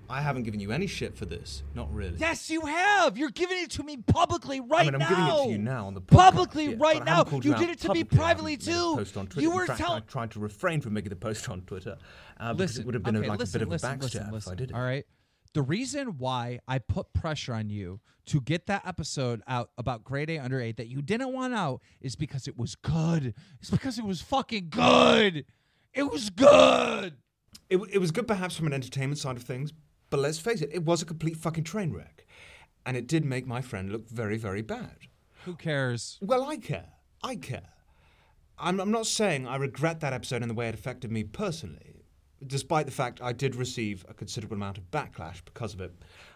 I 0.08 0.20
haven't 0.20 0.44
given 0.44 0.60
you 0.60 0.70
any 0.70 0.86
shit 0.86 1.16
for 1.16 1.26
this. 1.26 1.64
Not 1.74 1.92
really. 1.92 2.16
Yes, 2.18 2.48
you 2.48 2.60
have. 2.60 3.18
You're 3.18 3.30
giving 3.30 3.58
it 3.58 3.70
to 3.72 3.82
me 3.82 3.96
publicly 3.96 4.60
right 4.60 4.82
I 4.82 4.84
mean, 4.84 4.94
I'm 4.94 5.00
now. 5.00 5.08
giving 5.08 5.26
it 5.26 5.44
to 5.46 5.50
you 5.50 5.58
now 5.58 5.86
on 5.86 5.94
the 5.94 6.00
podcast, 6.00 6.16
Publicly 6.16 6.64
yeah, 6.66 6.76
right 6.78 6.98
but 6.98 7.08
I 7.08 7.10
haven't 7.10 7.26
now. 7.26 7.30
called 7.30 7.44
You 7.44 7.54
did 7.56 7.70
it 7.70 7.80
to 7.80 7.92
me 7.92 8.04
publicly. 8.04 8.18
I 8.18 8.22
privately 8.22 8.52
haven't 8.52 8.66
made 8.66 8.72
a 8.72 8.78
too. 8.78 8.96
Post 8.96 9.16
on 9.16 9.26
Twitter. 9.26 9.40
You 9.40 9.50
were 9.50 9.66
fact, 9.66 9.80
telling. 9.80 10.02
I 10.02 10.06
tried 10.06 10.30
to 10.32 10.38
refrain 10.40 10.80
from 10.80 10.92
making 10.94 11.10
the 11.10 11.16
post 11.16 11.48
on 11.48 11.62
Twitter 11.62 11.96
uh, 12.38 12.52
because 12.52 12.58
listen, 12.58 12.82
it 12.82 12.86
would 12.86 12.94
have 12.94 13.02
been 13.02 13.16
okay, 13.16 13.26
a, 13.26 13.30
like 13.30 13.40
listen, 13.40 13.56
a 13.56 13.58
bit 13.58 13.66
of 13.66 13.72
listen, 13.72 13.90
a 13.90 14.02
listen, 14.02 14.20
backstab 14.22 14.32
listen, 14.32 14.52
if 14.52 14.56
I 14.56 14.56
did 14.56 14.70
it. 14.70 14.74
All 14.76 14.82
right. 14.82 15.06
The 15.56 15.62
reason 15.62 16.18
why 16.18 16.58
I 16.68 16.78
put 16.78 17.14
pressure 17.14 17.54
on 17.54 17.70
you 17.70 18.00
to 18.26 18.42
get 18.42 18.66
that 18.66 18.86
episode 18.86 19.40
out 19.48 19.70
about 19.78 20.04
Grade 20.04 20.28
A 20.28 20.38
Under 20.38 20.60
A 20.60 20.72
that 20.72 20.88
you 20.88 21.00
didn't 21.00 21.32
want 21.32 21.54
out 21.54 21.80
is 22.02 22.14
because 22.14 22.46
it 22.46 22.58
was 22.58 22.74
good. 22.74 23.32
It's 23.58 23.70
because 23.70 23.98
it 23.98 24.04
was 24.04 24.20
fucking 24.20 24.68
good. 24.68 25.46
It 25.94 26.10
was 26.10 26.28
good. 26.28 27.14
It, 27.70 27.80
it 27.90 27.96
was 27.96 28.10
good 28.10 28.28
perhaps 28.28 28.54
from 28.54 28.66
an 28.66 28.74
entertainment 28.74 29.18
side 29.18 29.38
of 29.38 29.44
things, 29.44 29.72
but 30.10 30.20
let's 30.20 30.38
face 30.38 30.60
it, 30.60 30.68
it 30.74 30.84
was 30.84 31.00
a 31.00 31.06
complete 31.06 31.38
fucking 31.38 31.64
train 31.64 31.90
wreck. 31.90 32.26
And 32.84 32.94
it 32.94 33.06
did 33.06 33.24
make 33.24 33.46
my 33.46 33.62
friend 33.62 33.90
look 33.90 34.10
very, 34.10 34.36
very 34.36 34.60
bad. 34.60 34.98
Who 35.46 35.54
cares? 35.54 36.18
Well, 36.20 36.44
I 36.44 36.58
care. 36.58 36.90
I 37.24 37.36
care. 37.36 37.70
I'm, 38.58 38.78
I'm 38.78 38.90
not 38.90 39.06
saying 39.06 39.48
I 39.48 39.56
regret 39.56 40.00
that 40.00 40.12
episode 40.12 40.42
in 40.42 40.48
the 40.48 40.54
way 40.54 40.68
it 40.68 40.74
affected 40.74 41.10
me 41.10 41.24
personally, 41.24 41.95
despite 42.44 42.86
the 42.86 42.92
fact 42.92 43.20
I 43.22 43.32
did 43.32 43.54
receive 43.54 44.04
a 44.08 44.14
considerable 44.14 44.56
amount 44.56 44.78
of 44.78 44.90
backlash 44.90 45.44
because 45.44 45.74
of 45.74 45.80
it. 45.80 45.92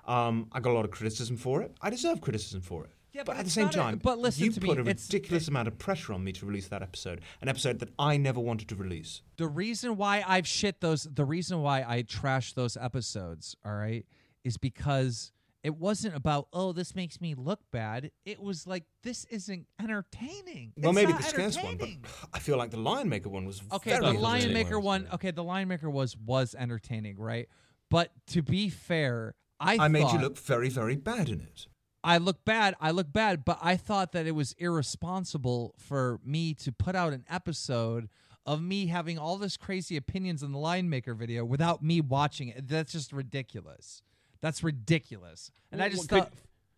Um, 0.07 0.49
I 0.53 0.61
got 0.61 0.71
a 0.71 0.75
lot 0.75 0.85
of 0.85 0.91
criticism 0.91 1.37
for 1.37 1.63
it. 1.63 1.77
I 1.81 1.91
deserve 1.91 2.21
criticism 2.21 2.61
for 2.61 2.85
it. 2.85 2.91
Yeah, 3.13 3.23
but, 3.25 3.33
but 3.33 3.39
at 3.39 3.45
the 3.45 3.51
same 3.51 3.65
not 3.65 3.75
a- 3.75 3.79
time, 3.79 4.01
but 4.03 4.19
listen 4.19 4.45
you 4.45 4.53
to 4.53 4.61
put 4.61 4.77
me, 4.77 4.83
a 4.83 4.85
ridiculous 4.85 5.49
amount 5.49 5.67
of 5.67 5.79
pressure 5.79 6.13
on 6.13 6.23
me 6.23 6.31
to 6.33 6.47
release 6.47 6.69
that 6.69 6.81
episode, 6.81 7.21
an 7.41 7.49
episode 7.49 7.81
that 7.81 7.89
I 7.99 8.17
never 8.17 8.39
wanted 8.39 8.69
to 8.69 8.77
release. 8.77 9.23
the 9.37 9.49
reason 9.49 9.97
why 9.97 10.23
I've 10.27 10.47
shit 10.47 10.81
those, 10.81 11.09
the 11.13 11.25
reason 11.25 11.61
why 11.61 11.85
I 11.87 12.03
trashed 12.05 12.55
those 12.55 12.77
episodes, 12.77 13.57
all 13.65 13.75
right, 13.75 14.07
is 14.45 14.59
because 14.59 15.33
it 15.63 15.77
wasn't 15.77 16.15
about 16.17 16.49
oh 16.53 16.73
this 16.73 16.95
makes 16.95 17.21
me 17.21 17.35
look 17.35 17.61
bad. 17.71 18.11
It 18.25 18.41
was 18.41 18.67
like 18.67 18.85
this 19.03 19.25
isn't 19.27 19.67
entertaining. 19.81 20.73
Well, 20.77 20.91
It's 20.91 20.97
maybe 20.97 21.13
not 21.13 21.23
the 21.23 21.27
scarce 21.29 21.63
one, 21.63 21.77
but. 21.77 21.89
I 22.33 22.39
feel 22.39 22.57
like 22.57 22.71
the 22.71 22.79
Lion 22.79 23.09
Maker 23.09 23.29
one 23.29 23.45
was 23.45 23.63
Okay, 23.73 23.91
very 23.91 24.03
the 24.03 24.13
Lion. 24.13 24.53
Maker 24.53 24.81
one. 24.81 25.09
Okay, 25.13 25.31
the 25.31 25.45
Lion 25.45 25.69
Maker 25.69 25.91
was 25.91 26.17
was 26.17 26.55
entertaining, 26.59 27.17
right? 27.19 27.49
But 27.91 28.13
to 28.29 28.43
be 28.43 28.71
fair, 28.71 29.35
I 29.59 29.77
I 29.79 29.89
made 29.89 30.11
you 30.13 30.19
look 30.19 30.39
very, 30.39 30.69
very 30.69 30.97
bad 30.97 31.29
in 31.29 31.41
it. 31.41 31.67
I 32.03 32.17
look 32.17 32.45
bad. 32.47 32.75
I 32.81 32.93
look 32.93 33.13
bad, 33.13 33.45
but 33.45 33.59
I 33.61 33.77
thought 33.77 34.13
that 34.13 34.27
it 34.27 34.31
was 34.31 34.55
irresponsible 34.59 35.75
for 35.77 36.19
me 36.25 36.55
to 36.55 36.73
put 36.73 36.95
out 36.95 37.13
an 37.13 37.25
episode 37.29 38.09
of 38.47 38.63
me 38.63 38.87
having 38.87 39.19
all 39.19 39.37
this 39.37 39.59
crazy 39.59 39.99
opinions 39.99 40.43
in 40.43 40.53
the 40.53 40.59
Lion 40.59 40.89
Maker 40.89 41.13
video 41.13 41.45
without 41.45 41.83
me 41.83 42.01
watching 42.01 42.49
it. 42.49 42.69
That's 42.69 42.93
just 42.93 43.13
ridiculous. 43.13 44.03
That's 44.43 44.63
ridiculous. 44.63 45.51
And 45.71 45.83
I 45.83 45.89
just 45.89 46.09
could, 46.09 46.25
thought 46.25 46.33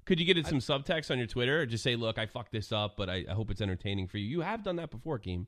could 0.05 0.19
you 0.19 0.27
get 0.27 0.37
it 0.37 0.47
some 0.47 0.59
subtext 0.59 1.11
on 1.11 1.19
your 1.19 1.27
Twitter 1.27 1.61
or 1.61 1.67
just 1.67 1.85
say, 1.85 1.97
"Look, 1.97 2.19
I 2.19 2.27
fucked 2.27 2.53
this 2.53 2.73
up, 2.73 2.97
but 2.97 3.09
I, 3.09 3.25
I 3.29 3.33
hope 3.35 3.51
it's 3.51 3.61
entertaining 3.61 4.09
for 4.09 4.19
you." 4.19 4.27
You 4.27 4.41
have 4.41 4.63
done 4.63 4.77
that 4.77 4.91
before, 4.91 5.19
Keem. 5.19 5.47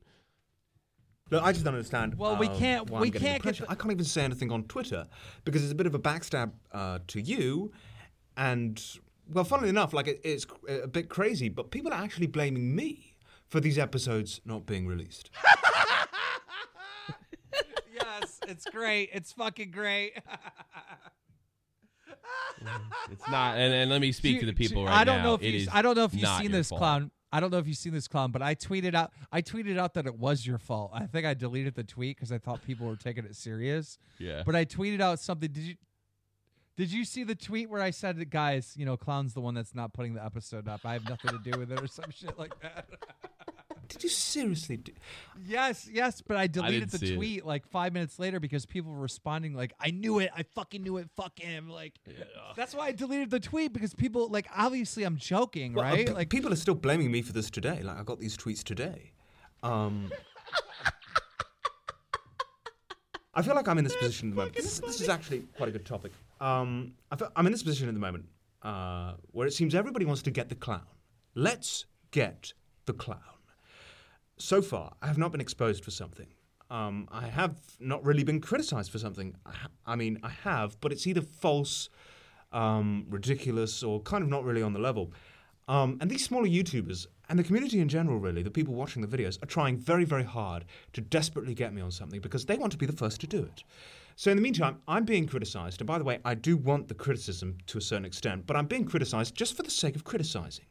Look, 1.31 1.43
I 1.43 1.51
just 1.51 1.65
don't 1.65 1.73
understand. 1.73 2.17
Well, 2.17 2.37
we 2.37 2.47
uh, 2.47 2.57
can't- 2.57 2.89
why 2.89 2.99
we 3.01 3.07
I'm 3.07 3.13
getting 3.13 3.23
the 3.23 3.29
can't 3.29 3.43
get 3.43 3.57
the- 3.57 3.71
I 3.71 3.75
can't 3.75 3.91
even 3.91 4.05
say 4.05 4.23
anything 4.23 4.51
on 4.51 4.63
Twitter 4.65 5.07
because 5.43 5.63
it's 5.63 5.71
a 5.71 5.75
bit 5.75 5.87
of 5.87 5.95
a 5.95 5.99
backstab 5.99 6.51
uh, 6.71 6.99
to 7.07 7.19
you, 7.19 7.71
and 8.37 8.81
well, 9.31 9.43
funnily 9.43 9.69
enough, 9.69 9.91
like 9.93 10.07
it, 10.07 10.21
it's 10.23 10.45
a 10.69 10.87
bit 10.87 11.09
crazy, 11.09 11.49
but 11.49 11.71
people 11.71 11.91
are 11.91 12.01
actually 12.01 12.27
blaming 12.27 12.75
me 12.75 13.17
for 13.47 13.59
these 13.59 13.77
episodes 13.77 14.39
not 14.45 14.65
being 14.65 14.87
released. 14.87 15.31
yes, 17.93 18.39
it's 18.47 18.65
great. 18.65 19.09
It's 19.13 19.31
fucking 19.33 19.71
great. 19.71 20.13
It's 23.11 23.27
not. 23.29 23.57
And, 23.57 23.73
and 23.73 23.91
let 23.91 24.01
me 24.01 24.11
speak 24.11 24.39
to 24.39 24.45
the 24.45 24.53
people 24.53 24.85
right 24.85 24.93
I 24.93 25.03
don't 25.03 25.17
now. 25.17 25.23
know 25.23 25.33
if 25.35 25.41
It 25.43 25.53
you. 25.53 25.67
I 25.71 25.81
don't 25.81 25.95
know 25.95 26.05
if 26.05 26.13
you've 26.13 26.27
seen 26.39 26.51
this 26.51 26.69
fault. 26.69 26.79
clown. 26.79 27.11
I 27.31 27.39
don't 27.39 27.51
know 27.51 27.57
if 27.57 27.67
you've 27.67 27.77
seen 27.77 27.93
this 27.93 28.07
clown, 28.07 28.31
but 28.31 28.41
I 28.41 28.55
tweeted 28.55 28.95
out. 28.95 29.11
I 29.31 29.41
tweeted 29.41 29.77
out 29.77 29.93
that 29.95 30.05
it 30.07 30.17
was 30.17 30.45
your 30.47 30.57
fault. 30.57 30.91
I 30.93 31.05
think 31.05 31.25
I 31.25 31.33
deleted 31.33 31.75
the 31.75 31.83
tweet 31.83 32.15
because 32.15 32.31
I 32.31 32.37
thought 32.37 32.63
people 32.65 32.87
were 32.87 32.95
taking 32.95 33.25
it 33.25 33.35
serious. 33.35 33.97
Yeah. 34.19 34.43
But 34.45 34.55
I 34.55 34.63
tweeted 34.65 35.01
out 35.01 35.19
something. 35.19 35.51
Did 35.51 35.63
you? 35.63 35.75
Did 36.77 36.91
you 36.91 37.05
see 37.05 37.23
the 37.23 37.35
tweet 37.35 37.69
where 37.69 37.81
I 37.81 37.91
said, 37.91 38.17
that, 38.17 38.29
"Guys, 38.29 38.73
you 38.77 38.85
know, 38.85 38.97
clown's 38.97 39.33
the 39.33 39.41
one 39.41 39.53
that's 39.53 39.75
not 39.75 39.93
putting 39.93 40.13
the 40.13 40.23
episode 40.23 40.67
up. 40.67 40.81
I 40.85 40.93
have 40.93 41.07
nothing 41.07 41.31
to 41.31 41.39
do 41.51 41.57
with 41.59 41.71
it, 41.71 41.81
or 41.81 41.87
some 41.87 42.09
shit 42.15 42.37
like 42.39 42.59
that." 42.61 42.87
Did 43.87 44.03
you 44.03 44.09
seriously? 44.09 44.77
Do- 44.77 44.91
yes, 45.45 45.87
yes. 45.91 46.21
But 46.21 46.37
I 46.37 46.47
deleted 46.47 46.81
didn't 46.89 46.91
the 46.91 46.97
see 46.99 47.13
it. 47.13 47.15
tweet 47.15 47.45
like 47.45 47.67
five 47.67 47.93
minutes 47.93 48.19
later 48.19 48.39
because 48.39 48.65
people 48.65 48.91
were 48.91 48.99
responding 49.01 49.53
like, 49.53 49.73
"I 49.79 49.91
knew 49.91 50.19
it. 50.19 50.29
I 50.35 50.43
fucking 50.43 50.83
knew 50.83 50.97
it. 50.97 51.09
Fuck 51.15 51.39
him." 51.39 51.69
Like, 51.69 51.93
that's 52.55 52.73
why 52.75 52.87
I 52.87 52.91
deleted 52.91 53.29
the 53.29 53.39
tweet 53.39 53.73
because 53.73 53.93
people 53.93 54.29
like 54.29 54.47
obviously 54.55 55.03
I'm 55.03 55.17
joking, 55.17 55.73
Well, 55.73 55.85
uh, 55.85 55.89
right? 55.91 56.07
pe- 56.07 56.13
like 56.13 56.29
people 56.29 56.51
are 56.51 56.57
still 56.57 56.75
blaming 56.75 57.11
me 57.11 57.21
for 57.21 57.33
this 57.33 57.49
today. 57.49 57.81
Like 57.83 57.97
I 57.97 58.03
got 58.03 58.19
these 58.19 58.35
tweets 58.37 58.63
today. 58.63 59.11
Um, 59.63 60.11
I 63.33 63.41
feel 63.41 63.55
like 63.55 63.67
I'm 63.67 63.77
in 63.77 63.83
this 63.83 63.95
position 63.95 64.29
at 64.29 64.31
the 64.31 64.37
moment. 64.37 64.55
This, 64.55 64.79
this 64.79 65.01
is 65.01 65.09
actually 65.09 65.39
quite 65.57 65.67
a 65.69 65.71
good 65.71 65.85
topic. 65.85 66.11
Um, 66.39 66.93
I 67.11 67.15
feel, 67.17 67.31
I'm 67.35 67.45
in 67.45 67.51
this 67.51 67.63
position 67.63 67.87
at 67.89 67.93
the 67.93 67.99
moment 67.99 68.25
uh, 68.61 69.13
where 69.31 69.45
it 69.47 69.51
seems 69.53 69.75
everybody 69.75 70.05
wants 70.05 70.21
to 70.23 70.31
get 70.31 70.47
the 70.49 70.55
clown. 70.55 70.85
Let's 71.33 71.85
get 72.11 72.53
the 72.85 72.93
clown. 72.93 73.19
So 74.37 74.61
far, 74.61 74.93
I 75.01 75.07
have 75.07 75.17
not 75.17 75.31
been 75.31 75.39
exposed 75.39 75.83
for 75.83 75.91
something. 75.91 76.27
Um, 76.69 77.07
I 77.11 77.27
have 77.27 77.55
not 77.79 78.03
really 78.03 78.23
been 78.23 78.41
criticized 78.41 78.91
for 78.91 78.99
something. 78.99 79.35
I, 79.45 79.51
ha- 79.51 79.69
I 79.85 79.95
mean, 79.95 80.19
I 80.23 80.29
have, 80.29 80.79
but 80.81 80.91
it's 80.91 81.07
either 81.07 81.21
false, 81.21 81.89
um, 82.51 83.05
ridiculous, 83.09 83.81
or 83.81 84.01
kind 84.01 84.23
of 84.23 84.29
not 84.29 84.43
really 84.43 84.61
on 84.61 84.73
the 84.73 84.79
level. 84.79 85.13
Um, 85.67 85.97
and 86.01 86.11
these 86.11 86.25
smaller 86.25 86.47
YouTubers 86.47 87.07
and 87.29 87.39
the 87.39 87.43
community 87.43 87.79
in 87.79 87.87
general, 87.87 88.19
really, 88.19 88.43
the 88.43 88.51
people 88.51 88.73
watching 88.73 89.01
the 89.01 89.17
videos, 89.17 89.41
are 89.41 89.47
trying 89.47 89.77
very, 89.77 90.03
very 90.03 90.23
hard 90.23 90.65
to 90.93 91.01
desperately 91.01 91.53
get 91.53 91.73
me 91.73 91.81
on 91.81 91.91
something 91.91 92.19
because 92.19 92.45
they 92.45 92.57
want 92.57 92.71
to 92.73 92.77
be 92.77 92.85
the 92.85 92.93
first 92.93 93.21
to 93.21 93.27
do 93.27 93.41
it. 93.41 93.63
So 94.17 94.31
in 94.31 94.37
the 94.37 94.43
meantime, 94.43 94.81
I'm 94.87 95.05
being 95.05 95.27
criticized. 95.27 95.81
And 95.81 95.87
by 95.87 95.97
the 95.97 96.03
way, 96.03 96.19
I 96.25 96.35
do 96.35 96.57
want 96.57 96.87
the 96.87 96.93
criticism 96.93 97.57
to 97.67 97.77
a 97.77 97.81
certain 97.81 98.05
extent, 98.05 98.45
but 98.47 98.55
I'm 98.55 98.67
being 98.67 98.85
criticized 98.85 99.35
just 99.35 99.55
for 99.55 99.63
the 99.63 99.71
sake 99.71 99.95
of 99.95 100.03
criticizing. 100.03 100.65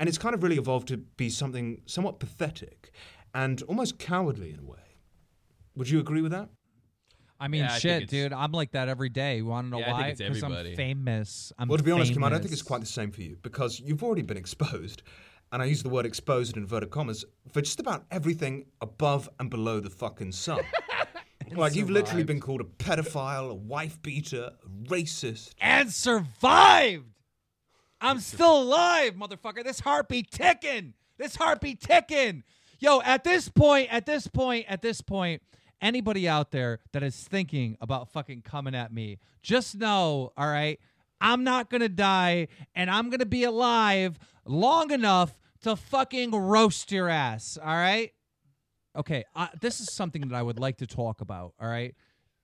And 0.00 0.08
it's 0.08 0.18
kind 0.18 0.34
of 0.34 0.42
really 0.42 0.58
evolved 0.58 0.88
to 0.88 0.96
be 0.96 1.30
something 1.30 1.82
somewhat 1.86 2.18
pathetic 2.18 2.90
and 3.34 3.62
almost 3.62 3.98
cowardly 3.98 4.50
in 4.52 4.58
a 4.60 4.64
way. 4.64 4.78
Would 5.76 5.88
you 5.88 5.98
agree 6.00 6.20
with 6.22 6.32
that? 6.32 6.48
I 7.40 7.48
mean, 7.48 7.62
Yeah, 7.62 7.78
shit, 7.78 8.02
it's- 8.04 8.10
dude. 8.10 8.32
I'm 8.32 8.52
like 8.52 8.72
that 8.72 8.88
every 8.88 9.08
day. 9.08 9.38
You 9.38 9.46
want 9.46 9.66
to 9.66 9.70
know 9.70 9.78
Yeah, 9.78 9.92
why? 9.92 10.12
Because 10.12 10.42
I'm 10.42 10.74
famous. 10.76 11.52
I'm 11.58 11.68
Well, 11.68 11.78
to 11.78 11.84
be 11.84 11.90
honest, 11.90 12.12
Keem, 12.12 12.24
I 12.24 12.28
don't 12.30 12.40
think 12.40 12.52
it's 12.52 12.62
quite 12.62 12.80
the 12.80 12.86
same 12.86 13.10
for 13.10 13.22
you 13.22 13.36
because 13.42 13.80
you've 13.80 14.02
already 14.04 14.22
been 14.22 14.36
exposed, 14.36 15.02
and 15.52 15.60
I 15.60 15.66
use 15.66 15.82
the 15.82 15.88
word 15.88 16.06
exposed 16.06 16.56
in 16.56 16.62
inverted 16.62 16.90
commas, 16.90 17.24
for 17.52 17.60
just 17.60 17.80
about 17.80 18.06
everything 18.10 18.66
above 18.80 19.28
and 19.40 19.50
below 19.50 19.80
the 19.80 19.90
fucking 19.90 20.32
sun. 20.32 20.60
like, 21.56 21.74
you've 21.74 21.90
literally 21.90 22.24
been 22.24 22.40
called 22.40 22.60
a 22.60 22.64
pedophile, 22.64 23.50
a 23.50 23.54
wife 23.54 24.00
beater, 24.00 24.52
a 24.64 24.68
racist. 24.88 25.54
and 25.60 25.92
survived. 25.92 27.04
I'm 28.04 28.20
still 28.20 28.62
alive, 28.62 29.14
motherfucker. 29.14 29.64
This 29.64 29.80
heartbeat 29.80 30.30
ticking. 30.30 30.92
This 31.16 31.36
heartbeat 31.36 31.80
ticking. 31.80 32.42
Yo, 32.78 33.00
at 33.00 33.24
this 33.24 33.48
point, 33.48 33.90
at 33.90 34.04
this 34.04 34.26
point, 34.26 34.66
at 34.68 34.82
this 34.82 35.00
point, 35.00 35.40
anybody 35.80 36.28
out 36.28 36.50
there 36.50 36.80
that 36.92 37.02
is 37.02 37.16
thinking 37.16 37.78
about 37.80 38.10
fucking 38.10 38.42
coming 38.42 38.74
at 38.74 38.92
me, 38.92 39.20
just 39.42 39.76
know, 39.76 40.32
all 40.36 40.46
right, 40.46 40.78
I'm 41.18 41.44
not 41.44 41.70
gonna 41.70 41.88
die, 41.88 42.48
and 42.74 42.90
I'm 42.90 43.08
gonna 43.08 43.24
be 43.24 43.44
alive 43.44 44.18
long 44.44 44.90
enough 44.90 45.34
to 45.62 45.74
fucking 45.74 46.30
roast 46.32 46.92
your 46.92 47.08
ass. 47.08 47.56
All 47.56 47.68
right. 47.68 48.12
Okay, 48.96 49.24
uh, 49.34 49.48
this 49.62 49.80
is 49.80 49.90
something 49.90 50.28
that 50.28 50.36
I 50.36 50.42
would 50.42 50.58
like 50.58 50.76
to 50.78 50.86
talk 50.86 51.22
about. 51.22 51.54
All 51.58 51.68
right, 51.68 51.94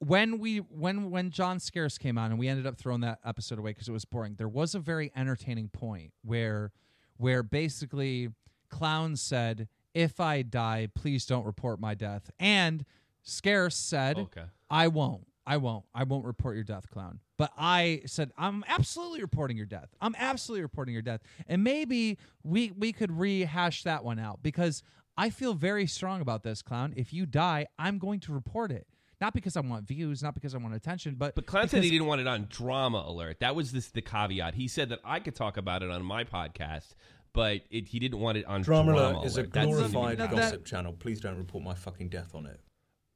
when 0.00 0.38
we 0.38 0.58
when 0.58 1.10
when 1.10 1.30
John 1.30 1.60
Scarce 1.60 1.98
came 1.98 2.18
on 2.18 2.30
and 2.30 2.40
we 2.40 2.48
ended 2.48 2.66
up 2.66 2.76
throwing 2.76 3.02
that 3.02 3.20
episode 3.24 3.58
away 3.58 3.70
because 3.70 3.88
it 3.88 3.92
was 3.92 4.04
boring. 4.04 4.34
There 4.36 4.48
was 4.48 4.74
a 4.74 4.80
very 4.80 5.12
entertaining 5.14 5.68
point 5.68 6.12
where 6.22 6.72
where 7.18 7.42
basically 7.42 8.30
Clown 8.70 9.14
said, 9.16 9.68
"If 9.94 10.18
I 10.18 10.42
die, 10.42 10.88
please 10.94 11.26
don't 11.26 11.44
report 11.44 11.80
my 11.80 11.94
death," 11.94 12.30
and 12.40 12.84
Scarce 13.22 13.76
said, 13.76 14.18
Okay. 14.18 14.44
"I 14.68 14.88
won't." 14.88 15.26
I 15.46 15.56
won't. 15.56 15.84
I 15.92 16.04
won't 16.04 16.26
report 16.26 16.54
your 16.54 16.64
death, 16.64 16.88
clown. 16.90 17.18
But 17.36 17.50
I 17.58 18.02
said 18.06 18.30
I'm 18.38 18.62
absolutely 18.68 19.20
reporting 19.20 19.56
your 19.56 19.66
death. 19.66 19.88
I'm 20.00 20.14
absolutely 20.16 20.62
reporting 20.62 20.92
your 20.92 21.02
death. 21.02 21.22
And 21.48 21.64
maybe 21.64 22.18
we 22.44 22.70
we 22.72 22.92
could 22.92 23.10
rehash 23.10 23.82
that 23.82 24.04
one 24.04 24.18
out 24.20 24.42
because 24.42 24.82
I 25.16 25.30
feel 25.30 25.54
very 25.54 25.86
strong 25.86 26.20
about 26.20 26.44
this, 26.44 26.62
clown. 26.62 26.92
If 26.94 27.12
you 27.12 27.26
die, 27.26 27.66
I'm 27.78 27.98
going 27.98 28.20
to 28.20 28.32
report 28.32 28.70
it. 28.70 28.86
Not 29.20 29.34
because 29.34 29.56
I 29.56 29.60
want 29.60 29.86
views, 29.86 30.22
not 30.22 30.34
because 30.34 30.54
I 30.54 30.58
want 30.58 30.74
attention, 30.74 31.14
but 31.18 31.34
But 31.34 31.46
Clown 31.46 31.68
said 31.68 31.84
he 31.84 31.90
didn't 31.90 32.06
want 32.06 32.20
it 32.22 32.26
on 32.26 32.46
Drama 32.48 33.04
Alert. 33.06 33.40
That 33.40 33.54
was 33.54 33.72
this 33.72 33.88
the 33.88 34.00
caveat. 34.00 34.54
He 34.54 34.66
said 34.68 34.88
that 34.88 35.00
I 35.04 35.20
could 35.20 35.34
talk 35.34 35.56
about 35.58 35.82
it 35.82 35.90
on 35.90 36.02
my 36.02 36.24
podcast, 36.24 36.94
but 37.34 37.60
it, 37.70 37.88
he 37.88 37.98
didn't 37.98 38.18
want 38.20 38.38
it 38.38 38.46
on 38.46 38.62
Drama, 38.62 38.92
Alert. 38.92 39.22
That 39.24 39.30
seemed 39.32 39.52
to 39.52 39.60
be 39.60 39.66
glorified 39.66 40.18
the 40.18 40.26
that- 40.26 40.30
gossip 40.30 40.64
channel. 40.64 40.94
Please 40.98 41.20
don't 41.20 41.36
report 41.36 41.62
my 41.64 41.74
fucking 41.74 42.08
death 42.08 42.34
on 42.34 42.46
it. 42.46 42.60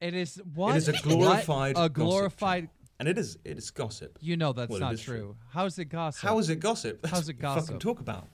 It 0.00 0.12
is 0.14 0.40
what? 0.54 0.74
It 0.74 0.78
is 0.78 0.88
a 0.88 0.92
glorified 0.92 1.76
a 1.78 1.88
glorified. 1.88 2.64
channel. 2.64 2.70
And 3.00 3.08
it 3.08 3.16
is 3.18 3.38
it 3.44 3.56
is 3.58 3.70
gossip. 3.70 4.18
You 4.20 4.36
know 4.36 4.52
that's 4.52 4.70
Well, 4.70 4.80
not 4.80 4.98
true. 4.98 5.16
true. 5.18 5.36
How's 5.50 5.78
it 5.78 5.86
gossip? 5.86 6.22
How 6.28 6.38
is 6.38 6.50
it 6.50 6.56
gossip? 6.60 7.00
That's 7.02 7.12
How's 7.14 7.28
it 7.28 7.36
what 7.42 7.54
we 7.56 7.60
Fucking 7.60 7.74
gossip? 7.76 7.80
talk 7.80 8.00
about. 8.00 8.28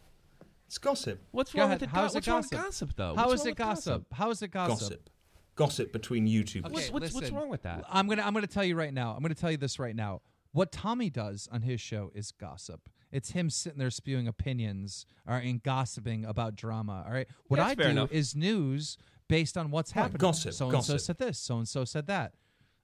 It's 0.67 0.79
gossip. 0.79 1.21
What's 1.31 1.53
Go 1.53 1.61
wrong 1.61 1.69
ahead. 1.71 1.81
with 1.81 1.91
the 1.91 1.97
How's 1.97 2.13
go- 2.13 2.15
it 2.15 2.15
What's 2.17 2.29
wrong 2.29 2.37
with 2.43 2.51
gossip? 2.51 2.65
gossip 2.67 2.97
though? 2.97 3.15
How 3.17 3.29
What's 3.29 3.41
is 3.43 3.47
it 3.47 3.51
with 3.51 3.59
gossip? 3.59 4.07
How 4.13 4.31
is 4.31 4.43
it 4.43 4.49
gossip? 4.49 4.79
Gossip. 4.81 5.11
Gossip 5.57 5.93
between 5.93 6.27
YouTubers. 6.27 6.67
Okay, 6.67 6.73
What's, 6.73 6.91
what's, 6.93 7.13
what's 7.13 7.31
wrong 7.31 7.49
with 7.49 7.63
that? 7.63 7.85
I'm 7.89 8.09
gonna 8.09 8.23
I'm 8.23 8.33
gonna 8.35 8.47
tell 8.47 8.65
you 8.65 8.77
right 8.77 8.93
now. 8.95 9.13
I'm 9.15 9.23
gonna 9.23 9.35
tell 9.35 9.51
you 9.51 9.57
this 9.57 9.79
right 9.79 9.95
now. 9.95 10.23
What 10.53 10.73
Tommy 10.73 11.11
does 11.11 11.49
on 11.53 11.63
his 11.63 11.81
show 11.81 12.11
is 12.15 12.33
gossip. 12.33 12.89
It's 13.13 13.31
him 13.33 13.51
sitting 13.51 13.79
there 13.79 13.91
spewing 13.91 14.27
opinions 14.29 15.05
or 15.27 15.37
and 15.37 15.63
gossiping 15.63 16.25
about 16.25 16.57
drama. 16.57 17.05
All 17.07 17.13
right. 17.13 17.27
What 17.49 17.59
Yeah, 17.59 17.67
I 17.67 17.75
do 17.75 17.83
enough. 17.85 18.11
is 18.13 18.35
news 18.35 18.97
based 19.29 19.57
on 19.59 19.71
what's 19.71 19.95
Right, 19.95 20.03
happening. 20.03 20.19
gossip, 20.19 20.53
So 20.55 20.67
and 20.71 20.73
so 20.85 20.95
gossip. 20.95 21.01
said 21.01 21.19
this. 21.19 21.39
So 21.39 21.59
and 21.59 21.69
so 21.69 21.85
said 21.85 22.07
that. 22.09 22.35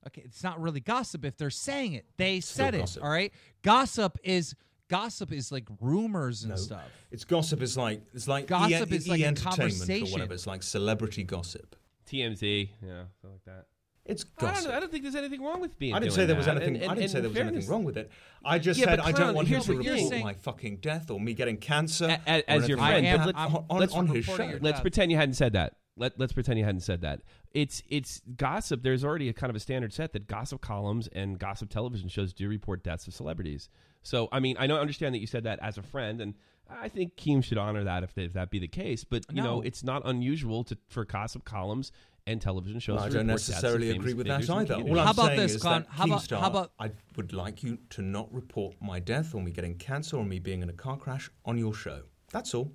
Okay, 0.09 0.22
it's 0.24 0.44
not 0.44 0.61
really 0.61 0.79
gossip 0.81 1.24
if 1.24 1.37
they're 1.37 1.50
saying 1.50 1.94
it. 1.94 2.07
They 2.16 2.40
said 2.40 2.74
it. 2.74 2.79
gossip. 2.81 3.02
All 3.02 3.11
right. 3.11 3.33
Gossip 3.62 4.18
is 4.22 4.55
Gossip 4.88 5.33
is 5.33 5.50
like 5.50 5.64
rumors 5.81 6.42
and 6.44 6.50
No. 6.50 6.57
stuff. 6.57 6.85
It's 7.11 7.24
gossip. 7.24 7.61
Is 7.61 7.76
like 7.76 8.02
it's 8.14 8.29
like 8.29 8.46
Gossip 8.46 8.92
e- 8.92 8.96
is 8.96 9.09
e- 9.09 9.11
like 9.11 9.20
a 9.20 9.24
entertainment 9.24 9.90
or 9.90 10.12
whatever. 10.12 10.35
It's 10.35 10.46
like 10.46 10.62
celebrity 10.62 11.24
gossip. 11.24 11.74
TMZ, 12.06 12.68
yeah, 12.82 13.02
something 13.20 13.30
like 13.32 13.44
that. 13.46 13.66
It's 14.04 14.24
I 14.38 14.52
don't, 14.52 14.64
know, 14.64 14.72
I 14.76 14.78
don't 14.80 14.92
think 14.92 15.02
there's 15.02 15.16
anything 15.16 15.42
wrong 15.42 15.60
with 15.60 15.76
being. 15.80 15.92
I 15.92 15.98
didn't 15.98 16.12
say 16.12 16.26
there 16.26 16.36
was 16.36 16.46
that. 16.46 16.56
anything. 16.56 16.74
And- 16.76 16.82
and- 16.84 16.92
I 16.92 16.94
didn't 16.94 17.10
say 17.10 17.20
there 17.20 17.28
was 17.28 17.36
anything 17.38 17.68
wrong 17.68 17.82
with 17.82 17.96
it. 17.96 18.08
I 18.44 18.60
just 18.60 18.78
Yeah, 18.78 18.86
said 18.86 18.96
but 18.98 19.06
I 19.06 19.12
don't 19.12 19.34
want 19.34 19.48
him 19.48 19.60
to 19.60 19.72
report 19.76 19.98
saying. 20.10 20.22
my 20.24 20.34
fucking 20.34 20.76
death 20.76 21.10
or 21.10 21.18
me 21.18 21.34
getting 21.34 21.56
cancer. 21.56 22.04
A- 22.06 22.20
a- 22.30 22.48
as 22.50 22.68
your 22.68 22.78
friend, 22.78 23.04
let's- 23.26 23.36
on, 23.36 23.64
on, 23.68 23.78
let's 23.80 23.92
on 23.94 24.06
his 24.06 24.24
show. 24.24 24.58
Let's 24.60 24.80
pretend 24.80 25.10
you 25.10 25.16
hadn't 25.18 25.34
said 25.34 25.54
that. 25.54 25.74
Let, 25.96 26.20
let's 26.20 26.32
pretend 26.34 26.58
you 26.58 26.64
hadn't 26.64 26.82
said 26.82 27.00
that. 27.00 27.22
It's 27.52 27.82
it's 27.88 28.20
gossip. 28.36 28.82
There's 28.82 29.02
already 29.02 29.28
a 29.30 29.32
kind 29.32 29.48
of 29.50 29.56
a 29.56 29.60
standard 29.60 29.92
set 29.92 30.12
that 30.12 30.26
gossip 30.28 30.60
columns 30.60 31.08
and 31.08 31.38
gossip 31.38 31.70
television 31.70 32.08
shows 32.10 32.32
do 32.34 32.48
report 32.48 32.84
deaths 32.84 33.08
of 33.08 33.14
celebrities. 33.14 33.70
So 34.06 34.28
I 34.30 34.38
mean, 34.38 34.56
I 34.58 34.68
know 34.68 34.76
understand 34.78 35.14
that 35.16 35.18
you 35.18 35.26
said 35.26 35.44
that 35.44 35.58
as 35.60 35.78
a 35.78 35.82
friend, 35.82 36.20
and 36.20 36.34
I 36.70 36.88
think 36.88 37.16
Keem 37.16 37.42
should 37.42 37.58
honor 37.58 37.82
that 37.82 38.04
if, 38.04 38.16
if 38.16 38.34
that 38.34 38.50
be 38.50 38.60
the 38.60 38.68
case. 38.68 39.02
But 39.02 39.24
you 39.32 39.42
know, 39.42 39.62
it's 39.62 39.82
not 39.82 40.02
unusual 40.04 40.62
to 40.64 40.78
for 40.88 41.04
gossip 41.04 41.44
columns 41.44 41.90
and 42.24 42.40
television 42.40 42.78
shows. 42.78 42.96
Well, 42.96 43.04
I 43.04 43.08
don't 43.08 43.26
report 43.26 43.38
deaths 43.38 43.48
of 43.48 43.54
necessarily 43.54 43.90
agree 43.90 44.14
with 44.14 44.28
that 44.28 44.40
figures 44.42 44.48
in 44.50 44.54
the 44.54 44.60
either. 44.62 44.74
community. 44.74 44.92
All 44.92 45.00
I'm 45.00 45.06
How 45.06 45.12
about 45.12 45.26
saying 45.26 45.40
this, 45.40 45.54
is 45.54 45.62
Clown? 45.62 45.86
How 45.88 46.04
about- 46.04 46.20
Keemstar, 46.20 46.40
how 46.40 46.46
about- 46.46 46.72
I 46.78 46.90
would 47.16 47.32
like 47.32 47.62
you 47.62 47.78
to 47.90 48.02
not 48.02 48.32
report 48.32 48.76
my 48.80 49.00
death 49.00 49.34
or 49.34 49.42
me 49.42 49.50
getting 49.50 49.76
cancer 49.76 50.16
or 50.16 50.24
me 50.24 50.38
being 50.38 50.62
in 50.62 50.68
a 50.68 50.72
car 50.72 50.96
crash 50.96 51.30
on 51.44 51.58
your 51.58 51.74
show. 51.74 52.02
That's 52.32 52.54
all. 52.54 52.72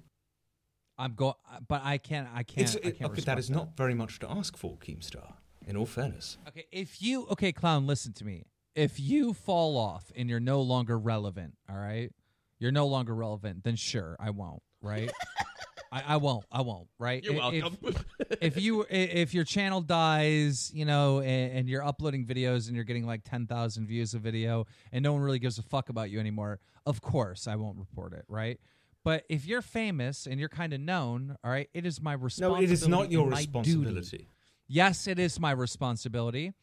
I'm 0.98 1.16
go, 1.16 1.36
but 1.68 1.82
I 1.84 1.98
can't. 1.98 2.28
I 2.34 2.44
can't. 2.44 2.68
It's, 2.68 2.76
I 2.76 2.92
can't 2.92 3.12
okay, 3.12 3.22
that 3.22 3.50
not 3.50 3.76
very 3.76 3.94
much 3.94 4.20
to 4.20 4.30
ask 4.30 4.56
for, 4.58 4.78
Keemstar. 4.78 5.34
In 5.66 5.78
all 5.78 5.86
fairness, 5.86 6.38
Okay, 6.48 6.66
if 6.72 7.02
you 7.02 7.28
okay, 7.28 7.52
clown, 7.52 7.88
listen 7.88 8.14
to 8.14 8.26
me. 8.26 8.44
If 8.76 9.00
you 9.00 9.34
fall 9.34 9.78
off 9.78 10.12
and 10.16 10.30
you're 10.30 10.40
no 10.40 10.62
longer 10.62 10.98
relevant, 10.98 11.56
all 11.70 11.76
right, 11.78 12.12
you're 12.60 12.72
no 12.72 12.88
longer 12.88 13.14
relevant. 13.14 13.64
Then 13.64 13.76
sure, 13.76 14.16
I 14.20 14.30
won't. 14.30 14.62
Right? 14.82 15.12
I, 15.92 16.04
I 16.10 16.18
won't. 16.18 16.46
I 16.52 16.62
won't. 16.62 16.88
Right? 16.98 17.22
You're 17.24 17.42
I- 17.42 17.52
if- 17.52 17.64
welcome. 17.64 17.96
if 18.42 18.56
you 18.62 18.86
if 18.90 19.34
your 19.34 19.44
channel 19.44 19.82
dies, 19.82 20.72
you 20.74 20.86
know, 20.86 21.20
and, 21.20 21.58
and 21.60 21.70
you're 21.70 21.84
uploading 21.84 22.26
videos 22.26 22.68
and 22.68 22.76
you're 22.76 22.86
getting 22.86 23.06
like 23.06 23.24
ten 23.24 23.46
thousand 23.46 23.88
views 23.88 24.14
a 24.14 24.20
video, 24.20 24.66
and 24.94 25.04
no 25.04 25.12
one 25.14 25.22
really 25.22 25.40
gives 25.40 25.58
a 25.58 25.64
fuck 25.64 25.90
about 25.90 26.10
you 26.10 26.20
anymore, 26.20 26.60
of 26.86 27.02
course 27.02 27.48
I 27.48 27.56
won't 27.58 27.78
report 27.78 28.14
it, 28.14 28.24
right? 28.30 28.60
But 29.04 29.26
if 29.30 29.46
you're 29.48 29.64
famous 29.64 30.28
and 30.28 30.40
you're 30.40 30.48
kind 30.50 30.74
of 30.74 30.80
known, 30.80 31.36
all 31.44 31.52
right, 31.52 31.68
it 31.74 31.86
is 31.86 32.00
my 32.02 32.14
responsibility. 32.14 32.66
no, 32.68 32.72
it 32.72 32.74
is 32.74 32.88
not 32.88 33.12
your 33.12 33.24
and 33.24 33.32
my 33.32 33.44
duty. 33.46 33.60
responsibility. 33.60 34.28
Yes, 34.68 35.08
it 35.08 35.20
is 35.20 35.40
my 35.40 35.52
responsibility. 35.52 36.54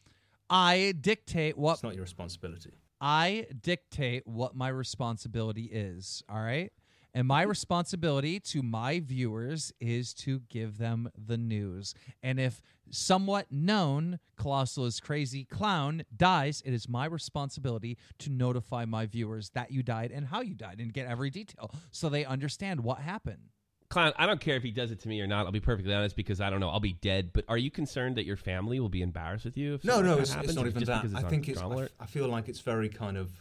I 0.49 0.93
dictate 0.99 1.57
what 1.57 1.73
It's 1.73 1.83
not 1.83 1.93
your 1.93 2.03
responsibility. 2.03 2.71
I 3.01 3.47
dictate 3.61 4.27
what 4.27 4.55
my 4.55 4.69
responsibility 4.69 5.65
is, 5.71 6.23
all 6.29 6.41
right? 6.41 6.71
And 7.13 7.27
my 7.27 7.41
mm-hmm. 7.41 7.49
responsibility 7.49 8.39
to 8.39 8.61
my 8.61 8.99
viewers 8.99 9.73
is 9.79 10.13
to 10.15 10.41
give 10.49 10.77
them 10.77 11.09
the 11.17 11.37
news. 11.37 11.95
And 12.21 12.39
if 12.39 12.61
somewhat 12.91 13.51
known 13.51 14.19
Colossal 14.35 14.85
is 14.85 14.99
crazy 14.99 15.43
clown 15.43 16.03
dies, 16.15 16.61
it 16.65 16.73
is 16.73 16.87
my 16.87 17.05
responsibility 17.05 17.97
to 18.19 18.29
notify 18.29 18.85
my 18.85 19.05
viewers 19.05 19.49
that 19.51 19.71
you 19.71 19.81
died 19.81 20.11
and 20.11 20.27
how 20.27 20.41
you 20.41 20.53
died 20.53 20.79
and 20.79 20.93
get 20.93 21.07
every 21.07 21.29
detail 21.29 21.71
so 21.91 22.09
they 22.09 22.25
understand 22.25 22.81
what 22.81 22.99
happened. 22.99 23.49
Clown, 23.89 24.13
I 24.17 24.27
don't 24.27 24.39
care 24.39 24.55
if 24.55 24.61
he 24.61 24.69
does 24.69 24.91
it 24.91 24.99
to 25.01 25.07
me 25.07 25.19
or 25.19 25.25
not. 25.25 25.47
I'll 25.47 25.51
be 25.51 25.59
perfectly 25.59 25.93
honest 25.93 26.15
because 26.15 26.39
I 26.39 26.51
don't 26.51 26.59
know. 26.59 26.69
I'll 26.69 26.79
be 26.79 26.93
dead. 26.93 27.31
But 27.33 27.45
are 27.47 27.57
you 27.57 27.71
concerned 27.71 28.17
that 28.17 28.25
your 28.25 28.37
family 28.37 28.79
will 28.79 28.89
be 28.89 29.01
embarrassed 29.01 29.45
with 29.45 29.57
you? 29.57 29.75
If 29.75 29.83
No, 29.83 29.99
no, 30.01 30.11
like 30.11 30.21
it's, 30.21 30.35
it's 30.35 30.53
not 30.53 30.67
even 30.67 30.83
that. 30.83 31.01
because 31.01 31.15
I 31.15 31.27
think 31.27 31.49
it's. 31.49 31.59
I, 31.59 31.87
I 31.99 32.05
feel 32.05 32.27
like 32.27 32.47
it's 32.47 32.59
very 32.59 32.87
kind 32.87 33.17
of. 33.17 33.31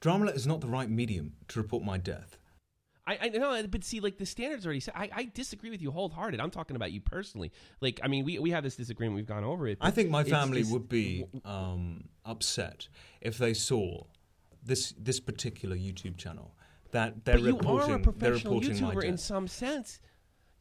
Drama 0.00 0.26
is 0.26 0.48
not 0.48 0.60
the 0.60 0.66
right 0.66 0.90
medium 0.90 1.34
to 1.48 1.62
report 1.62 1.84
my 1.84 1.96
death. 1.96 2.38
I, 3.06 3.18
I 3.22 3.28
know, 3.28 3.64
but 3.68 3.84
see, 3.84 4.00
like 4.00 4.18
the 4.18 4.26
standards 4.26 4.66
already. 4.66 4.80
Set. 4.80 4.96
I, 4.96 5.08
I 5.14 5.30
disagree 5.32 5.70
with 5.70 5.80
you 5.80 5.92
wholehearted. 5.92 6.40
I'm 6.40 6.50
talking 6.50 6.74
about 6.74 6.90
you 6.90 7.00
personally. 7.00 7.52
Like, 7.80 8.00
I 8.02 8.08
mean, 8.08 8.24
we 8.24 8.40
we 8.40 8.50
have 8.50 8.64
this 8.64 8.74
disagreement. 8.74 9.14
We've 9.14 9.26
gone 9.26 9.44
over 9.44 9.68
it. 9.68 9.78
I 9.80 9.92
think 9.92 10.10
my 10.10 10.24
family 10.24 10.64
would 10.64 10.88
be 10.88 11.24
um, 11.44 12.08
upset 12.24 12.88
if 13.20 13.38
they 13.38 13.54
saw 13.54 14.06
this 14.60 14.92
this 14.98 15.20
particular 15.20 15.76
YouTube 15.76 16.16
channel 16.16 16.56
that 16.96 17.24
they're 17.26 17.34
But 17.36 17.42
you 17.44 17.56
reporting. 17.56 17.90
are 17.90 17.94
a 17.94 17.98
they're 17.98 18.12
professional 18.12 18.54
reporting 18.54 18.78
YouTuber 18.82 19.04
in 19.04 19.18
some 19.18 19.46
sense. 19.48 20.00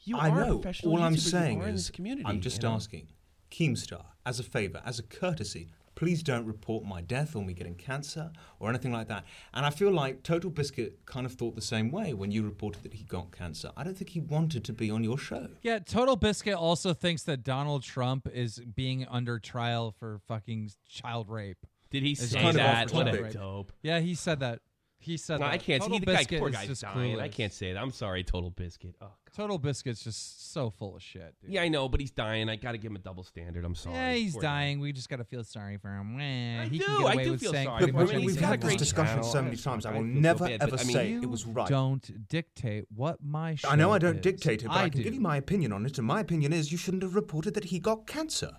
You 0.04 0.17
I 0.17 0.30
are 0.30 0.41
a 0.41 0.45
know. 0.48 0.56
professional 0.60 0.91
All 0.93 1.02
I'm 1.02 1.13
YouTuber. 1.13 1.15
You 1.15 1.21
saying 1.32 1.62
are 1.62 1.67
in 1.67 1.76
is, 1.76 1.88
this 1.88 1.95
community. 1.95 2.26
I'm 2.28 2.41
just 2.41 2.62
you 2.62 2.67
know? 2.69 2.76
asking, 2.76 3.08
Keemstar, 3.50 4.04
as 4.26 4.39
a 4.39 4.43
favor, 4.43 4.82
as 4.86 5.00
a 5.00 5.04
courtesy, 5.04 5.69
please 5.95 6.21
don't 6.21 6.45
report 6.45 6.84
my 6.84 7.00
death 7.02 7.38
or 7.38 7.43
me 7.45 7.54
getting 7.54 7.74
cancer 7.76 8.32
or 8.60 8.69
anything 8.69 8.91
like 8.91 9.08
that. 9.08 9.24
And 9.54 9.65
I 9.65 9.69
feel 9.69 9.91
like 9.91 10.24
Total 10.24 10.52
Biscuit 10.52 11.06
kind 11.06 11.26
of 11.26 11.32
thought 11.32 11.56
the 11.56 11.62
same 11.62 11.89
way 11.89 12.13
when 12.13 12.32
you 12.32 12.43
reported 12.43 12.84
that 12.84 12.93
he 12.95 13.06
got 13.06 13.32
cancer. 13.32 13.71
I 13.78 13.86
don't 13.86 13.98
think 13.98 14.10
he 14.10 14.19
wanted 14.19 14.65
to 14.65 14.74
be 14.74 14.91
on 14.91 15.06
your 15.06 15.17
show. 15.17 15.48
Yeah, 15.62 15.80
Total 15.80 16.17
Biscuit 16.17 16.56
also 16.56 16.93
thinks 16.93 17.24
that 17.24 17.45
Donald 17.45 17.84
Trump 17.84 18.28
is 18.28 18.60
being 18.60 19.08
under 19.10 19.39
trial 19.39 19.91
for 19.98 20.19
fucking 20.28 20.71
child 20.89 21.30
rape. 21.30 21.65
Did 21.91 22.04
he 22.04 22.12
It's 22.12 22.30
say 22.32 22.41
kind 22.41 22.50
of 22.50 22.56
that? 22.56 22.91
What 22.91 23.08
a 23.08 23.32
dope. 23.32 23.71
Yeah, 23.82 24.00
he 24.02 24.15
said 24.15 24.41
that. 24.41 24.60
He 25.06 25.18
said 25.18 25.39
No, 25.39 25.46
that. 25.46 25.54
I 25.54 25.58
can't. 25.60 25.82
Total 25.84 26.00
He, 26.00 26.06
the 26.06 26.13
guy, 26.13 26.26
poor 26.39 26.50
is 26.50 26.56
guy's 26.56 26.68
just 26.68 26.82
dying. 26.82 27.20
I 27.20 27.28
can't 27.28 27.54
say 27.54 27.74
that. 27.74 27.80
I'm 27.82 27.91
sorry, 27.91 28.24
Total 28.24 28.50
Biscuit. 28.50 28.96
Oh, 29.00 29.06
God. 29.06 29.12
Total 29.36 29.58
Biscuit's 29.60 30.04
just 30.04 30.52
so 30.54 30.72
full 30.72 30.96
of 30.96 31.04
shit. 31.04 31.36
Dude. 31.41 31.52
Yeah, 31.52 31.62
I 31.62 31.68
know, 31.68 31.88
but 31.89 32.00
he's 32.00 32.10
dying. 32.10 32.50
I 32.50 32.56
got 32.56 32.72
to 32.72 32.78
give 32.80 32.89
him 32.91 32.96
a 32.96 33.00
double 33.00 33.24
standard. 33.24 33.63
I'm 33.65 33.76
sorry. 33.76 33.96
Yeah, 33.96 34.13
he's 34.13 34.34
Poor 34.34 34.41
guy. 34.41 34.48
dying. 34.48 34.80
We 34.80 34.91
just 34.94 35.08
got 35.10 35.18
to 35.18 35.24
feel 35.24 35.44
sorry 35.44 35.78
for 35.78 35.89
him. 35.89 36.20
Eh, 36.20 36.62
I 36.62 36.65
he 36.68 36.80
do. 36.80 36.86
can 36.86 37.02
get 37.02 37.08
I 37.20 37.24
do 37.24 37.32
with 37.32 37.41
feel 37.41 37.52
saying 37.52 37.68
sorry 37.68 37.88
for 37.88 37.94
much 37.94 38.10
him. 38.10 38.22
He's 38.22 38.32
we've 38.36 38.39
had 38.39 38.62
this 38.62 38.76
discussion 38.78 39.15
channel. 39.18 39.30
so 39.32 39.41
many 39.44 39.54
I 39.56 39.60
times. 39.60 39.86
I 39.86 39.91
will 39.91 39.98
feel 40.00 40.06
never 40.08 40.46
bad, 40.48 40.60
but 40.62 40.68
ever 40.70 40.78
I 40.80 40.84
mean, 40.86 40.94
say 40.96 41.13
it 41.13 41.30
was 41.30 41.46
right. 41.46 41.68
Don't 41.68 42.28
dictate 42.28 42.86
what 42.96 43.20
my 43.24 43.56
show 43.56 43.70
I 43.70 43.76
know 43.76 43.91
I 43.91 44.00
don't 44.00 44.15
is. 44.15 44.22
dictate 44.22 44.63
it, 44.63 44.70
but 44.70 44.78
I, 44.78 44.89
can 44.89 44.98
do. 45.00 45.04
give 45.04 45.13
you 45.13 45.22
my 45.22 45.38
opinion 45.38 45.72
on 45.74 45.86
it. 45.86 45.98
And 46.00 46.08
my 46.08 46.22
opinion 46.22 46.52
is 46.54 46.72
you 46.72 46.78
shouldn't 46.78 47.04
have 47.04 47.13
reported 47.15 47.54
that 47.54 47.65
he 47.65 47.80
got 47.80 48.08
cancer. 48.08 48.54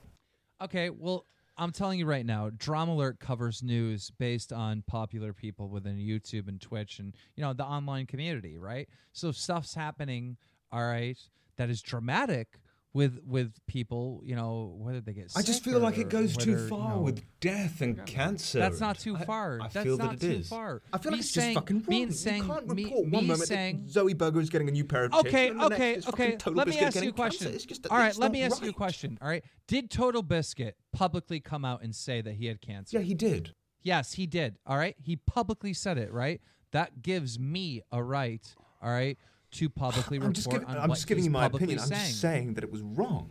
Okay, 0.62 0.90
well, 0.90 1.26
I'm 1.58 1.72
telling 1.72 1.98
you 1.98 2.06
right 2.06 2.26
now, 2.26 2.50
Drama 2.56 2.92
Alert 2.92 3.18
covers 3.18 3.62
news 3.62 4.10
based 4.18 4.52
on 4.52 4.82
popular 4.86 5.32
people 5.32 5.68
within 5.68 5.96
YouTube 5.96 6.48
and 6.48 6.60
Twitch 6.60 6.98
and 6.98 7.14
you 7.34 7.42
know 7.42 7.52
the 7.52 7.64
online 7.64 8.06
community, 8.06 8.58
right? 8.58 8.88
So 9.12 9.32
stuff's 9.32 9.74
happening, 9.74 10.36
all 10.70 10.84
right, 10.84 11.18
that 11.56 11.70
is 11.70 11.80
dramatic 11.80 12.60
with 12.96 13.20
with 13.26 13.52
people, 13.66 14.22
you 14.24 14.34
know, 14.34 14.74
whether 14.78 15.00
they 15.02 15.12
get 15.12 15.30
I 15.36 15.42
just 15.42 15.62
sick 15.62 15.70
feel 15.72 15.80
like 15.80 15.98
it 15.98 16.08
goes 16.08 16.34
too 16.36 16.52
whether, 16.52 16.62
you 16.62 16.68
far 16.68 16.94
know- 16.96 17.02
with 17.02 17.22
death 17.40 17.82
and 17.82 18.04
cancer. 18.06 18.58
That's 18.58 18.80
not 18.80 18.98
too 18.98 19.16
far. 19.18 19.60
I, 19.60 19.68
That's 19.68 19.84
feel 19.84 19.98
not 19.98 20.18
that 20.18 20.24
it 20.24 20.32
too 20.32 20.38
is. 20.40 20.48
far. 20.48 20.82
I 20.92 20.98
feel 20.98 21.12
Me 21.12 21.16
like 21.18 21.20
it's 21.24 21.30
saying- 21.34 21.54
just 21.54 21.62
fucking 21.62 21.76
wrong. 21.86 22.06
me 22.06 22.10
saying- 22.10 22.42
you 22.42 22.48
can't 22.48 22.60
report 22.62 22.76
me- 22.76 22.84
report 22.84 23.04
one 23.08 23.22
me 23.24 23.28
moment 23.28 23.48
saying- 23.48 23.82
that 23.84 23.90
Zoe 23.90 24.14
Berger 24.14 24.40
is 24.40 24.48
getting 24.50 24.68
a 24.68 24.72
new 24.72 24.84
pair 24.84 25.04
of 25.04 25.12
tits, 25.12 25.26
Okay, 25.26 25.48
and 25.48 25.60
the 25.60 25.68
next 25.68 26.08
okay, 26.08 26.34
okay. 26.36 26.50
Let 26.50 26.68
me 26.68 26.78
ask 26.78 27.02
you 27.02 27.10
a 27.10 27.12
question. 27.12 27.44
cancer. 27.46 27.56
It's 27.56 27.66
just, 27.66 27.86
All 27.88 27.98
right, 27.98 28.16
let 28.16 28.32
me 28.32 28.42
ask 28.42 28.62
you 28.62 28.70
a 28.70 28.72
question. 28.72 29.18
All 29.20 29.28
right, 29.28 29.44
did 29.68 29.90
Total 29.90 30.22
Biscuit 30.22 30.76
publicly 30.92 31.38
come 31.40 31.64
out 31.64 31.82
and 31.82 31.94
say 31.94 32.22
that 32.22 32.34
he 32.36 32.46
had 32.46 32.60
cancer? 32.62 32.96
Yeah, 32.98 33.04
he 33.04 33.14
did. 33.14 33.54
Yes, 33.82 34.14
he 34.14 34.26
did. 34.26 34.58
All 34.66 34.76
right. 34.78 34.96
He 34.98 35.14
publicly 35.16 35.72
said 35.72 35.96
it, 35.98 36.12
right? 36.12 36.40
That 36.72 37.02
gives 37.02 37.38
me 37.38 37.82
a 37.92 38.02
right, 38.02 38.44
all 38.82 38.90
right, 38.90 39.16
to 39.56 39.68
publicly 39.68 40.18
report 40.18 40.26
I'm 40.28 40.32
just 40.34 40.50
giving, 40.50 40.66
on 40.68 40.76
I'm 40.78 40.88
what 40.88 40.94
just 40.96 41.06
giving 41.06 41.22
he's 41.22 41.26
you 41.26 41.32
my 41.32 41.42
publicly 41.42 41.74
opinion. 41.74 41.84
I'm 41.84 41.90
just 42.06 42.20
saying 42.20 42.54
that 42.54 42.64
it 42.64 42.70
was 42.72 42.82
wrong. 42.82 43.30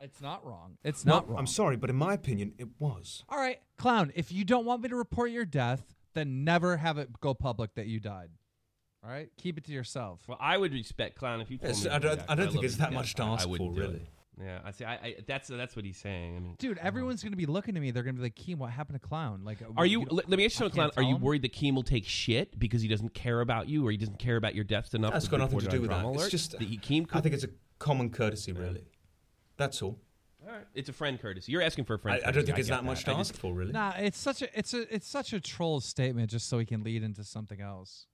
It's 0.00 0.20
not 0.20 0.44
wrong. 0.44 0.78
It's 0.82 1.04
Well, 1.04 1.16
not 1.16 1.28
wrong. 1.28 1.38
I'm 1.38 1.46
sorry, 1.46 1.76
but 1.76 1.88
in 1.88 1.94
my 1.96 2.14
opinion, 2.14 2.54
it 2.58 2.68
was. 2.80 3.22
All 3.28 3.38
right, 3.38 3.60
clown, 3.78 4.10
if 4.16 4.32
you 4.32 4.44
don't 4.44 4.64
want 4.64 4.82
me 4.82 4.88
to 4.88 4.96
report 4.96 5.30
your 5.30 5.44
death, 5.44 5.94
then 6.14 6.42
never 6.44 6.76
have 6.78 6.98
it 6.98 7.20
go 7.20 7.34
public 7.34 7.74
that 7.76 7.86
you 7.86 8.00
died. 8.00 8.30
All 9.04 9.10
right? 9.10 9.30
Keep 9.36 9.58
it 9.58 9.64
to 9.64 9.72
yourself. 9.72 10.20
Well, 10.28 10.38
I 10.40 10.58
would 10.58 10.72
respect 10.72 11.16
clown 11.16 11.40
if 11.40 11.50
you 11.50 11.58
told 11.58 11.82
me. 11.84 11.90
I 11.90 11.94
to 11.94 12.00
do 12.00 12.08
don't- 12.16 12.20
I 12.30 12.34
don't 12.34 12.44
'cause 12.46 12.52
think 12.54 12.64
it's 12.64 12.76
that 12.76 12.84
death. 12.90 12.94
much 12.94 13.14
to 13.16 13.22
ask 13.22 13.48
I 13.48 13.56
for, 13.56 13.72
really. 13.72 13.96
it. 13.96 14.08
Yeah, 14.40 14.60
I 14.64 14.70
see. 14.70 14.84
I, 14.84 14.92
I 14.94 15.16
that's 15.26 15.48
that's 15.48 15.76
what 15.76 15.84
he's 15.84 15.98
saying. 15.98 16.36
I 16.36 16.40
mean, 16.40 16.54
Dude, 16.58 16.78
everyone's 16.78 17.22
going 17.22 17.32
to 17.32 17.36
be 17.36 17.44
looking 17.46 17.76
at 17.76 17.82
me. 17.82 17.90
They're 17.90 18.02
going 18.02 18.14
to 18.16 18.20
be 18.20 18.24
like, 18.26 18.34
Keem, 18.34 18.56
what 18.56 18.70
happened 18.70 19.00
to 19.00 19.06
clown? 19.06 19.42
Like, 19.44 19.60
uh, 19.60 19.66
Are 19.76 19.84
you? 19.84 20.00
know, 20.00 20.06
let, 20.10 20.28
let 20.30 20.38
me 20.38 20.44
ask 20.46 20.54
you 20.58 20.64
I 20.64 20.68
something, 20.68 20.74
Clown. 20.76 20.88
can't 20.88 20.98
Are 20.98 21.02
tell 21.02 21.10
you 21.10 21.16
him? 21.16 21.22
worried 21.22 21.42
that 21.42 21.52
Keem 21.52 21.74
will 21.74 21.82
take 21.82 22.06
shit 22.06 22.58
because 22.58 22.80
he 22.80 22.88
doesn't 22.88 23.12
care 23.12 23.40
about 23.42 23.68
you, 23.68 23.86
or 23.86 23.90
he 23.90 23.96
doesn't 23.98 24.18
care 24.18 24.36
about 24.36 24.54
your 24.54 24.64
deaths 24.64 24.94
enough? 24.94 25.12
That's 25.12 25.28
got 25.28 25.40
nothing 25.40 25.58
report 25.58 25.64
to 25.64 25.68
it 25.68 25.70
do 25.72 25.76
on 25.76 25.82
with 25.82 25.90
that. 25.90 26.00
Drama 26.00 26.12
It's 26.14 26.22
Alert? 26.22 26.30
just, 26.30 26.50
that 26.52 26.62
he, 26.62 26.78
Keem 26.78 27.06
could. 27.06 27.18
I 27.18 27.20
think 27.20 27.34
it's 27.34 27.44
a 27.44 27.50
common 27.78 28.08
courtesy, 28.10 28.52
really. 28.52 28.84
That's 29.58 29.82
all. 29.82 29.98
All 30.44 30.52
right. 30.52 30.64
It's 30.74 30.88
a 30.88 30.92
friend 30.94 31.20
courtesy. 31.20 31.52
You're 31.52 31.62
asking 31.62 31.84
for 31.84 31.94
a 31.94 31.98
friend. 31.98 32.16
I, 32.24 32.28
I 32.28 32.32
don't 32.32 32.34
courtesy. 32.34 32.46
think 32.46 32.58
it's 32.60 32.68
get 32.68 32.74
that 32.76 32.84
much 32.84 32.98
I 33.06 33.12
to 33.12 33.18
just- 33.18 33.32
ask 33.32 33.40
for, 33.40 33.52
really. 33.52 33.72
Nah, 33.72 33.92
it's 33.98 34.18
such 34.18 34.40
a 34.42 34.58
it's 34.58 34.72
a 34.74 34.92
it's 34.92 35.06
such 35.06 35.32
a 35.34 35.40
troll 35.40 35.80
statement 35.80 36.30
just 36.30 36.48
so 36.48 36.58
he 36.58 36.64
can 36.64 36.82
lead 36.82 37.02
into 37.02 37.22
something 37.22 37.60
else. 37.60 38.06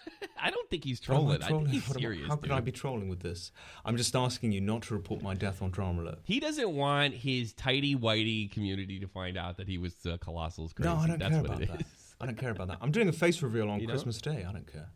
I 0.40 0.50
don't 0.50 0.68
think 0.70 0.84
he's 0.84 1.00
What 1.08 1.18
am 1.18 1.28
I 1.28 1.36
trolling. 1.36 1.42
I 1.42 1.46
think 1.48 1.68
he's 1.68 1.88
What 1.88 1.96
am 1.96 2.00
serious. 2.02 2.28
How 2.28 2.36
could 2.36 2.48
dude. 2.48 2.58
I 2.58 2.60
be 2.60 2.72
trolling 2.72 3.08
with 3.08 3.20
this? 3.20 3.52
I'm 3.84 3.96
just 3.96 4.14
asking 4.16 4.52
you 4.52 4.60
not 4.60 4.82
to 4.82 4.94
report 4.94 5.22
my 5.22 5.34
death 5.34 5.62
on 5.62 5.70
Drama 5.70 6.02
Alert. 6.02 6.18
He 6.24 6.40
doesn't 6.40 6.70
want 6.70 7.14
his 7.14 7.52
tidy 7.52 7.94
whitey 7.96 8.50
community 8.50 8.98
to 9.00 9.06
find 9.06 9.36
out 9.36 9.56
that 9.58 9.68
he 9.68 9.78
was 9.78 9.94
uh, 10.06 10.16
Colossal's 10.18 10.72
crazy. 10.72 10.88
No, 10.88 10.96
I 10.96 11.06
don't 11.06 11.18
That's 11.18 11.32
care 11.32 11.40
about 11.40 11.62
it 11.62 11.68
that. 11.70 11.80
is. 11.80 11.86
I 12.20 12.26
don't 12.26 12.38
care 12.38 12.50
about 12.50 12.68
that. 12.68 12.78
I'm 12.80 12.90
doing 12.92 13.08
a 13.08 13.12
face 13.12 13.42
reveal 13.42 13.68
on 13.70 13.80
You 13.80 13.86
don't? 13.86 13.94
Christmas 13.94 14.20
Day. 14.20 14.44
I 14.48 14.52
don't 14.52 14.70
care. 14.70 14.88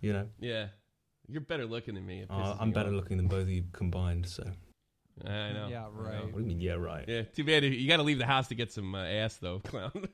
You 0.00 0.12
know, 0.12 0.28
Yeah, 0.38 0.68
you're 1.26 1.40
better 1.40 1.66
looking 1.66 1.94
than 1.94 2.06
me. 2.06 2.24
Uh, 2.30 2.56
I'm 2.60 2.70
better 2.70 2.90
off. 2.90 2.94
looking 2.94 3.16
than 3.16 3.26
both 3.26 3.42
of 3.42 3.50
you 3.50 3.64
combined. 3.72 4.26
So, 4.26 4.44
I 5.24 5.52
know. 5.52 5.66
Yeah, 5.68 5.86
right. 5.92 6.14
know. 6.14 6.20
what 6.26 6.34
do 6.36 6.40
you 6.40 6.46
mean? 6.46 6.60
Yeah, 6.60 6.74
right. 6.74 7.04
Yeah, 7.08 7.22
too 7.22 7.42
bad. 7.44 7.64
You 7.64 7.88
got 7.88 7.96
to 7.96 8.04
leave 8.04 8.18
the 8.18 8.26
house 8.26 8.46
to 8.48 8.54
get 8.54 8.70
some 8.70 8.94
uh, 8.94 9.02
ass, 9.04 9.36
though, 9.38 9.58
clown. 9.58 10.08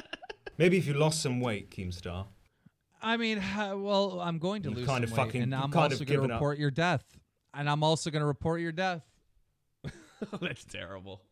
Maybe 0.58 0.76
if 0.76 0.86
you 0.88 0.94
lost 0.94 1.22
some 1.22 1.40
weight, 1.40 1.70
Keemstar. 1.70 2.26
I 3.02 3.16
mean, 3.16 3.38
uh, 3.38 3.74
well, 3.76 4.20
I'm 4.20 4.38
going 4.38 4.62
to 4.62 4.68
You've 4.70 4.78
lose 4.78 4.86
kind 4.86 5.04
of 5.04 5.10
some 5.10 5.18
weight, 5.18 5.26
fucking- 5.26 5.42
and 5.42 5.52
you've 5.52 5.60
I'm 5.60 5.70
kind 5.70 5.92
also 5.92 6.02
of 6.02 6.06
going 6.06 6.06
to 6.06 6.12
given 6.14 6.30
up. 6.32 6.40
report 6.40 6.58
your 6.58 6.70
death, 6.70 7.04
and 7.54 7.68
I'm 7.70 7.82
also 7.82 8.10
going 8.10 8.20
to 8.22 8.26
report 8.26 8.60
your 8.60 8.72
death. 8.72 9.02
That's 10.40 10.64
terrible. 10.64 11.22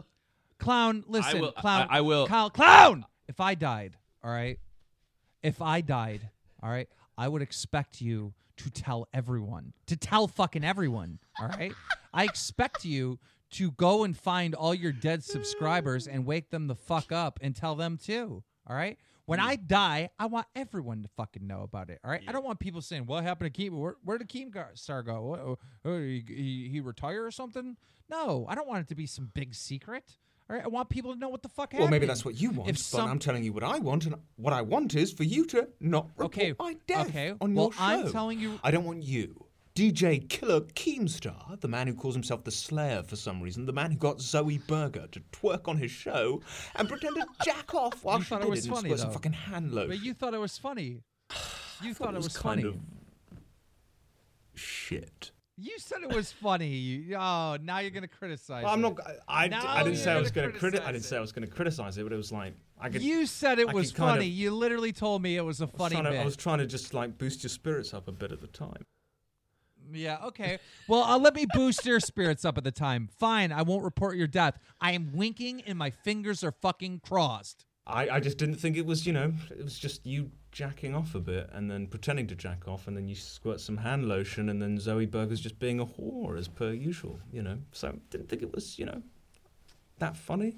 Clown, 0.58 1.04
listen, 1.08 1.40
will- 1.40 1.52
clown. 1.52 1.88
I- 1.90 1.98
I 1.98 2.00
will- 2.02 2.26
Clown, 2.26 2.50
clown. 2.50 3.04
If 3.28 3.40
I 3.40 3.54
died, 3.54 3.96
all 4.22 4.30
right. 4.30 4.58
If 5.42 5.60
I 5.60 5.80
died, 5.80 6.30
all 6.62 6.70
right, 6.70 6.88
I 7.18 7.28
would 7.28 7.42
expect 7.42 8.00
you 8.00 8.32
to 8.58 8.70
tell 8.70 9.06
everyone, 9.12 9.72
to 9.86 9.96
tell 9.96 10.26
fucking 10.28 10.64
everyone, 10.64 11.18
all 11.40 11.48
right. 11.48 11.72
I 12.14 12.24
expect 12.24 12.84
you 12.84 13.18
to 13.50 13.70
go 13.72 14.04
and 14.04 14.16
find 14.16 14.54
all 14.54 14.74
your 14.74 14.92
dead 14.92 15.22
subscribers 15.22 16.06
and 16.08 16.24
wake 16.24 16.50
them 16.50 16.66
the 16.66 16.74
fuck 16.74 17.12
up 17.12 17.38
and 17.42 17.54
tell 17.54 17.74
them 17.74 17.98
too, 17.98 18.42
all 18.66 18.74
right. 18.76 18.98
When 19.26 19.40
mm. 19.40 19.44
I 19.44 19.56
die, 19.56 20.10
I 20.18 20.26
want 20.26 20.46
everyone 20.54 21.02
to 21.02 21.08
fucking 21.16 21.46
know 21.46 21.62
about 21.62 21.90
it. 21.90 21.98
All 22.04 22.10
right, 22.10 22.22
I 22.26 22.32
don't 22.32 22.44
want 22.44 22.60
people 22.60 22.80
saying, 22.80 23.06
"What 23.06 23.24
happened 23.24 23.52
to 23.52 23.60
Keem? 23.62 23.72
Where, 23.72 23.96
where 24.04 24.18
did 24.18 24.28
Keem 24.28 24.54
Star 24.78 25.02
go? 25.02 25.20
What, 25.22 25.40
oh, 25.40 25.58
oh, 25.84 25.98
he, 25.98 26.24
he, 26.26 26.68
he 26.72 26.80
retire 26.80 27.24
or 27.24 27.30
something?" 27.30 27.76
No, 28.08 28.46
I 28.48 28.54
don't 28.54 28.68
want 28.68 28.80
it 28.82 28.88
to 28.88 28.94
be 28.94 29.06
some 29.06 29.30
big 29.34 29.54
secret. 29.54 30.04
All 30.48 30.54
right, 30.54 30.64
I 30.64 30.68
want 30.68 30.88
people 30.88 31.12
to 31.12 31.18
know 31.18 31.28
what 31.28 31.42
the 31.42 31.48
fuck 31.48 31.72
happened. 31.72 31.80
Well, 31.80 31.90
maybe 31.90 32.06
that's 32.06 32.24
what 32.24 32.40
you 32.40 32.50
want, 32.50 32.70
If 32.70 32.76
but 32.76 32.82
some- 32.82 33.10
I'm 33.10 33.18
telling 33.18 33.42
you 33.42 33.52
what 33.52 33.64
I 33.64 33.78
want, 33.78 34.06
and 34.06 34.14
what 34.36 34.52
I 34.52 34.62
want 34.62 34.94
is 34.94 35.12
for 35.12 35.24
you 35.24 35.44
to 35.46 35.68
not 35.80 36.10
report 36.16 36.36
Okay, 36.36 36.54
my 36.56 36.76
death 36.86 37.08
okay, 37.08 37.34
on 37.40 37.54
well, 37.54 37.66
your 37.66 37.72
show. 37.72 37.82
I'm 37.82 38.12
telling 38.12 38.38
you- 38.38 38.60
I 38.62 38.70
don't 38.70 38.84
want 38.84 39.02
you. 39.02 39.45
DJ 39.76 40.26
Killer 40.30 40.62
Keemstar, 40.62 41.60
the 41.60 41.68
man 41.68 41.86
who 41.86 41.92
calls 41.92 42.14
himself 42.14 42.44
the 42.44 42.50
Slayer 42.50 43.02
for 43.02 43.14
some 43.16 43.42
reason, 43.42 43.66
the 43.66 43.74
man 43.74 43.90
who 43.90 43.98
got 43.98 44.22
Zoe 44.22 44.56
Berger 44.66 45.06
to 45.12 45.20
twerk 45.32 45.68
on 45.68 45.76
his 45.76 45.90
show 45.90 46.40
and 46.76 46.88
pretend 46.88 47.16
to 47.16 47.26
jack 47.44 47.74
off 47.74 48.02
while 48.02 48.16
You 48.16 48.24
she 48.24 48.28
thought 48.30 48.42
it 48.42 48.48
was 48.48 48.66
funny, 48.66 48.96
some 48.96 49.10
fucking 49.10 49.34
hand. 49.34 49.72
But 49.74 50.02
you 50.02 50.14
thought 50.14 50.32
it 50.32 50.40
was 50.40 50.56
funny. 50.58 51.02
You 51.82 51.92
thought, 51.92 52.14
it 52.14 52.22
was, 52.22 52.28
kind 52.38 52.62
funny. 52.62 52.74
of 52.74 52.80
shit. 54.54 55.30
You 55.58 55.78
said 55.78 55.98
it 56.02 56.08
was 56.14 56.32
funny. 56.32 56.68
You- 56.74 57.16
Oh, 57.16 57.58
now 57.62 57.80
you're 57.80 57.90
gonna 57.90 58.08
criticize. 58.08 58.64
I'm 58.66 58.78
it. 58.78 58.82
not. 58.96 59.00
I, 59.28 59.44
I, 59.48 59.80
I 59.80 59.82
didn't 59.82 59.98
say 59.98 60.12
I 60.12 60.18
was 60.18 60.30
gonna 60.30 60.46
going 60.48 60.54
to 60.54 60.58
criticize. 60.58 60.88
I 60.88 60.92
didn't 60.92 61.04
say 61.04 61.16
I 61.18 61.20
was 61.20 61.32
going 61.32 61.46
to 61.46 61.54
criticize 61.54 61.98
it, 61.98 62.02
but 62.04 62.14
it 62.14 62.16
was 62.16 62.32
like 62.32 62.54
I 62.80 62.88
could. 62.88 63.02
You 63.02 63.26
said 63.26 63.58
it 63.58 63.68
I 63.68 63.74
was 63.74 63.90
could 63.90 63.98
kind 63.98 64.10
of- 64.10 64.16
funny. 64.16 64.26
You 64.28 64.52
literally 64.52 64.92
told 64.92 65.20
me 65.20 65.36
it 65.36 65.42
was 65.44 65.60
a 65.60 65.66
was 65.66 65.74
funny 65.76 65.96
trying 65.96 66.04
to- 66.04 66.10
bit. 66.12 66.20
I 66.20 66.24
was 66.24 66.34
trying 66.36 66.58
to 66.60 66.66
just 66.66 66.94
like 66.94 67.18
boost 67.18 67.42
your 67.42 67.50
spirits 67.50 67.92
up 67.92 68.08
a 68.08 68.12
bit 68.12 68.32
at 68.32 68.40
the 68.40 68.46
time. 68.46 68.82
Yeah, 69.92 70.18
okay. 70.26 70.58
Well, 70.88 71.02
uh, 71.02 71.18
let 71.18 71.34
me 71.34 71.46
boost 71.54 71.84
your 71.84 72.00
spirits 72.00 72.44
up 72.44 72.58
at 72.58 72.64
the 72.64 72.72
time. 72.72 73.08
Fine, 73.18 73.52
I 73.52 73.62
won't 73.62 73.84
report 73.84 74.16
your 74.16 74.26
death. 74.26 74.58
I 74.80 74.92
am 74.92 75.12
winking 75.14 75.62
and 75.62 75.78
my 75.78 75.90
fingers 75.90 76.42
are 76.44 76.52
fucking 76.52 77.00
crossed. 77.04 77.64
I, 77.86 78.08
I 78.08 78.20
just 78.20 78.36
didn't 78.36 78.56
think 78.56 78.76
it 78.76 78.84
was, 78.84 79.06
you 79.06 79.12
know, 79.12 79.32
it 79.50 79.62
was 79.62 79.78
just 79.78 80.04
you 80.04 80.30
jacking 80.50 80.94
off 80.94 81.14
a 81.14 81.20
bit 81.20 81.48
and 81.52 81.70
then 81.70 81.86
pretending 81.86 82.26
to 82.26 82.34
jack 82.34 82.66
off, 82.66 82.88
and 82.88 82.96
then 82.96 83.06
you 83.06 83.14
squirt 83.14 83.60
some 83.60 83.76
hand 83.76 84.08
lotion, 84.08 84.48
and 84.48 84.60
then 84.60 84.78
Zoe 84.78 85.06
Berger's 85.06 85.40
just 85.40 85.58
being 85.58 85.78
a 85.78 85.86
whore 85.86 86.36
as 86.36 86.48
per 86.48 86.72
usual, 86.72 87.20
you 87.32 87.42
know. 87.42 87.58
So 87.72 87.96
didn't 88.10 88.28
think 88.28 88.42
it 88.42 88.52
was, 88.52 88.78
you 88.78 88.86
know, 88.86 89.02
that 89.98 90.16
funny. 90.16 90.56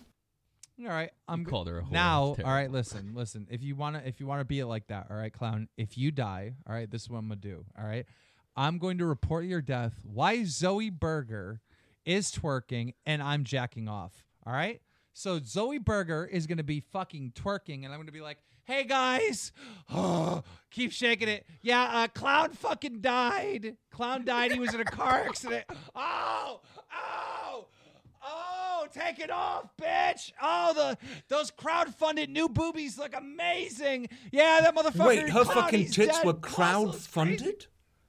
All 0.81 0.87
right, 0.87 1.11
I'm 1.27 1.45
called 1.45 1.67
her 1.67 1.81
a 1.81 1.83
whore. 1.83 1.91
Now, 1.91 2.37
all 2.45 2.53
right, 2.53 2.71
listen, 2.71 3.13
listen. 3.15 3.47
If 3.51 3.63
you 3.63 3.75
wanna, 3.75 4.01
if 4.07 4.21
you 4.21 4.27
wanna 4.27 4.45
be 4.45 4.61
it 4.61 4.67
like 4.67 4.87
that, 4.87 5.09
all 5.11 5.17
right, 5.17 5.33
clown. 5.33 5.69
If 5.77 5.99
you 5.99 6.11
die, 6.13 6.55
all 6.67 6.75
right, 6.75 6.91
this 6.91 7.03
is 7.03 7.11
what 7.11 7.19
I'm 7.19 7.29
gonna 7.29 7.41
do. 7.41 7.65
All 7.77 7.85
right, 7.85 8.07
I'm 8.57 8.79
going 8.79 8.99
to 8.99 9.07
report 9.07 9.45
your 9.45 9.61
death. 9.63 9.95
Why 10.05 10.45
Zoe 10.45 10.91
Berger 10.91 11.61
is 12.05 12.31
twerking 12.31 12.95
and 13.07 13.23
I'm 13.23 13.45
jacking 13.45 13.89
off. 13.89 14.25
All 14.47 14.53
right. 14.53 14.81
So 15.13 15.41
Zoe 15.45 15.79
Berger 15.79 16.25
is 16.27 16.47
gonna 16.47 16.63
be 16.63 16.79
fucking 16.79 17.33
twerking, 17.35 17.85
and 17.85 17.93
I'm 17.93 17.99
gonna 17.99 18.13
be 18.13 18.21
like, 18.21 18.39
"Hey 18.65 18.85
guys, 18.85 19.51
oh, 19.93 20.45
keep 20.71 20.93
shaking 20.93 21.27
it. 21.29 21.45
Yeah, 21.61 21.83
uh, 21.83 22.07
clown 22.07 22.51
fucking 22.53 23.01
died. 23.01 23.77
Clown 23.91 24.25
died. 24.25 24.53
He 24.53 24.61
was 24.61 24.73
in 24.75 24.81
a 24.81 24.85
car 24.85 25.25
accident. 25.27 25.65
Oh, 25.95 26.61
oh." 26.95 27.67
Oh, 28.31 28.87
take 28.93 29.19
it 29.21 29.31
off, 29.31 29.71
bitch! 29.81 30.33
Oh, 30.43 30.73
the 30.75 30.99
those 31.29 31.51
crowd-funded 31.51 32.29
new 32.31 32.49
boobies 32.49 32.97
look 32.99 33.15
amazing. 33.17 34.09
Yeah, 34.31 34.61
that 34.61 34.75
motherfucker. 34.77 35.07
Wait, 35.07 35.29
her 35.31 35.45
Clown, 35.45 35.57
fucking 35.63 35.85
tits 35.91 36.17
dead. 36.19 36.27
were 36.27 36.33
Muscles 36.35 36.55
crowd 36.55 36.91
crazy. 36.91 37.07
funded? 37.09 37.67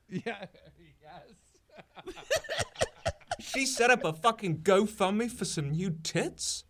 Yeah, 0.09 0.45
yes. 1.01 2.15
She 3.39 3.65
set 3.65 3.89
up 3.89 4.03
a 4.03 4.13
fucking 4.13 4.59
GoFundMe 4.59 5.31
for 5.31 5.45
some 5.45 5.71
new 5.71 5.95
tits? 6.03 6.65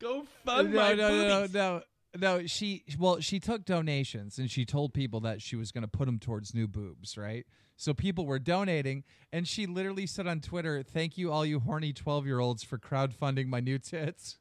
Go 0.00 0.24
fund 0.44 0.72
no, 0.72 0.76
my 0.76 0.94
no, 0.94 1.08
no, 1.08 1.40
boobies. 1.40 1.54
no, 1.54 1.82
no. 2.18 2.46
She 2.46 2.84
well, 2.98 3.20
she 3.20 3.38
took 3.38 3.64
donations 3.64 4.38
and 4.38 4.50
she 4.50 4.64
told 4.64 4.94
people 4.94 5.20
that 5.20 5.42
she 5.42 5.56
was 5.56 5.72
going 5.72 5.82
to 5.82 5.88
put 5.88 6.06
them 6.06 6.18
towards 6.18 6.54
new 6.54 6.66
boobs, 6.66 7.18
right? 7.18 7.44
So 7.76 7.92
people 7.92 8.26
were 8.26 8.38
donating, 8.38 9.04
and 9.32 9.46
she 9.48 9.66
literally 9.66 10.06
said 10.06 10.26
on 10.26 10.40
Twitter, 10.40 10.82
"Thank 10.82 11.18
you, 11.18 11.32
all 11.32 11.44
you 11.44 11.60
horny 11.60 11.92
twelve-year-olds, 11.92 12.62
for 12.62 12.78
crowdfunding 12.78 13.46
my 13.48 13.60
new 13.60 13.78
tits." 13.78 14.38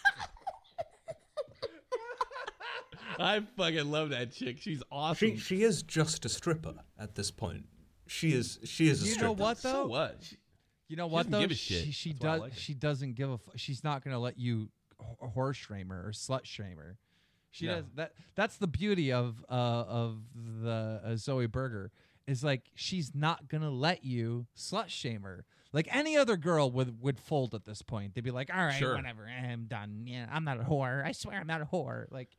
I 3.19 3.41
fucking 3.57 3.91
love 3.91 4.09
that 4.11 4.31
chick. 4.33 4.57
She's 4.61 4.81
awesome. 4.91 5.15
She 5.31 5.37
she 5.37 5.63
is 5.63 5.83
just 5.83 6.25
a 6.25 6.29
stripper 6.29 6.73
at 6.97 7.15
this 7.15 7.31
point. 7.31 7.65
She 8.07 8.33
is 8.33 8.59
she 8.63 8.87
is 8.89 9.01
a 9.03 9.05
You 9.05 9.11
stripper. 9.11 9.27
know 9.27 9.31
what 9.33 9.61
though? 9.61 9.71
so 9.83 9.87
what? 9.87 10.17
She- 10.21 10.37
You 10.87 10.95
know 10.95 11.07
what 11.07 11.19
doesn't 11.29 11.31
though? 11.33 11.41
give 11.41 11.51
a 11.51 11.55
shit. 11.55 11.85
She, 11.85 11.91
she 11.91 12.09
That's 12.13 12.23
why 12.23 12.29
I 12.29 12.33
does. 12.33 12.41
like 12.41 12.53
her. 12.53 12.59
she 12.59 12.73
doesn't 12.73 13.13
give 13.15 13.29
a. 13.29 13.33
F- 13.33 13.49
she's 13.57 13.83
not 13.83 14.03
gonna 14.03 14.19
let 14.19 14.37
you 14.39 14.69
h- 15.01 15.29
horse 15.33 15.57
shame 15.57 15.89
her 15.89 16.07
or 16.07 16.11
slut 16.11 16.45
shame 16.45 16.77
her. 16.77 16.97
She 17.51 17.65
No. 17.65 17.75
does 17.81 17.85
that. 17.95 18.13
That's 18.35 18.57
the 18.57 18.67
beauty 18.67 19.11
of 19.11 19.43
uh, 19.49 19.53
of 19.53 20.21
the 20.35 21.01
uh, 21.03 21.15
Zoe 21.15 21.45
Berger 21.47 21.91
is 22.27 22.43
like 22.43 22.69
she's 22.75 23.13
not 23.15 23.47
gonna 23.47 23.71
let 23.71 24.03
you 24.05 24.47
slut 24.57 24.87
shame 24.89 25.23
her. 25.23 25.45
Like 25.73 25.87
any 25.95 26.15
other 26.17 26.37
girl 26.37 26.71
would 26.71 27.01
would 27.01 27.19
fold 27.19 27.53
at 27.53 27.65
this 27.65 27.81
point. 27.83 28.15
They'd 28.15 28.23
be 28.23 28.31
like, 28.31 28.49
"All 28.51 28.65
right, 28.65 28.73
Sure. 28.79 28.95
whatever, 28.95 29.27
I'm 29.27 29.65
done. 29.65 30.03
Yeah, 30.07 30.27
I'm 30.31 30.43
not 30.43 30.59
a 30.59 30.63
whore. 30.63 31.05
I 31.05 31.11
swear, 31.11 31.39
I'm 31.39 31.47
not 31.47 31.61
a 31.61 31.65
whore." 31.65 32.05
Like 32.11 32.29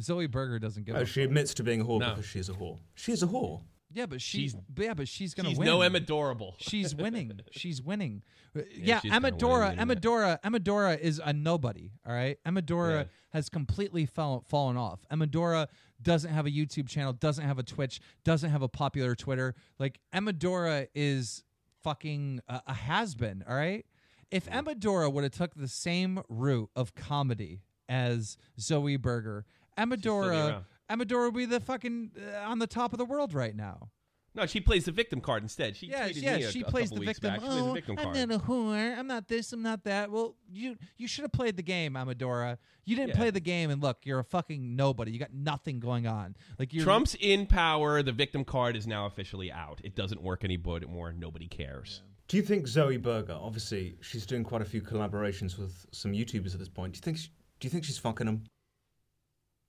Zoe 0.00 0.26
Berger 0.26 0.58
doesn't 0.58 0.84
give 0.84 0.96
Oh, 0.96 1.00
a. 1.00 1.06
she 1.06 1.22
admits 1.22 1.54
to 1.54 1.62
being 1.62 1.80
a 1.80 1.84
whore 1.84 2.00
No. 2.00 2.10
because 2.10 2.26
she's 2.26 2.48
a 2.48 2.52
whore. 2.54 2.78
She 2.94 3.12
is 3.12 3.22
a 3.22 3.26
whore. 3.26 3.62
Yeah, 3.94 4.06
but 4.06 4.22
she's. 4.22 4.52
She's- 4.52 4.62
yeah, 4.78 4.94
but 4.94 5.06
she's 5.06 5.34
gonna 5.34 5.50
She's 5.50 5.58
win. 5.58 5.66
no 5.66 5.82
Emma 5.82 6.00
Dorable. 6.00 6.54
She's 6.58 6.94
winning. 6.94 7.40
She's 7.50 7.82
winning. 7.82 8.22
Uh, 8.56 8.62
Yeah, 8.74 9.00
she's 9.00 9.12
Emma 9.12 9.30
gonna 9.30 9.34
win 9.34 9.38
Dora. 9.38 9.60
the 9.60 9.66
Emma 9.72 9.80
internet. 9.92 10.00
Dora. 10.02 10.40
Emma 10.42 10.58
Dora 10.60 10.94
is 10.96 11.20
a 11.22 11.32
nobody. 11.34 11.90
All 12.06 12.12
right. 12.14 12.38
Emma 12.46 12.62
Dora 12.62 13.00
Yeah. 13.00 13.04
has 13.34 13.50
completely 13.50 14.06
fell, 14.06 14.44
fallen 14.48 14.78
off. 14.78 15.04
Emma 15.10 15.26
Dora 15.26 15.68
doesn't 16.00 16.32
have 16.32 16.46
a 16.46 16.50
YouTube 16.50 16.88
channel. 16.88 17.12
Doesn't 17.12 17.44
have 17.44 17.58
a 17.58 17.62
Twitch. 17.62 18.00
Doesn't 18.24 18.48
have 18.50 18.62
a 18.62 18.68
popular 18.68 19.14
Twitter. 19.14 19.54
Like 19.78 20.00
Emma 20.10 20.32
Dora 20.32 20.86
is 20.94 21.44
fucking 21.82 22.40
a, 22.48 22.62
a 22.68 22.72
has 22.74 23.14
been. 23.14 23.44
All 23.46 23.54
right. 23.54 23.84
If 24.30 24.48
Emma 24.50 24.74
Dora 24.74 25.10
would 25.10 25.24
have 25.24 25.32
took 25.34 25.54
the 25.54 25.68
same 25.68 26.22
route 26.30 26.70
of 26.74 26.94
comedy 26.94 27.60
as 27.90 28.38
Zoe 28.58 28.96
Berger, 28.96 29.44
Emma 29.76 29.96
Amadora 29.96 29.96
be 29.96 30.02
Dora. 30.02 30.28
around. 30.36 30.64
Emma 30.88 31.04
Dora 31.04 31.24
would 31.26 31.36
be 31.36 31.46
the 31.46 31.60
fucking 31.60 32.12
uh, 32.18 32.48
on 32.48 32.58
the 32.58 32.66
top 32.66 32.92
of 32.92 32.98
the 32.98 33.04
world 33.04 33.34
right 33.34 33.56
now. 33.56 33.88
No, 34.34 34.46
she 34.46 34.60
plays 34.60 34.86
the 34.86 34.92
victim 34.92 35.20
card 35.20 35.42
instead. 35.42 35.76
She 35.76 35.88
Yeah, 35.88 36.06
yeah, 36.06 36.36
me 36.36 36.44
a, 36.44 36.50
she 36.50 36.62
a 36.62 36.64
plays 36.64 36.90
the 36.90 37.00
victim. 37.00 37.34
Back. 37.34 37.40
She 37.40 37.46
plays 37.46 37.60
oh, 37.60 37.66
the 37.66 37.72
victim 37.74 37.96
I'm 37.98 38.04
card. 38.04 38.28
not 38.28 38.36
a 38.36 38.38
whore. 38.38 38.98
I'm 38.98 39.06
not 39.06 39.28
this. 39.28 39.52
I'm 39.52 39.62
not 39.62 39.84
that. 39.84 40.10
Well, 40.10 40.36
you 40.50 40.76
you 40.96 41.06
should 41.06 41.22
have 41.22 41.32
played 41.32 41.56
the 41.56 41.62
game, 41.62 41.94
Amadora. 41.94 42.56
You 42.84 42.96
didn't 42.96 43.10
Yeah. 43.10 43.16
play 43.16 43.30
the 43.30 43.40
game, 43.40 43.70
and 43.70 43.82
look, 43.82 43.98
you're 44.04 44.20
a 44.20 44.24
fucking 44.24 44.74
nobody. 44.74 45.12
You 45.12 45.18
got 45.18 45.34
nothing 45.34 45.80
going 45.80 46.06
on. 46.06 46.34
Like 46.58 46.72
you're 46.72 46.84
Trump's 46.84 47.14
in 47.20 47.46
power. 47.46 48.02
The 48.02 48.12
victim 48.12 48.44
card 48.44 48.74
is 48.74 48.86
now 48.86 49.04
officially 49.04 49.52
out. 49.52 49.80
It 49.84 49.94
doesn't 49.94 50.22
work 50.22 50.44
anymore. 50.44 51.12
Nobody 51.12 51.46
cares. 51.46 52.02
Do 52.28 52.38
you 52.38 52.42
think 52.42 52.66
Zoe 52.66 52.96
Berger, 52.96 53.36
obviously, 53.38 53.96
she's 54.00 54.24
doing 54.24 54.44
quite 54.44 54.62
a 54.62 54.64
few 54.64 54.80
collaborations 54.80 55.58
with 55.58 55.84
some 55.92 56.12
YouTubers 56.12 56.54
at 56.54 56.58
this 56.60 56.68
point. 56.70 56.94
Do 56.94 56.96
you 56.98 57.02
think? 57.02 57.18
She, 57.18 57.28
do 57.60 57.66
you 57.66 57.70
think 57.70 57.84
she's 57.84 57.98
fucking 57.98 58.24
them? 58.26 58.44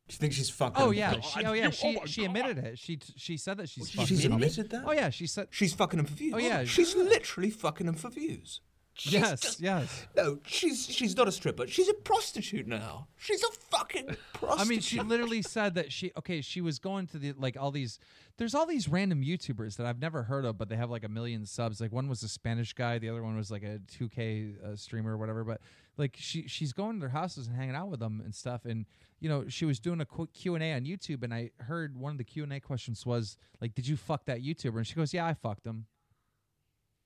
Do 0.08 0.14
you 0.14 0.18
think 0.18 0.34
she's 0.34 0.50
fucking? 0.50 0.82
Oh 0.84 0.88
'em? 0.90 0.94
yeah, 0.96 1.14
God, 1.14 1.24
she, 1.24 1.46
oh 1.46 1.54
yeah, 1.54 1.70
she 1.70 1.98
oh 2.02 2.06
she 2.06 2.26
admitted 2.26 2.58
it. 2.58 2.78
She 2.78 3.00
she 3.16 3.38
said 3.38 3.58
that 3.58 3.70
she's 3.70 3.90
She's 3.90 4.00
fucking 4.02 4.18
them. 4.18 4.34
admitted 4.34 4.70
that. 4.72 4.84
Oh 4.86 4.92
yeah, 4.92 5.10
she 5.10 5.28
said 5.28 5.48
She's 5.50 5.74
fucking 5.74 5.98
them 5.98 6.06
for 6.06 6.14
views. 6.14 6.34
Oh, 6.36 6.40
yeah. 6.40 6.66
she's 6.66 6.94
literally 6.96 7.50
fucking 7.50 7.86
them 7.86 7.96
for 7.96 8.10
views. 8.10 8.60
She's 8.96 9.14
yes, 9.14 9.42
just- 9.42 9.60
yes. 9.60 10.06
No, 10.16 10.38
she's 10.46 10.86
she's 10.86 11.18
not 11.18 11.28
a 11.28 11.32
stripper. 11.32 11.66
She's 11.66 11.90
a 11.90 11.96
prostitute 11.96 12.68
now. 12.68 13.08
She's 13.18 13.42
a 13.44 13.52
fucking 13.72 14.16
prostitute. 14.34 14.60
I 14.60 14.70
mean, 14.70 14.82
she 14.82 15.00
literally 15.00 15.42
said 15.42 15.74
that 15.76 15.92
she 15.92 16.12
okay. 16.18 16.42
She 16.42 16.62
was 16.62 16.78
going 16.78 17.08
to 17.08 17.18
the 17.18 17.34
like 17.34 17.58
all 17.60 17.72
these. 17.72 17.98
There's 18.38 18.54
all 18.54 18.68
these 18.68 18.88
random 18.88 19.24
YouTubers 19.24 19.78
that 19.78 19.88
I've 19.88 20.00
never 20.00 20.24
heard 20.24 20.46
of, 20.46 20.58
but 20.58 20.70
they 20.70 20.76
have 20.76 20.92
like 20.92 21.04
a 21.04 21.10
million 21.10 21.46
subs. 21.46 21.82
Like 21.82 21.92
one 21.92 22.08
was 22.08 22.22
a 22.22 22.28
Spanish 22.28 22.74
guy, 22.74 23.00
the 23.00 23.10
other 23.10 23.24
one 23.24 23.36
was 23.36 23.50
like 23.52 23.64
a 23.64 23.80
2K 24.00 24.64
uh, 24.64 24.76
streamer 24.76 25.14
or 25.14 25.18
whatever. 25.18 25.44
But 25.44 25.62
like 25.98 26.16
she 26.20 26.48
she's 26.48 26.72
going 26.72 26.96
to 26.96 27.00
their 27.00 27.10
houses 27.10 27.48
and 27.48 27.56
hanging 27.56 27.76
out 27.76 27.90
with 27.90 28.00
them 28.00 28.22
and 28.24 28.34
stuff. 28.34 28.66
And 28.66 28.86
you 29.20 29.28
know, 29.28 29.46
she 29.48 29.66
was 29.66 29.80
doing 29.80 30.02
a 30.02 30.06
quick 30.06 30.34
Q 30.34 30.54
and 30.54 30.64
A 30.64 30.74
on 30.74 30.82
YouTube, 30.86 31.24
and 31.24 31.34
I 31.34 31.50
heard 31.58 31.98
one 31.98 32.12
of 32.12 32.20
the 32.20 32.24
Q 32.24 32.44
and 32.44 32.54
A 32.54 32.60
questions 32.60 33.06
was 33.08 33.38
like, 33.60 33.74
"Did 33.74 33.88
you 33.88 33.98
fuck 33.98 34.26
that 34.26 34.42
YouTuber?" 34.44 34.78
And 34.78 34.86
she 34.86 34.94
goes, 34.94 35.14
"Yeah, 35.16 35.26
I 35.26 35.34
fucked 35.34 35.66
him." 35.66 35.88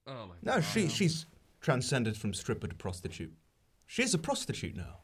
Oh 0.06 0.28
my 0.28 0.36
God. 0.36 0.56
no, 0.56 0.62
she 0.62 0.88
she's 0.88 1.26
transcended 1.72 2.16
from 2.16 2.34
stripper 2.34 2.66
to 2.68 2.76
prostitute. 2.76 3.34
She's 3.86 4.14
a 4.14 4.18
prostitute 4.18 4.76
now. 4.78 5.00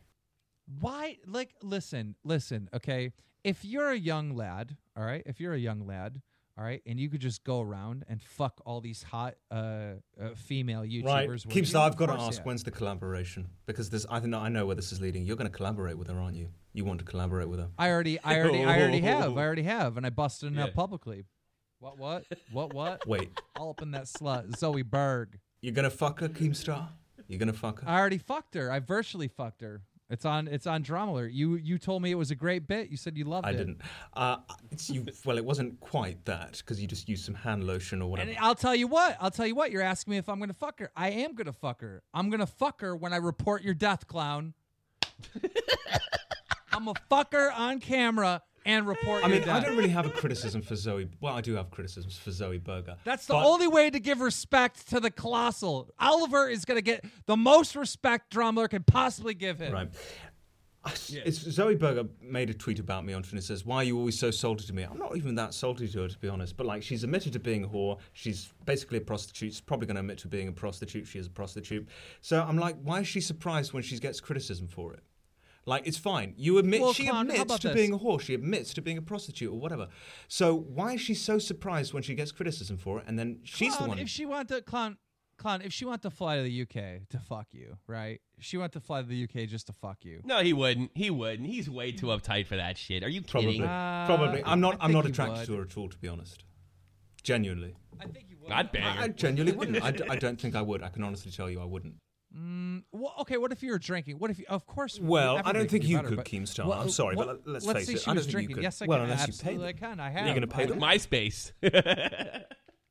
why 0.80 1.18
like 1.38 1.51
listen 1.61 2.16
listen 2.24 2.70
okay 2.74 3.11
if 3.43 3.66
you're 3.66 3.89
a 3.89 3.97
young 4.11 4.28
lad 4.41 4.78
all 4.97 5.03
right 5.03 5.24
if 5.26 5.41
you're 5.41 5.53
a 5.61 5.64
young 5.70 5.82
lad 5.86 6.22
all 6.57 6.64
right 6.64 6.82
and 6.86 6.97
you 7.01 7.09
could 7.11 7.20
just 7.20 7.43
go 7.43 7.59
around 7.68 8.05
and 8.07 8.22
fuck 8.22 8.61
all 8.66 8.80
these 8.80 9.03
hot 9.03 9.34
uh, 9.51 9.55
uh 9.57 10.30
female 10.36 10.84
youtubers 10.84 11.05
Right, 11.05 11.28
would 11.30 11.39
Keemstar, 11.55 11.74
you? 11.74 11.80
I've 11.88 11.97
got 11.97 12.05
to 12.05 12.14
ask, 12.28 12.38
yeah. 12.39 12.45
when's 12.45 12.64
the 12.64 12.72
collaboration? 12.72 13.41
Because 13.66 13.89
there's, 13.89 14.05
I 14.05 14.22
think 14.22 14.34
I 14.34 14.47
know 14.47 14.66
where 14.68 14.76
this 14.82 14.93
is 14.93 15.01
leading. 15.01 15.26
You're 15.26 15.36
going 15.36 15.51
to 15.51 15.57
collaborate 15.61 15.97
with 15.97 16.07
her, 16.07 16.18
aren't 16.26 16.38
you? 16.38 16.47
You 16.72 16.86
want 16.86 16.99
to 16.99 17.05
collaborate 17.14 17.49
with 17.49 17.59
her. 17.64 17.70
i 17.78 17.89
already 17.93 18.16
i 18.24 18.39
already 18.39 18.64
i 18.64 18.80
already 18.80 19.01
have 19.14 19.38
i 19.38 19.41
already 19.47 19.64
have 19.64 19.97
and 19.97 20.05
i 20.05 20.11
busted 20.24 20.53
it 20.53 20.55
Yeah. 20.57 20.66
up 20.70 20.74
publicly 20.84 21.20
what 21.84 21.97
what 22.03 22.24
what 22.57 22.74
what 22.74 23.05
Wait, 23.14 23.30
all 23.59 23.72
up 23.72 23.82
in 23.82 23.91
that 23.97 24.05
slut 24.05 24.43
zoe 24.61 24.82
berg 24.97 25.39
you're 25.64 25.74
to 25.74 25.89
fuck 25.89 26.20
her, 26.20 26.30
Keemstar? 26.30 26.89
You're 27.28 27.39
to 27.39 27.53
fuck 27.53 27.82
her? 27.82 27.89
i 27.89 27.97
already 27.97 28.18
fucked 28.20 28.53
her 28.53 28.70
i 28.70 28.80
virtually 28.80 29.28
fucked 29.28 29.61
her 29.61 29.82
it's 30.09 30.26
on 30.26 30.47
it's 30.47 30.68
on 30.68 30.84
drama 30.84 31.14
alert 31.14 31.32
you 31.32 31.55
you 31.55 31.80
told 31.80 32.03
me 32.03 32.11
it 32.11 32.16
was 32.16 32.30
a 32.30 32.36
great 32.36 32.68
bit 32.68 32.89
you 32.89 32.97
said 32.97 33.18
you 33.18 33.24
loved 33.24 33.47
I 33.47 33.51
it 33.51 33.53
I 33.53 33.57
didn't. 33.57 33.82
Uh, 34.14 34.38
it's 34.70 34.89
you. 34.89 35.05
Well, 35.26 35.38
it 35.38 35.45
wasn't 35.45 35.80
quite 35.80 36.24
that 36.26 36.57
because 36.57 36.80
you 36.80 36.88
just 36.88 37.09
used 37.09 37.26
some 37.26 37.34
hand 37.34 37.64
lotion 37.64 38.01
or 38.01 38.11
whatever. 38.11 38.30
And 38.30 38.38
I'll 38.39 38.53
tell 38.53 38.76
you 38.76 38.86
what. 38.88 39.18
I'll 39.20 39.32
tell 39.32 39.47
you 39.47 39.55
what. 39.55 39.72
You're 39.72 39.82
asking 39.82 40.11
me 40.11 40.18
if 40.18 40.30
I'm 40.30 40.39
gonna 40.39 40.53
fuck 40.53 40.80
her. 40.82 40.91
I 40.95 41.09
am 41.09 41.34
gonna 41.34 41.53
fuck 41.53 41.82
her. 41.82 42.03
I'm 42.14 42.30
gonna 42.30 42.45
fuck 42.45 42.82
her 42.82 42.95
when 42.95 43.14
I 43.14 43.18
report 43.18 43.64
your 43.64 43.74
death, 43.74 44.05
clown. 44.05 44.53
I'm 46.72 46.88
a 46.88 46.93
fucker 47.09 47.57
on 47.57 47.80
camera 47.80 48.41
and 48.66 48.88
report 48.88 49.24
I 49.24 49.28
mean, 49.28 49.47
I 49.49 49.59
don't 49.59 49.76
really 49.76 49.89
have 49.89 50.05
a 50.05 50.09
criticism 50.09 50.61
for 50.61 50.76
Zoe. 50.76 51.07
Well, 51.22 51.34
I 51.34 51.41
do 51.41 51.55
have 51.55 51.70
criticisms 51.72 52.18
for 52.18 52.32
Zoe 52.32 52.57
Berger. 52.57 52.97
That's 53.03 53.26
the 53.26 53.34
but- 53.34 53.45
only 53.45 53.68
way 53.68 53.89
to 53.89 53.99
give 53.99 54.22
respect 54.22 54.89
to 54.89 54.99
the 54.99 55.11
colossal. 55.11 55.89
Oliver 55.99 56.47
is 56.47 56.66
gonna 56.66 56.82
get 56.82 57.05
the 57.26 57.38
most 57.38 57.76
respect 57.76 58.32
Drama 58.32 58.61
Alert 58.61 58.72
can 58.72 58.84
possibly 58.84 59.34
give 59.34 59.59
him. 59.59 59.74
Right. 59.74 59.89
It's 60.86 61.39
Zoe 61.39 61.76
Berger 61.76 62.09
made 62.22 62.49
a 62.49 62.53
tweet 62.53 62.78
about 62.78 63.05
me 63.05 63.14
on 63.14 63.24
Twitter. 63.24 63.41
Says, 63.41 63.66
"Why 63.66 63.78
are 63.78 63.84
you 63.86 63.97
always 63.97 64.20
so 64.20 64.32
salty 64.32 64.66
to 64.68 64.74
me?" 64.74 64.84
I'm 64.84 64.97
not 64.97 65.16
even 65.16 65.36
that 65.36 65.53
salty 65.53 65.88
to 65.88 66.01
her, 66.01 66.07
to 66.09 66.20
be 66.20 66.28
honest. 66.28 66.57
But 66.57 66.66
like, 66.66 66.84
she's 66.84 67.05
admitted 67.05 67.32
to 67.34 67.39
being 67.39 67.64
a 67.64 67.70
whore. 67.70 67.99
She's 68.11 68.51
basically 68.66 68.97
a 68.97 69.01
prostitute. 69.01 69.53
She's 69.53 69.61
probably 69.61 69.88
going 69.88 69.95
to 69.95 70.01
admit 70.01 70.18
to 70.20 70.28
being 70.28 70.49
a 70.49 70.51
prostitute. 70.51 71.07
She 71.07 71.20
is 71.20 71.28
a 71.28 71.30
prostitute. 71.30 71.88
So 72.20 72.41
I'm 72.41 72.57
like, 72.57 72.76
why 72.84 72.99
is 72.99 73.07
she 73.07 73.22
surprised 73.22 73.72
when 73.72 73.82
she 73.82 73.97
gets 73.97 74.20
criticism 74.20 74.68
for 74.68 74.93
it? 74.93 75.03
Like, 75.66 75.88
it's 75.88 75.97
fine. 75.97 76.34
You 76.38 76.57
admit 76.57 76.82
Well, 76.82 76.93
she 76.93 77.07
Clown, 77.07 77.30
admits 77.32 77.59
to 77.59 77.68
this? 77.70 77.76
being 77.76 77.93
a 77.93 77.97
whore. 77.97 78.20
She 78.20 78.34
admits 78.34 78.74
to 78.74 78.82
being 78.82 78.97
a 78.97 79.01
prostitute 79.01 79.51
or 79.51 79.59
whatever. 79.59 79.88
So 80.28 80.53
why 80.55 80.93
is 80.93 81.01
she 81.01 81.14
so 81.14 81.39
surprised 81.39 81.93
when 81.93 82.03
she 82.03 82.16
gets 82.16 82.32
criticism 82.32 82.78
for 82.78 82.99
it? 82.99 83.05
And 83.07 83.18
then 83.18 83.39
she's 83.43 83.76
Clown, 83.76 83.84
the 83.84 83.89
one. 83.89 83.99
If 83.99 84.09
she 84.09 84.26
want 84.26 84.49
to 84.49 84.61
clown, 84.61 84.97
clown. 85.38 85.61
If 85.61 85.72
she 85.72 85.86
want 85.86 86.01
to 86.01 86.09
fly 86.09 86.38
to 86.38 86.43
the 86.43 86.61
UK 86.64 87.07
to 87.09 87.20
fuck 87.20 87.47
you, 87.51 87.78
right? 87.88 88.20
She 88.39 88.57
want 88.57 88.74
to 88.74 88.82
fly 88.82 89.01
to 89.01 89.07
the 89.07 89.24
UK 89.24 89.47
just 89.47 89.68
to 89.68 89.74
fuck 89.74 90.03
you. 90.03 90.20
No, 90.26 90.41
he 90.43 90.51
wouldn't. 90.51 90.91
He 90.95 91.09
wouldn't. 91.09 91.47
He's 91.47 91.70
way 91.70 91.93
too 91.93 92.07
uptight 92.07 92.45
for 92.47 92.57
that 92.57 92.78
shit. 92.78 93.01
Are 93.03 93.09
you 93.09 93.22
kidding? 93.22 93.61
Probably. 93.61 93.64
Uh, 93.64 94.05
Probably. 94.05 94.43
I'm 94.45 94.59
not. 94.59 94.76
I 94.82 94.86
I'm 94.86 94.91
not 94.91 95.05
think 95.05 95.18
you 95.18 95.24
attracted 95.24 95.45
to 95.47 95.55
her 95.55 95.61
at 95.64 95.78
all, 95.78 95.88
to 95.88 95.97
be 95.97 96.09
honest. 96.09 96.43
Genuinely. 97.24 97.76
I 98.01 98.05
think 98.07 98.26
you 98.30 98.36
would. 98.41 98.51
I'd 98.51 98.72
bang 98.74 98.84
I, 98.84 99.03
I 99.03 99.07
genuinely 99.07 99.57
wouldn't. 99.57 99.82
I, 99.82 99.91
d- 99.91 100.03
I 100.09 100.18
don't 100.18 100.39
think 100.41 100.55
I 100.55 100.61
would. 100.61 100.84
I 100.84 100.89
can 100.89 101.03
honestly 101.03 101.32
tell 101.32 101.49
you 101.49 101.61
I 101.61 101.66
wouldn't. 101.66 101.95
Well, 102.36 103.14
okay, 103.22 103.38
what 103.38 103.52
if 103.52 103.62
you 103.62 103.72
were 103.72 103.80
drinking? 103.80 104.18
What 104.18 104.32
if 104.32 104.40
you? 104.40 104.46
Of 104.50 104.66
course. 104.66 105.00
Well, 105.00 105.40
I 105.46 105.52
don't 105.52 105.70
think 105.70 105.84
you 105.88 105.98
better, 105.98 106.08
could, 106.10 106.18
but- 106.18 106.26
Keemstar. 106.26 106.66
Well, 106.66 106.80
I'm 106.82 106.90
sorry, 106.90 107.16
what- 107.16 107.28
but 107.28 107.42
let's, 107.46 107.66
let's 107.66 107.80
face 107.80 107.88
say 107.88 107.94
it. 107.94 108.00
she 108.02 108.12
I 108.12 108.14
was 108.14 108.26
drinking. 108.28 108.58
you. 108.58 108.64
Yes, 108.64 108.82
I 108.82 108.86
well, 108.86 108.98
can. 109.00 109.04
unless 109.06 109.28
you 109.28 109.34
Absolutely, 109.34 109.60
pay 109.60 109.68
I 109.70 109.72
them. 109.90 109.98
can. 109.98 110.00
I 110.00 110.10
have. 110.10 110.26
You're 110.26 110.34
gonna 110.36 110.48
pay 110.48 110.64
I- 110.64 110.66
them? 110.68 110.80
MySpace. 110.82 111.52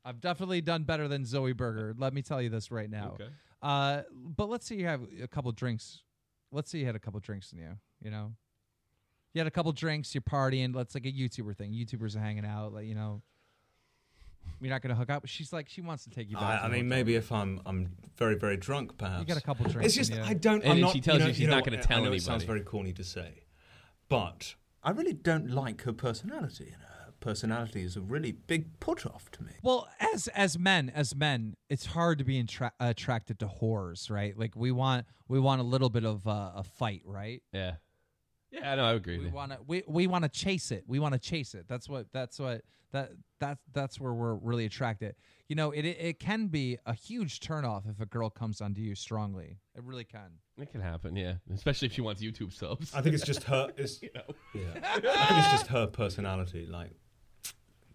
I've 0.05 0.19
definitely 0.21 0.61
done 0.61 0.83
better 0.83 1.07
than 1.07 1.25
Zoe 1.25 1.53
Berger. 1.53 1.93
Let 1.97 2.13
me 2.13 2.21
tell 2.21 2.41
you 2.41 2.49
this 2.49 2.71
right 2.71 2.89
now. 2.89 3.11
Okay. 3.15 3.29
Uh, 3.61 4.01
but 4.13 4.49
let's 4.49 4.65
say 4.65 4.75
you 4.75 4.85
have 4.85 5.01
a 5.21 5.27
couple 5.27 5.51
drinks. 5.53 6.01
Let's 6.51 6.69
say 6.69 6.79
you 6.79 6.85
had 6.85 6.95
a 6.95 6.99
couple 6.99 7.19
drinks 7.21 7.51
in 7.53 7.59
you. 7.59 7.71
You 8.01 8.11
know, 8.11 8.33
you 9.33 9.39
had 9.39 9.47
a 9.47 9.51
couple 9.51 9.71
drinks. 9.71 10.13
You're 10.13 10.21
partying. 10.21 10.75
Let's 10.75 10.93
like 10.93 11.05
a 11.05 11.11
YouTuber 11.11 11.55
thing. 11.57 11.71
YouTubers 11.73 12.15
are 12.15 12.19
hanging 12.19 12.45
out. 12.45 12.73
Like 12.73 12.85
you 12.85 12.95
know, 12.95 13.21
you're 14.61 14.69
not 14.69 14.81
gonna 14.81 14.95
hook 14.95 15.09
up. 15.09 15.25
She's 15.25 15.51
like 15.51 15.69
she 15.69 15.81
wants 15.81 16.03
to 16.05 16.09
take 16.09 16.29
you 16.29 16.37
back. 16.37 16.61
I, 16.61 16.65
I 16.65 16.69
mean, 16.69 16.87
maybe 16.87 17.15
if 17.15 17.31
I'm 17.31 17.61
I'm 17.65 17.91
very 18.17 18.35
very 18.35 18.57
drunk, 18.57 18.97
perhaps 18.97 19.19
You 19.19 19.25
got 19.25 19.37
a 19.37 19.41
couple 19.41 19.65
drinks 19.65 19.85
It's 19.87 19.95
just 19.95 20.11
in 20.11 20.17
you. 20.17 20.23
I 20.23 20.33
don't. 20.33 20.61
And 20.63 20.71
I'm 20.71 20.77
then 20.77 20.81
not, 20.81 20.93
she 20.93 21.01
tells 21.01 21.15
you, 21.17 21.19
know, 21.19 21.27
you 21.27 21.33
she's 21.33 21.41
you 21.41 21.47
not 21.47 21.65
gonna 21.65 21.77
I 21.77 21.81
tell 21.81 22.03
know 22.03 22.11
It 22.11 22.21
sounds 22.21 22.43
very 22.43 22.61
corny 22.61 22.93
to 22.93 23.03
say, 23.03 23.43
but 24.09 24.55
I 24.83 24.91
really 24.91 25.13
don't 25.13 25.49
like 25.49 25.81
her 25.83 25.93
personality. 25.93 26.71
And 26.73 26.81
her 26.81 27.13
personality 27.19 27.83
is 27.83 27.95
a 27.95 28.01
really 28.01 28.31
big 28.31 28.79
put 28.79 29.05
off 29.05 29.31
to 29.31 29.43
me. 29.43 29.51
Well, 29.61 29.87
as 29.99 30.27
as 30.29 30.57
men, 30.59 30.91
as 30.93 31.15
men, 31.15 31.55
it's 31.69 31.87
hard 31.87 32.17
to 32.19 32.23
be 32.23 32.37
intra- 32.39 32.73
attracted 32.79 33.39
to 33.39 33.47
whores, 33.47 34.09
right? 34.09 34.37
Like 34.37 34.55
we 34.55 34.71
want 34.71 35.05
we 35.27 35.39
want 35.39 35.61
a 35.61 35.63
little 35.63 35.89
bit 35.89 36.05
of 36.05 36.27
uh, 36.27 36.51
a 36.55 36.63
fight, 36.63 37.01
right? 37.05 37.41
Yeah. 37.51 37.75
Yeah, 38.53 38.75
no, 38.75 38.85
I 38.85 38.93
agree. 38.93 39.17
We 39.17 39.29
want 39.29 39.51
to 39.51 39.57
we, 39.65 39.83
we 39.87 40.05
want 40.05 40.23
to 40.25 40.29
chase 40.29 40.71
it. 40.71 40.83
We 40.87 40.99
want 40.99 41.13
to 41.13 41.19
chase 41.19 41.55
it. 41.55 41.65
That's 41.67 41.89
what 41.89 42.05
that's 42.13 42.39
what 42.39 42.61
that 42.91 43.11
that 43.39 43.57
that's 43.73 43.99
where 43.99 44.13
we're 44.13 44.35
really 44.35 44.65
attracted. 44.65 45.15
You 45.49 45.55
know, 45.55 45.71
it, 45.71 45.85
it 45.85 45.97
it 45.99 46.19
can 46.19 46.47
be 46.47 46.77
a 46.85 46.93
huge 46.93 47.39
turnoff 47.39 47.89
if 47.89 47.99
a 47.99 48.05
girl 48.05 48.29
comes 48.29 48.61
onto 48.61 48.79
you 48.81 48.93
strongly. 48.93 49.57
It 49.75 49.83
really 49.83 50.03
can. 50.03 50.37
It 50.59 50.71
can 50.71 50.81
happen, 50.81 51.15
yeah. 51.15 51.33
Especially 51.51 51.87
if 51.87 51.93
she 51.93 52.01
wants 52.01 52.21
YouTube 52.21 52.53
subs. 52.53 52.93
I 52.93 53.01
think 53.01 53.15
it's 53.15 53.25
just 53.25 53.43
her. 53.45 53.69
It's, 53.75 54.01
you 54.03 54.11
know. 54.13 54.21
yeah, 54.53 54.79
I 54.83 54.99
think 54.99 55.39
it's 55.39 55.51
just 55.51 55.67
her 55.67 55.87
personality. 55.87 56.67
Like, 56.69 56.91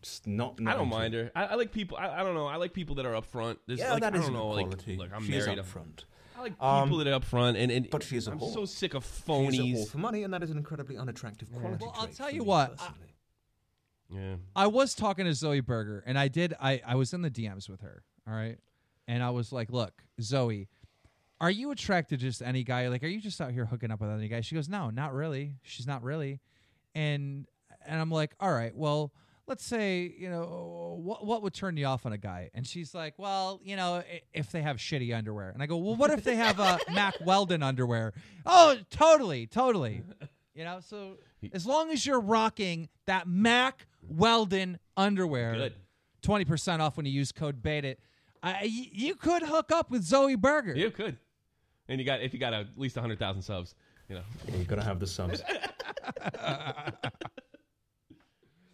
just 0.02 0.26
not. 0.26 0.58
not 0.58 0.74
I 0.74 0.76
don't 0.76 0.88
mind 0.88 1.14
her. 1.14 1.30
I, 1.36 1.44
I 1.46 1.54
like 1.54 1.70
people. 1.70 1.96
I, 1.96 2.20
I 2.20 2.22
don't 2.24 2.34
know. 2.34 2.46
I 2.48 2.56
like 2.56 2.72
people 2.72 2.96
that 2.96 3.06
are 3.06 3.12
upfront. 3.12 3.58
There's 3.68 3.78
Yeah, 3.78 3.92
like, 3.92 4.00
that 4.02 4.14
I 4.14 4.18
don't 4.18 4.26
an 4.26 4.32
know. 4.32 4.48
Like, 4.48 4.66
equality. 4.66 4.96
look, 4.96 5.10
I'm 5.14 5.24
she 5.24 5.34
is 5.34 5.46
married. 5.46 5.60
up 5.60 5.66
I'm- 5.66 5.72
front. 5.72 6.04
I 6.38 6.42
like 6.42 6.62
Um, 6.62 6.84
people 6.88 6.98
that 6.98 7.06
are 7.08 7.14
up 7.14 7.24
front, 7.24 7.56
and, 7.56 7.72
and 7.72 7.90
but 7.90 8.02
she 8.04 8.16
is 8.16 8.28
a 8.28 8.30
I'm 8.32 8.38
whore. 8.38 8.52
so 8.54 8.64
sick 8.64 8.94
of 8.94 9.04
She's 9.04 9.18
a 9.20 9.30
phonies. 9.30 9.74
whore 9.76 9.88
for 9.90 9.98
money, 9.98 10.22
and 10.22 10.32
that 10.32 10.42
is 10.42 10.50
an 10.50 10.56
incredibly 10.58 10.96
unattractive 10.96 11.50
quality. 11.52 11.84
Well, 11.84 11.94
I'll 11.98 12.06
tell 12.06 12.30
you 12.30 12.44
what, 12.44 12.76
personally. 12.76 13.14
Yeah. 14.10 14.36
I 14.56 14.68
was 14.68 14.94
talking 14.94 15.24
to 15.26 15.34
Zoe 15.34 15.60
Berger, 15.60 16.02
and 16.06 16.18
I 16.18 16.28
did. 16.28 16.54
I 16.60 16.80
I 16.86 16.94
was 16.94 17.12
in 17.12 17.22
the 17.22 17.30
DMs 17.30 17.68
with 17.68 17.80
her. 17.82 18.04
All 18.26 18.32
right, 18.34 18.58
and 19.06 19.22
I 19.22 19.30
was 19.30 19.52
like, 19.52 19.70
"Look, 19.70 20.02
Zoe, 20.20 20.68
are 21.40 21.50
you 21.50 21.70
attracted 21.72 22.20
to 22.20 22.26
just 22.26 22.40
any 22.40 22.62
guy? 22.64 22.88
Like, 22.88 23.02
are 23.02 23.08
you 23.08 23.20
just 23.20 23.40
out 23.40 23.50
here 23.52 23.66
hooking 23.66 23.90
up 23.90 24.00
with 24.00 24.10
any 24.10 24.28
guy?" 24.28 24.40
She 24.40 24.54
goes, 24.54 24.68
"No, 24.68 24.90
not 24.90 25.12
really. 25.12 25.56
She's 25.62 25.86
not 25.86 26.02
really." 26.02 26.40
And 26.94 27.46
and 27.86 28.00
I'm 28.00 28.10
like, 28.10 28.34
"All 28.40 28.52
right, 28.52 28.74
well." 28.76 29.12
Let's 29.48 29.64
say 29.64 30.14
you 30.18 30.28
know 30.28 30.98
what 31.02 31.24
what 31.24 31.42
would 31.42 31.54
turn 31.54 31.76
you 31.78 31.86
off 31.86 32.04
on 32.04 32.12
a 32.12 32.18
guy, 32.18 32.50
and 32.54 32.66
she's 32.66 32.94
like, 32.94 33.14
"Well, 33.16 33.60
you 33.64 33.76
know, 33.76 34.02
if 34.34 34.52
they 34.52 34.60
have 34.60 34.76
shitty 34.76 35.16
underwear." 35.16 35.48
And 35.50 35.62
I 35.62 35.66
go, 35.66 35.78
"Well, 35.78 35.96
what 35.96 36.10
if 36.10 36.22
they 36.22 36.36
have 36.36 36.60
uh, 36.60 36.76
Mack 36.92 37.14
Weldon 37.24 37.62
underwear?" 37.62 38.12
Oh, 38.44 38.76
totally, 38.90 39.46
totally. 39.46 40.02
You 40.54 40.64
know, 40.64 40.80
so 40.80 41.16
as 41.52 41.64
long 41.64 41.90
as 41.90 42.04
you're 42.04 42.20
rocking 42.20 42.88
that 43.06 43.26
Mack 43.26 43.86
Weldon 44.02 44.78
underwear, 44.98 45.54
Good. 45.54 45.72
twenty 46.20 46.44
percent 46.44 46.82
off 46.82 46.98
when 46.98 47.06
you 47.06 47.12
use 47.12 47.32
code 47.32 47.62
BAITED. 47.62 47.96
I, 48.42 48.52
y- 48.62 48.90
you 48.92 49.14
could 49.16 49.42
hook 49.42 49.72
up 49.72 49.90
with 49.90 50.02
Zoe 50.04 50.36
Berger. 50.36 50.74
You 50.76 50.90
could. 50.90 51.16
And 51.88 51.98
you 51.98 52.04
got 52.04 52.20
if 52.20 52.34
you 52.34 52.38
got 52.38 52.52
at 52.52 52.66
least 52.76 52.96
hundred 52.98 53.18
thousand 53.18 53.40
subs, 53.42 53.74
you 54.10 54.14
know. 54.16 54.22
Yeah, 54.46 54.56
you 54.56 54.64
gotta 54.64 54.84
have 54.84 55.00
the 55.00 55.06
subs. 55.06 55.42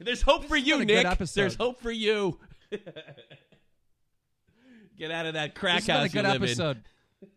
There's 0.05 0.23
hope 0.23 0.45
for 0.45 0.57
you, 0.57 0.79
been 0.79 0.91
a 0.91 1.03
good 1.03 1.19
Nick. 1.19 1.31
There's 1.31 1.57
hope 1.57 1.81
for 1.81 1.91
you. 1.91 2.39
Get 4.97 5.11
out 5.11 5.27
of 5.27 5.35
that 5.35 5.55
crack 5.55 5.83
this 5.83 5.87
has 5.89 6.13
been 6.13 6.25
a 6.25 6.25
good 6.25 6.25
you 6.25 6.33
live 6.33 6.43
in. 6.43 6.49
episode. 6.49 6.83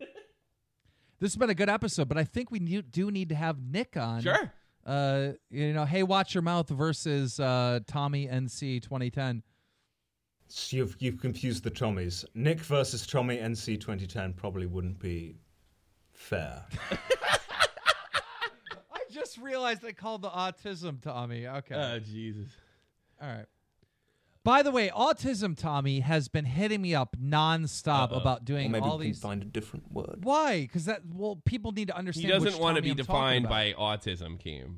this 1.20 1.32
has 1.32 1.36
been 1.36 1.50
a 1.50 1.54
good 1.54 1.68
episode, 1.68 2.08
but 2.08 2.16
I 2.18 2.24
think 2.24 2.50
we 2.50 2.60
need, 2.60 2.92
do 2.92 3.10
need 3.10 3.30
to 3.30 3.34
have 3.34 3.58
Nick 3.60 3.96
on. 3.96 4.22
Sure. 4.22 4.52
Uh, 4.86 5.32
you 5.50 5.72
know, 5.72 5.84
hey, 5.84 6.02
watch 6.02 6.34
your 6.34 6.42
mouth 6.42 6.68
versus 6.68 7.40
uh, 7.40 7.80
Tommy 7.86 8.26
NC 8.26 8.82
2010. 8.82 9.42
So 10.48 10.76
you've 10.78 10.96
you've 10.98 11.20
confused 11.20 11.62
the 11.62 11.70
Tommies. 11.70 12.24
Nick 12.34 12.60
versus 12.60 13.06
Tommy 13.06 13.36
NC 13.36 13.78
2010 13.80 14.32
probably 14.32 14.66
wouldn't 14.66 14.98
be 14.98 15.36
fair. 16.12 16.64
I 19.28 19.30
just 19.30 19.38
realized 19.44 19.82
they 19.82 19.92
called 19.92 20.22
the 20.22 20.30
autism 20.30 21.00
Tommy. 21.00 21.46
Okay. 21.46 21.74
Oh 21.74 21.98
Jesus. 21.98 22.48
All 23.20 23.28
right. 23.28 23.46
By 24.44 24.62
the 24.62 24.70
way, 24.70 24.88
autism 24.88 25.54
Tommy 25.56 26.00
has 26.00 26.28
been 26.28 26.46
hitting 26.46 26.80
me 26.80 26.94
up 26.94 27.16
nonstop 27.20 28.12
Uh-oh. 28.12 28.20
about 28.20 28.40
or 28.40 28.44
doing 28.44 28.70
maybe 28.70 28.84
all 28.84 28.96
we 28.96 29.04
can 29.06 29.12
these. 29.12 29.20
find 29.20 29.42
a 29.42 29.44
different 29.44 29.92
word. 29.92 30.20
Why? 30.22 30.62
Because 30.62 30.86
that 30.86 31.02
well, 31.12 31.36
people 31.44 31.72
need 31.72 31.88
to 31.88 31.96
understand. 31.96 32.32
He 32.32 32.32
doesn't 32.32 32.58
want 32.58 32.76
to 32.76 32.82
be 32.82 32.90
I'm 32.90 32.96
defined 32.96 33.48
by 33.48 33.74
autism, 33.74 34.40
Keem. 34.42 34.76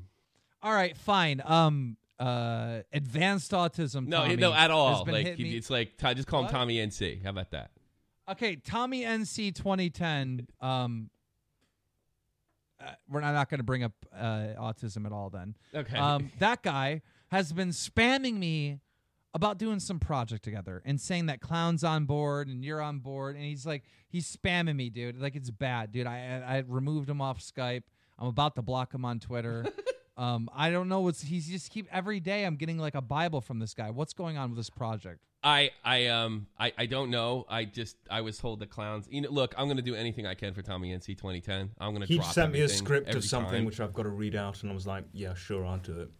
All 0.61 0.73
right, 0.73 0.97
fine. 0.97 1.41
Um, 1.45 1.95
uh, 2.19 2.81
advanced 2.91 3.51
autism. 3.51 4.07
No, 4.07 4.23
Tommy 4.23 4.35
no, 4.35 4.53
at 4.53 4.71
all. 4.71 5.05
Like 5.07 5.25
hitting 5.25 5.43
me- 5.43 5.55
it's 5.55 5.69
like 5.69 5.97
t- 5.97 6.13
just 6.15 6.27
call 6.27 6.43
him 6.43 6.49
Tommy 6.51 6.75
NC. 6.75 7.23
How 7.23 7.29
about 7.29 7.51
that? 7.51 7.71
Okay, 8.29 8.57
Tommy 8.57 9.03
NC 9.03 9.55
2010. 9.55 10.47
Um, 10.59 11.09
uh, 12.85 12.91
we're 13.09 13.21
not, 13.21 13.33
not 13.33 13.49
going 13.49 13.59
to 13.59 13.63
bring 13.63 13.83
up 13.83 13.93
uh, 14.15 14.47
autism 14.59 15.05
at 15.05 15.11
all. 15.11 15.29
Then, 15.29 15.55
Okay. 15.75 15.97
um, 15.97 16.31
that 16.39 16.63
guy 16.63 17.01
has 17.29 17.53
been 17.53 17.69
spamming 17.69 18.37
me 18.37 18.79
about 19.33 19.57
doing 19.57 19.79
some 19.79 19.99
project 19.99 20.43
together 20.43 20.81
and 20.83 20.99
saying 20.99 21.27
that 21.27 21.39
clown's 21.39 21.83
on 21.83 22.05
board 22.05 22.47
and 22.49 22.65
you're 22.65 22.81
on 22.81 22.99
board, 22.99 23.35
and 23.35 23.45
he's 23.45 23.65
like, 23.65 23.83
he's 24.09 24.35
spamming 24.35 24.75
me, 24.75 24.89
dude. 24.89 25.17
Like 25.19 25.35
it's 25.35 25.49
bad, 25.51 25.91
dude. 25.91 26.07
I 26.07 26.43
I, 26.45 26.57
I 26.57 26.63
removed 26.67 27.09
him 27.09 27.21
off 27.21 27.39
Skype. 27.39 27.83
I'm 28.19 28.27
about 28.27 28.55
to 28.55 28.61
block 28.61 28.93
him 28.93 29.05
on 29.05 29.19
Twitter. 29.19 29.65
um, 30.17 30.49
I 30.53 30.71
don't 30.71 30.89
know 30.89 31.01
what's 31.01 31.21
he's 31.21 31.47
just 31.47 31.71
keep 31.71 31.87
every 31.91 32.19
day. 32.19 32.43
I'm 32.43 32.55
getting 32.55 32.77
like 32.77 32.95
a 32.95 33.01
Bible 33.01 33.41
from 33.41 33.59
this 33.59 33.73
guy. 33.73 33.89
What's 33.89 34.13
going 34.13 34.37
on 34.37 34.49
with 34.49 34.57
this 34.57 34.69
project? 34.69 35.19
I 35.43 35.71
I 35.83 36.07
um 36.07 36.47
I, 36.59 36.71
I 36.77 36.85
don't 36.85 37.09
know. 37.09 37.45
I 37.49 37.65
just 37.65 37.97
I 38.09 38.21
was 38.21 38.37
told 38.37 38.59
the 38.59 38.67
clowns. 38.67 39.07
You 39.09 39.21
know, 39.21 39.29
look, 39.31 39.55
I'm 39.57 39.67
gonna 39.67 39.81
do 39.81 39.95
anything 39.95 40.27
I 40.27 40.35
can 40.35 40.53
for 40.53 40.61
Tommy 40.61 40.95
NC 40.95 41.17
2010. 41.17 41.71
I'm 41.79 41.93
gonna. 41.93 42.05
He 42.05 42.17
drop 42.17 42.31
sent 42.31 42.53
me 42.53 42.61
a 42.61 42.69
script 42.69 43.07
every 43.07 43.19
of 43.19 43.25
something 43.25 43.53
time. 43.53 43.65
which 43.65 43.79
I've 43.79 43.93
got 43.93 44.03
to 44.03 44.09
read 44.09 44.35
out, 44.35 44.61
and 44.61 44.71
I 44.71 44.75
was 44.75 44.85
like, 44.85 45.05
"Yeah, 45.13 45.33
sure, 45.33 45.65
I'll 45.65 45.77
do 45.77 46.01
it." 46.01 46.11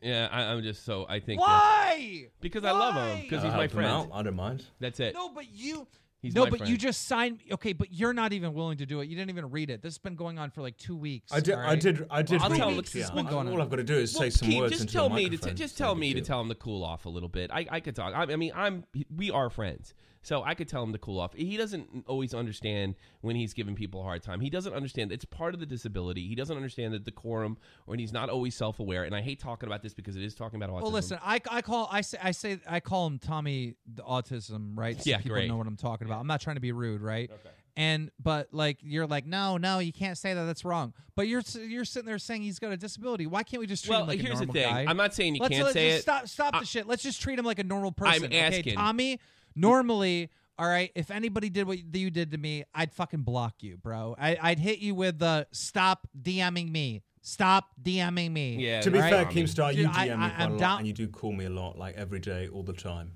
Yeah, 0.00 0.28
I, 0.30 0.42
I'm 0.44 0.62
just 0.62 0.84
so 0.84 1.06
I 1.08 1.18
think 1.18 1.40
Why? 1.40 2.28
because 2.40 2.62
I 2.62 2.70
love 2.70 2.94
him 2.94 3.22
because 3.22 3.42
he's 3.42 3.52
my 3.52 3.66
friend. 3.66 3.88
out, 3.88 4.10
I 4.12 4.22
don't 4.22 4.36
mind. 4.36 4.64
That's 4.78 5.00
it. 5.00 5.14
No, 5.14 5.30
but 5.30 5.52
you. 5.52 5.88
He's 6.20 6.34
no, 6.34 6.44
my 6.44 6.50
but 6.50 6.58
friend. 6.58 6.70
you 6.70 6.76
just 6.76 7.06
signed. 7.06 7.40
Okay, 7.52 7.72
but 7.72 7.92
you're 7.92 8.12
not 8.12 8.32
even 8.32 8.52
willing 8.52 8.78
to 8.78 8.86
do 8.86 9.00
it. 9.00 9.08
You 9.08 9.14
didn't 9.14 9.30
even 9.30 9.50
read 9.50 9.70
it. 9.70 9.82
This 9.82 9.94
has 9.94 9.98
been 9.98 10.16
going 10.16 10.36
on 10.38 10.50
for 10.50 10.62
like 10.62 10.76
two 10.76 10.96
weeks. 10.96 11.32
I 11.32 11.38
did. 11.38 11.54
all 11.54 11.60
I 11.60 11.76
did. 11.76 12.06
I 12.10 12.22
did. 12.22 12.40
I'll 12.42 12.50
tell 12.50 12.76
it, 12.76 12.92
yeah. 12.92 13.02
has 13.02 13.10
been 13.12 13.26
going 13.26 13.46
all 13.46 13.54
on. 13.54 13.60
I've 13.60 13.70
got 13.70 13.76
to 13.76 13.84
do 13.84 13.94
is 13.94 14.12
Well, 14.14 14.22
say 14.22 14.30
some 14.30 14.48
Keith, 14.48 14.58
words 14.58 14.72
just 14.72 14.82
into 14.82 14.92
tell 14.94 15.06
a 15.06 15.10
me 15.14 15.28
to 15.28 15.36
t- 15.36 15.52
just 15.52 15.78
tell 15.78 15.94
big 15.94 16.00
me 16.00 16.14
to 16.14 16.20
tell 16.20 16.40
him 16.40 16.48
to 16.48 16.56
cool 16.56 16.82
off 16.82 17.06
a 17.06 17.08
little 17.08 17.28
bit. 17.28 17.52
I, 17.52 17.66
I 17.70 17.80
could 17.80 17.94
talk. 17.94 18.14
I, 18.14 18.32
I 18.32 18.36
mean, 18.36 18.50
I'm 18.54 18.84
we 19.14 19.30
are 19.30 19.48
friends, 19.48 19.94
so 20.28 20.42
I 20.42 20.52
could 20.54 20.68
tell 20.68 20.82
him 20.82 20.92
to 20.92 20.98
cool 20.98 21.18
off. 21.18 21.32
He 21.32 21.56
doesn't 21.56 22.04
always 22.06 22.34
understand 22.34 22.96
when 23.22 23.34
he's 23.34 23.54
giving 23.54 23.74
people 23.74 24.02
a 24.02 24.04
hard 24.04 24.22
time. 24.22 24.40
He 24.40 24.50
doesn't 24.50 24.74
understand 24.74 25.10
it's 25.10 25.24
part 25.24 25.54
of 25.54 25.60
the 25.60 25.64
disability. 25.64 26.28
He 26.28 26.34
doesn't 26.34 26.54
understand 26.54 26.92
the 26.92 26.98
decorum, 26.98 27.56
or 27.86 27.96
he's 27.96 28.12
not 28.12 28.28
always 28.28 28.54
self 28.54 28.78
aware. 28.78 29.04
And 29.04 29.16
I 29.16 29.22
hate 29.22 29.40
talking 29.40 29.66
about 29.66 29.82
this 29.82 29.94
because 29.94 30.16
it 30.16 30.22
is 30.22 30.34
talking 30.34 30.62
about 30.62 30.68
autism. 30.68 30.82
Well, 30.82 30.92
listen, 30.92 31.18
I, 31.24 31.40
I 31.50 31.62
call 31.62 31.88
I 31.90 32.02
say 32.02 32.18
I 32.22 32.32
say 32.32 32.58
I 32.68 32.80
call 32.80 33.06
him 33.06 33.18
Tommy 33.18 33.76
the 33.90 34.02
autism, 34.02 34.76
right? 34.76 34.96
So 35.02 35.08
Yeah, 35.08 35.16
people 35.16 35.30
great. 35.30 35.48
know 35.48 35.56
what 35.56 35.66
I'm 35.66 35.76
talking 35.76 36.06
about. 36.06 36.20
I'm 36.20 36.26
not 36.26 36.42
trying 36.42 36.56
to 36.56 36.60
be 36.60 36.72
rude, 36.72 37.00
right? 37.00 37.30
Okay. 37.32 37.54
And 37.78 38.10
but 38.22 38.48
like 38.52 38.78
you're 38.82 39.06
like 39.06 39.24
no 39.24 39.56
no 39.56 39.78
you 39.78 39.94
can't 39.94 40.18
say 40.18 40.34
that 40.34 40.44
that's 40.44 40.62
wrong. 40.64 40.92
But 41.16 41.26
you're 41.28 41.42
you're 41.58 41.86
sitting 41.86 42.06
there 42.06 42.18
saying 42.18 42.42
he's 42.42 42.58
got 42.58 42.72
a 42.72 42.76
disability. 42.76 43.26
Why 43.26 43.44
can't 43.44 43.60
we 43.62 43.66
just 43.66 43.84
treat 43.86 43.92
Well, 43.94 44.02
him 44.02 44.08
like 44.08 44.20
here's 44.20 44.40
a 44.42 44.46
the 44.46 44.52
normal 44.52 44.62
thing. 44.62 44.84
guy? 44.84 44.90
I'm 44.90 44.96
not 44.98 45.14
saying 45.14 45.36
you 45.36 45.40
let's, 45.40 45.52
can't 45.54 45.64
let's 45.64 45.72
say 45.74 45.88
just 45.88 45.98
it. 46.00 46.02
Stop 46.02 46.28
stop 46.28 46.54
I- 46.56 46.60
the 46.60 46.66
shit. 46.66 46.86
Let's 46.86 47.02
just 47.02 47.22
treat 47.22 47.38
him 47.38 47.46
like 47.46 47.60
a 47.60 47.64
normal 47.64 47.92
person. 47.92 48.24
Okay, 48.26 48.38
asking. 48.38 48.74
Tommy. 48.74 49.20
Normally, 49.58 50.30
all 50.58 50.66
right. 50.68 50.90
If 50.94 51.10
anybody 51.10 51.50
did 51.50 51.66
what 51.66 51.78
you 51.94 52.10
did 52.10 52.30
to 52.30 52.38
me, 52.38 52.64
I'd 52.74 52.92
fucking 52.92 53.22
block 53.22 53.56
you, 53.62 53.76
bro. 53.76 54.14
I, 54.18 54.38
I'd 54.40 54.58
hit 54.58 54.78
you 54.78 54.94
with 54.94 55.18
the 55.18 55.46
stop 55.52 56.06
DMing 56.20 56.70
me. 56.70 57.02
Stop 57.20 57.70
DMing 57.82 58.30
me. 58.32 58.56
Yeah. 58.56 58.80
To 58.80 58.90
be 58.90 58.98
Right. 59.00 59.12
fair, 59.12 59.24
Keemstar, 59.26 59.74
you 59.74 59.86
Dude, 59.86 59.96
I- 59.96 60.08
DM 60.08 60.18
me 60.18 60.24
I- 60.24 60.28
quite 60.30 60.40
I'm 60.44 60.50
a 60.50 60.52
lot, 60.54 60.60
down- 60.60 60.78
and 60.78 60.86
you 60.86 60.92
do 60.92 61.08
call 61.08 61.32
me 61.32 61.44
a 61.44 61.50
lot, 61.50 61.76
like 61.78 61.94
every 61.96 62.20
day, 62.20 62.48
all 62.48 62.62
the 62.62 62.72
time. 62.72 63.12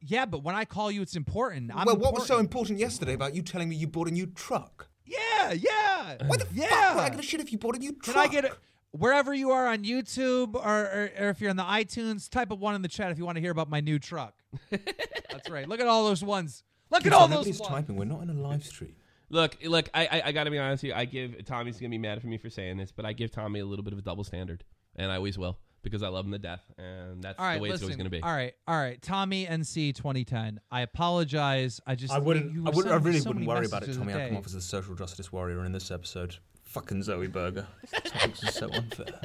Yeah, 0.00 0.26
but 0.26 0.42
when 0.44 0.54
I 0.54 0.64
call 0.64 0.90
you, 0.92 1.02
it's 1.02 1.16
important. 1.16 1.72
I'm 1.74 1.84
well, 1.86 1.96
what 1.96 2.14
was 2.14 2.26
so 2.26 2.38
important. 2.38 2.78
important 2.78 2.78
yesterday 2.80 3.14
about 3.14 3.34
you 3.34 3.42
telling 3.42 3.68
me 3.68 3.74
you 3.76 3.88
bought 3.88 4.06
a 4.08 4.12
new 4.12 4.26
truck? 4.26 4.88
Yeah, 5.04 5.52
yeah. 5.52 6.16
Why 6.26 6.36
the 6.36 6.46
yeah. 6.52 6.68
fuck 6.68 6.94
would 6.94 7.02
I 7.04 7.08
give 7.10 7.18
a 7.18 7.22
shit 7.22 7.40
if 7.40 7.50
you 7.50 7.58
bought 7.58 7.74
a 7.74 7.78
new 7.78 7.92
truck? 7.92 8.02
Can 8.04 8.12
truck? 8.14 8.28
I 8.28 8.32
get 8.32 8.44
it? 8.44 8.52
Wherever 8.92 9.34
you 9.34 9.50
are 9.50 9.66
on 9.66 9.82
YouTube 9.84 10.54
or, 10.54 10.60
or, 10.60 11.10
or 11.18 11.28
if 11.30 11.40
you're 11.40 11.50
on 11.50 11.56
the 11.56 11.62
iTunes, 11.64 12.28
type 12.28 12.50
of 12.50 12.60
one 12.60 12.74
in 12.74 12.82
the 12.82 12.88
chat 12.88 13.10
if 13.10 13.18
you 13.18 13.24
want 13.26 13.36
to 13.36 13.40
hear 13.42 13.50
about 13.50 13.68
my 13.68 13.80
new 13.80 13.98
truck. 13.98 14.34
That's 14.70 15.50
right. 15.50 15.68
Look 15.68 15.80
at 15.80 15.86
all 15.86 16.04
those 16.06 16.22
ones. 16.22 16.62
Look 16.90 17.06
at 17.06 17.12
all 17.12 17.28
those 17.28 17.36
nobody's 17.36 17.60
ones. 17.60 17.68
typing. 17.70 17.96
We're 17.96 18.04
not 18.06 18.22
in 18.22 18.30
a 18.30 18.34
live 18.34 18.64
stream. 18.64 18.94
Look, 19.30 19.58
look. 19.64 19.90
I, 19.92 20.06
I, 20.06 20.22
I 20.26 20.32
got 20.32 20.44
to 20.44 20.50
be 20.50 20.58
honest 20.58 20.82
with 20.82 20.90
you. 20.90 20.94
I 20.94 21.04
give 21.04 21.44
Tommy's 21.44 21.78
gonna 21.78 21.90
be 21.90 21.98
mad 21.98 22.18
at 22.18 22.24
me 22.24 22.38
for 22.38 22.48
saying 22.48 22.78
this, 22.78 22.92
but 22.92 23.04
I 23.04 23.12
give 23.12 23.30
Tommy 23.30 23.60
a 23.60 23.66
little 23.66 23.82
bit 23.84 23.92
of 23.92 23.98
a 23.98 24.02
double 24.02 24.24
standard, 24.24 24.64
and 24.96 25.12
I 25.12 25.16
always 25.16 25.36
will 25.36 25.58
because 25.82 26.02
I 26.02 26.08
love 26.08 26.24
him 26.24 26.32
to 26.32 26.38
death, 26.38 26.62
and 26.78 27.22
that's 27.22 27.38
All 27.38 27.44
right, 27.44 27.56
the 27.56 27.60
way 27.60 27.68
listen. 27.68 27.74
it's 27.74 27.82
always 27.84 27.96
gonna 27.96 28.10
be. 28.10 28.22
All 28.22 28.32
right, 28.32 28.54
all 28.66 28.76
right. 28.78 29.00
Tommy 29.02 29.46
NC 29.46 29.94
2010. 29.94 30.60
I 30.70 30.80
apologize. 30.80 31.80
I 31.86 31.94
just 31.94 32.12
I 32.12 32.18
wouldn't. 32.18 32.52
you 32.54 32.66
I 32.66 32.70
were 32.70 32.76
would. 32.76 32.86
I 32.86 32.90
sending 32.90 33.04
really 33.04 33.18
so 33.20 33.30
wouldn't 33.30 33.46
many 33.46 33.56
worry 33.58 33.66
about 33.66 33.82
it, 33.82 33.88
messages 33.88 33.96
a 33.96 34.00
Tommy. 34.00 34.14
I 34.14 34.28
come 34.28 34.36
off 34.38 34.46
as 34.46 34.54
a 34.54 34.62
social 34.62 34.94
justice 34.94 35.30
warrior 35.30 35.64
in 35.64 35.72
this 35.72 35.90
episode. 35.90 36.36
Fucking 36.64 37.02
Zoe 37.02 37.26
Berger. 37.28 37.66
This 37.92 38.42
is 38.42 38.54
so 38.54 38.70
unfair. 38.70 39.20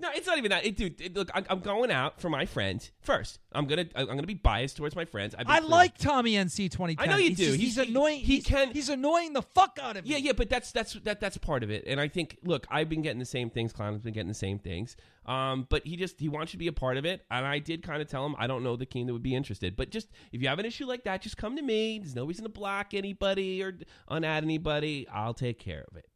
No, 0.00 0.08
it's 0.14 0.26
not 0.26 0.38
even 0.38 0.50
that. 0.50 0.64
It, 0.64 0.76
dude, 0.78 0.98
it- 0.98 1.14
look, 1.14 1.30
I, 1.34 1.44
I'm 1.50 1.60
going 1.60 1.90
out 1.90 2.20
for 2.22 2.30
my 2.30 2.46
friends 2.46 2.90
first. 3.02 3.38
I'm 3.52 3.66
gonna 3.66 3.84
I'm 3.94 4.06
gonna 4.06 4.22
be 4.22 4.32
biased 4.32 4.78
towards 4.78 4.96
my 4.96 5.04
friends. 5.04 5.34
I 5.38 5.44
clear- 5.44 5.60
like 5.68 5.98
Tommy 5.98 6.32
NC 6.32 6.70
2010. 6.70 6.96
I 7.06 7.12
know 7.12 7.18
you 7.18 7.28
He's 7.28 7.36
do. 7.36 7.44
just- 7.44 7.56
He's- 7.58 7.76
He's, 7.76 7.88
annoying. 7.88 8.20
he 8.20 8.36
he's, 8.36 8.46
can- 8.46 8.72
He's 8.72 8.88
annoying 8.88 9.34
the 9.34 9.42
fuck 9.42 9.78
out 9.82 9.98
of 9.98 10.04
me. 10.04 10.12
Yeah, 10.12 10.16
yeah, 10.16 10.32
but 10.32 10.48
that's 10.48 10.72
that's 10.72 10.94
that 11.04 11.20
that's 11.20 11.36
part 11.36 11.62
of 11.62 11.70
it. 11.70 11.84
And 11.86 12.00
I 12.00 12.08
think, 12.08 12.38
look, 12.42 12.66
I've 12.70 12.88
been 12.88 13.02
getting 13.02 13.18
the 13.18 13.24
same 13.26 13.50
things. 13.50 13.72
Clown's 13.74 14.00
been 14.00 14.14
getting 14.14 14.28
the 14.28 14.34
same 14.34 14.58
things. 14.58 14.96
Um, 15.26 15.66
but 15.68 15.86
he 15.86 15.96
just 15.96 16.18
he 16.18 16.30
wants 16.30 16.52
you 16.54 16.56
to 16.56 16.60
be 16.60 16.68
a 16.68 16.72
part 16.72 16.96
of 16.96 17.04
it. 17.04 17.24
And 17.30 17.44
I 17.46 17.58
did 17.58 17.82
kind 17.82 18.00
of 18.00 18.08
tell 18.08 18.24
him 18.24 18.34
I 18.38 18.46
don't 18.46 18.62
know 18.62 18.76
the 18.76 18.86
king 18.86 19.06
that 19.06 19.12
would 19.12 19.22
be 19.22 19.34
interested. 19.34 19.76
But 19.76 19.90
just 19.90 20.08
if 20.32 20.40
you 20.40 20.48
have 20.48 20.58
an 20.58 20.64
issue 20.64 20.86
like 20.86 21.04
that, 21.04 21.20
just 21.20 21.36
come 21.36 21.56
to 21.56 21.62
me. 21.62 21.98
There's 21.98 22.14
no 22.16 22.24
reason 22.24 22.44
to 22.44 22.48
block 22.48 22.94
anybody 22.94 23.62
or 23.62 23.76
unadd 24.10 24.42
anybody. 24.42 25.06
I'll 25.12 25.34
take 25.34 25.58
care 25.58 25.84
of 25.90 25.96
it. 25.98 26.06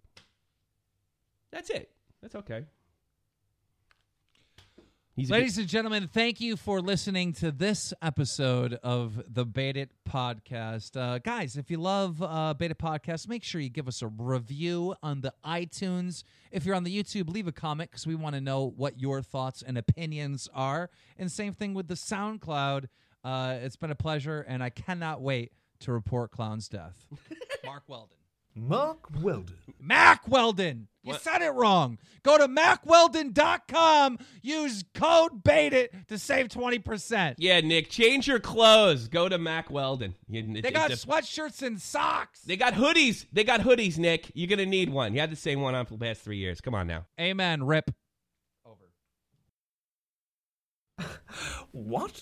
That's 1.53 1.69
it. 1.71 1.91
That's 2.23 2.35
okay. 2.37 2.65
He's 5.17 5.29
a 5.31 5.33
good- 5.33 5.39
Ladies 5.39 5.59
and 5.59 5.69
gentlemen, 5.69 6.09
thank 6.13 6.41
you 6.41 6.57
for 6.57 6.81
listening 6.81 7.35
to 7.35 7.53
this 7.53 7.95
episode 8.03 8.75
of 8.83 9.23
the 9.33 9.45
Baited 9.47 9.91
podcast. 10.09 10.97
Uh, 11.01 11.19
guys, 11.19 11.57
if 11.57 11.71
you 11.71 11.79
love 11.79 12.21
uh, 12.21 12.53
Baited 12.55 12.79
Podcast, 12.79 13.29
make 13.29 13.45
sure 13.45 13.61
you 13.61 13.69
give 13.69 13.87
us 13.87 14.03
a 14.03 14.09
review 14.09 14.97
on 15.05 15.21
the 15.21 15.33
iTunes. 15.45 16.25
If 16.51 16.65
you're 16.67 16.75
on 16.75 16.83
the 16.83 16.91
YouTube, 16.97 17.29
leave 17.33 17.47
a 17.47 17.53
comment 17.53 17.93
because 17.93 18.09
we 18.09 18.17
want 18.17 18.35
to 18.35 18.41
know 18.41 18.73
what 18.77 18.99
your 19.01 19.23
thoughts 19.23 19.63
and 19.63 19.79
opinions 19.79 20.49
are. 20.53 20.91
And 21.17 21.31
same 21.31 21.53
thing 21.53 21.75
with 21.75 21.87
the 21.87 21.95
SoundCloud. 21.95 22.87
Uh, 23.23 23.59
it's 23.63 23.77
been 23.77 23.93
a 23.93 23.97
pleasure, 23.97 24.45
and 24.49 24.65
I 24.65 24.71
cannot 24.71 25.23
wait 25.23 25.53
to 25.81 25.93
report 25.93 26.33
Clown's 26.33 26.69
death. 26.69 27.07
Mark 27.65 27.85
Weldon. 27.87 28.17
Mark 28.55 29.09
Weldon. 29.21 29.57
Mack 29.81 30.29
Weldon. 30.29 30.89
You 31.03 31.13
What? 31.13 31.21
said 31.23 31.43
it 31.43 31.51
wrong. 31.51 31.99
Go 32.23 32.39
to 32.39 32.49
mackweldon.com. 32.49 34.19
Use 34.43 34.85
code 34.95 35.43
BAITED 35.45 36.07
to 36.09 36.19
save 36.19 36.49
20%. 36.49 37.35
yeah, 37.39 37.61
Nick, 37.61 37.91
change 37.91 38.27
your 38.27 38.39
clothes. 38.41 39.09
Go 39.09 39.29
to 39.29 39.37
Mack 39.37 39.71
Weldon. 39.71 40.15
You- 40.29 40.43
They 40.63 40.69
it- 40.69 40.73
got 40.75 40.91
it's 40.93 41.05
sweatshirts 41.05 41.63
and 41.63 41.81
socks. 41.83 42.41
They 42.43 42.57
got 42.57 42.75
hoodies. 42.75 43.27
They 43.33 43.45
got 43.45 43.61
hoodies, 43.61 43.99
Nick. 43.99 44.31
You're 44.35 44.49
gonna 44.49 44.65
need 44.67 44.89
one. 44.89 45.13
You 45.15 45.21
had 45.21 45.31
the 45.31 45.37
same 45.37 45.61
one 45.61 45.75
on 45.75 45.85
for 45.85 45.95
the 45.95 46.05
past 46.05 46.23
three 46.23 46.39
years. 46.39 46.61
Come 46.61 46.75
on 46.75 46.87
now. 46.87 47.05
Amen. 47.21 47.65
Rip. 47.65 47.91
Over. 48.65 48.85
What? 51.73 52.13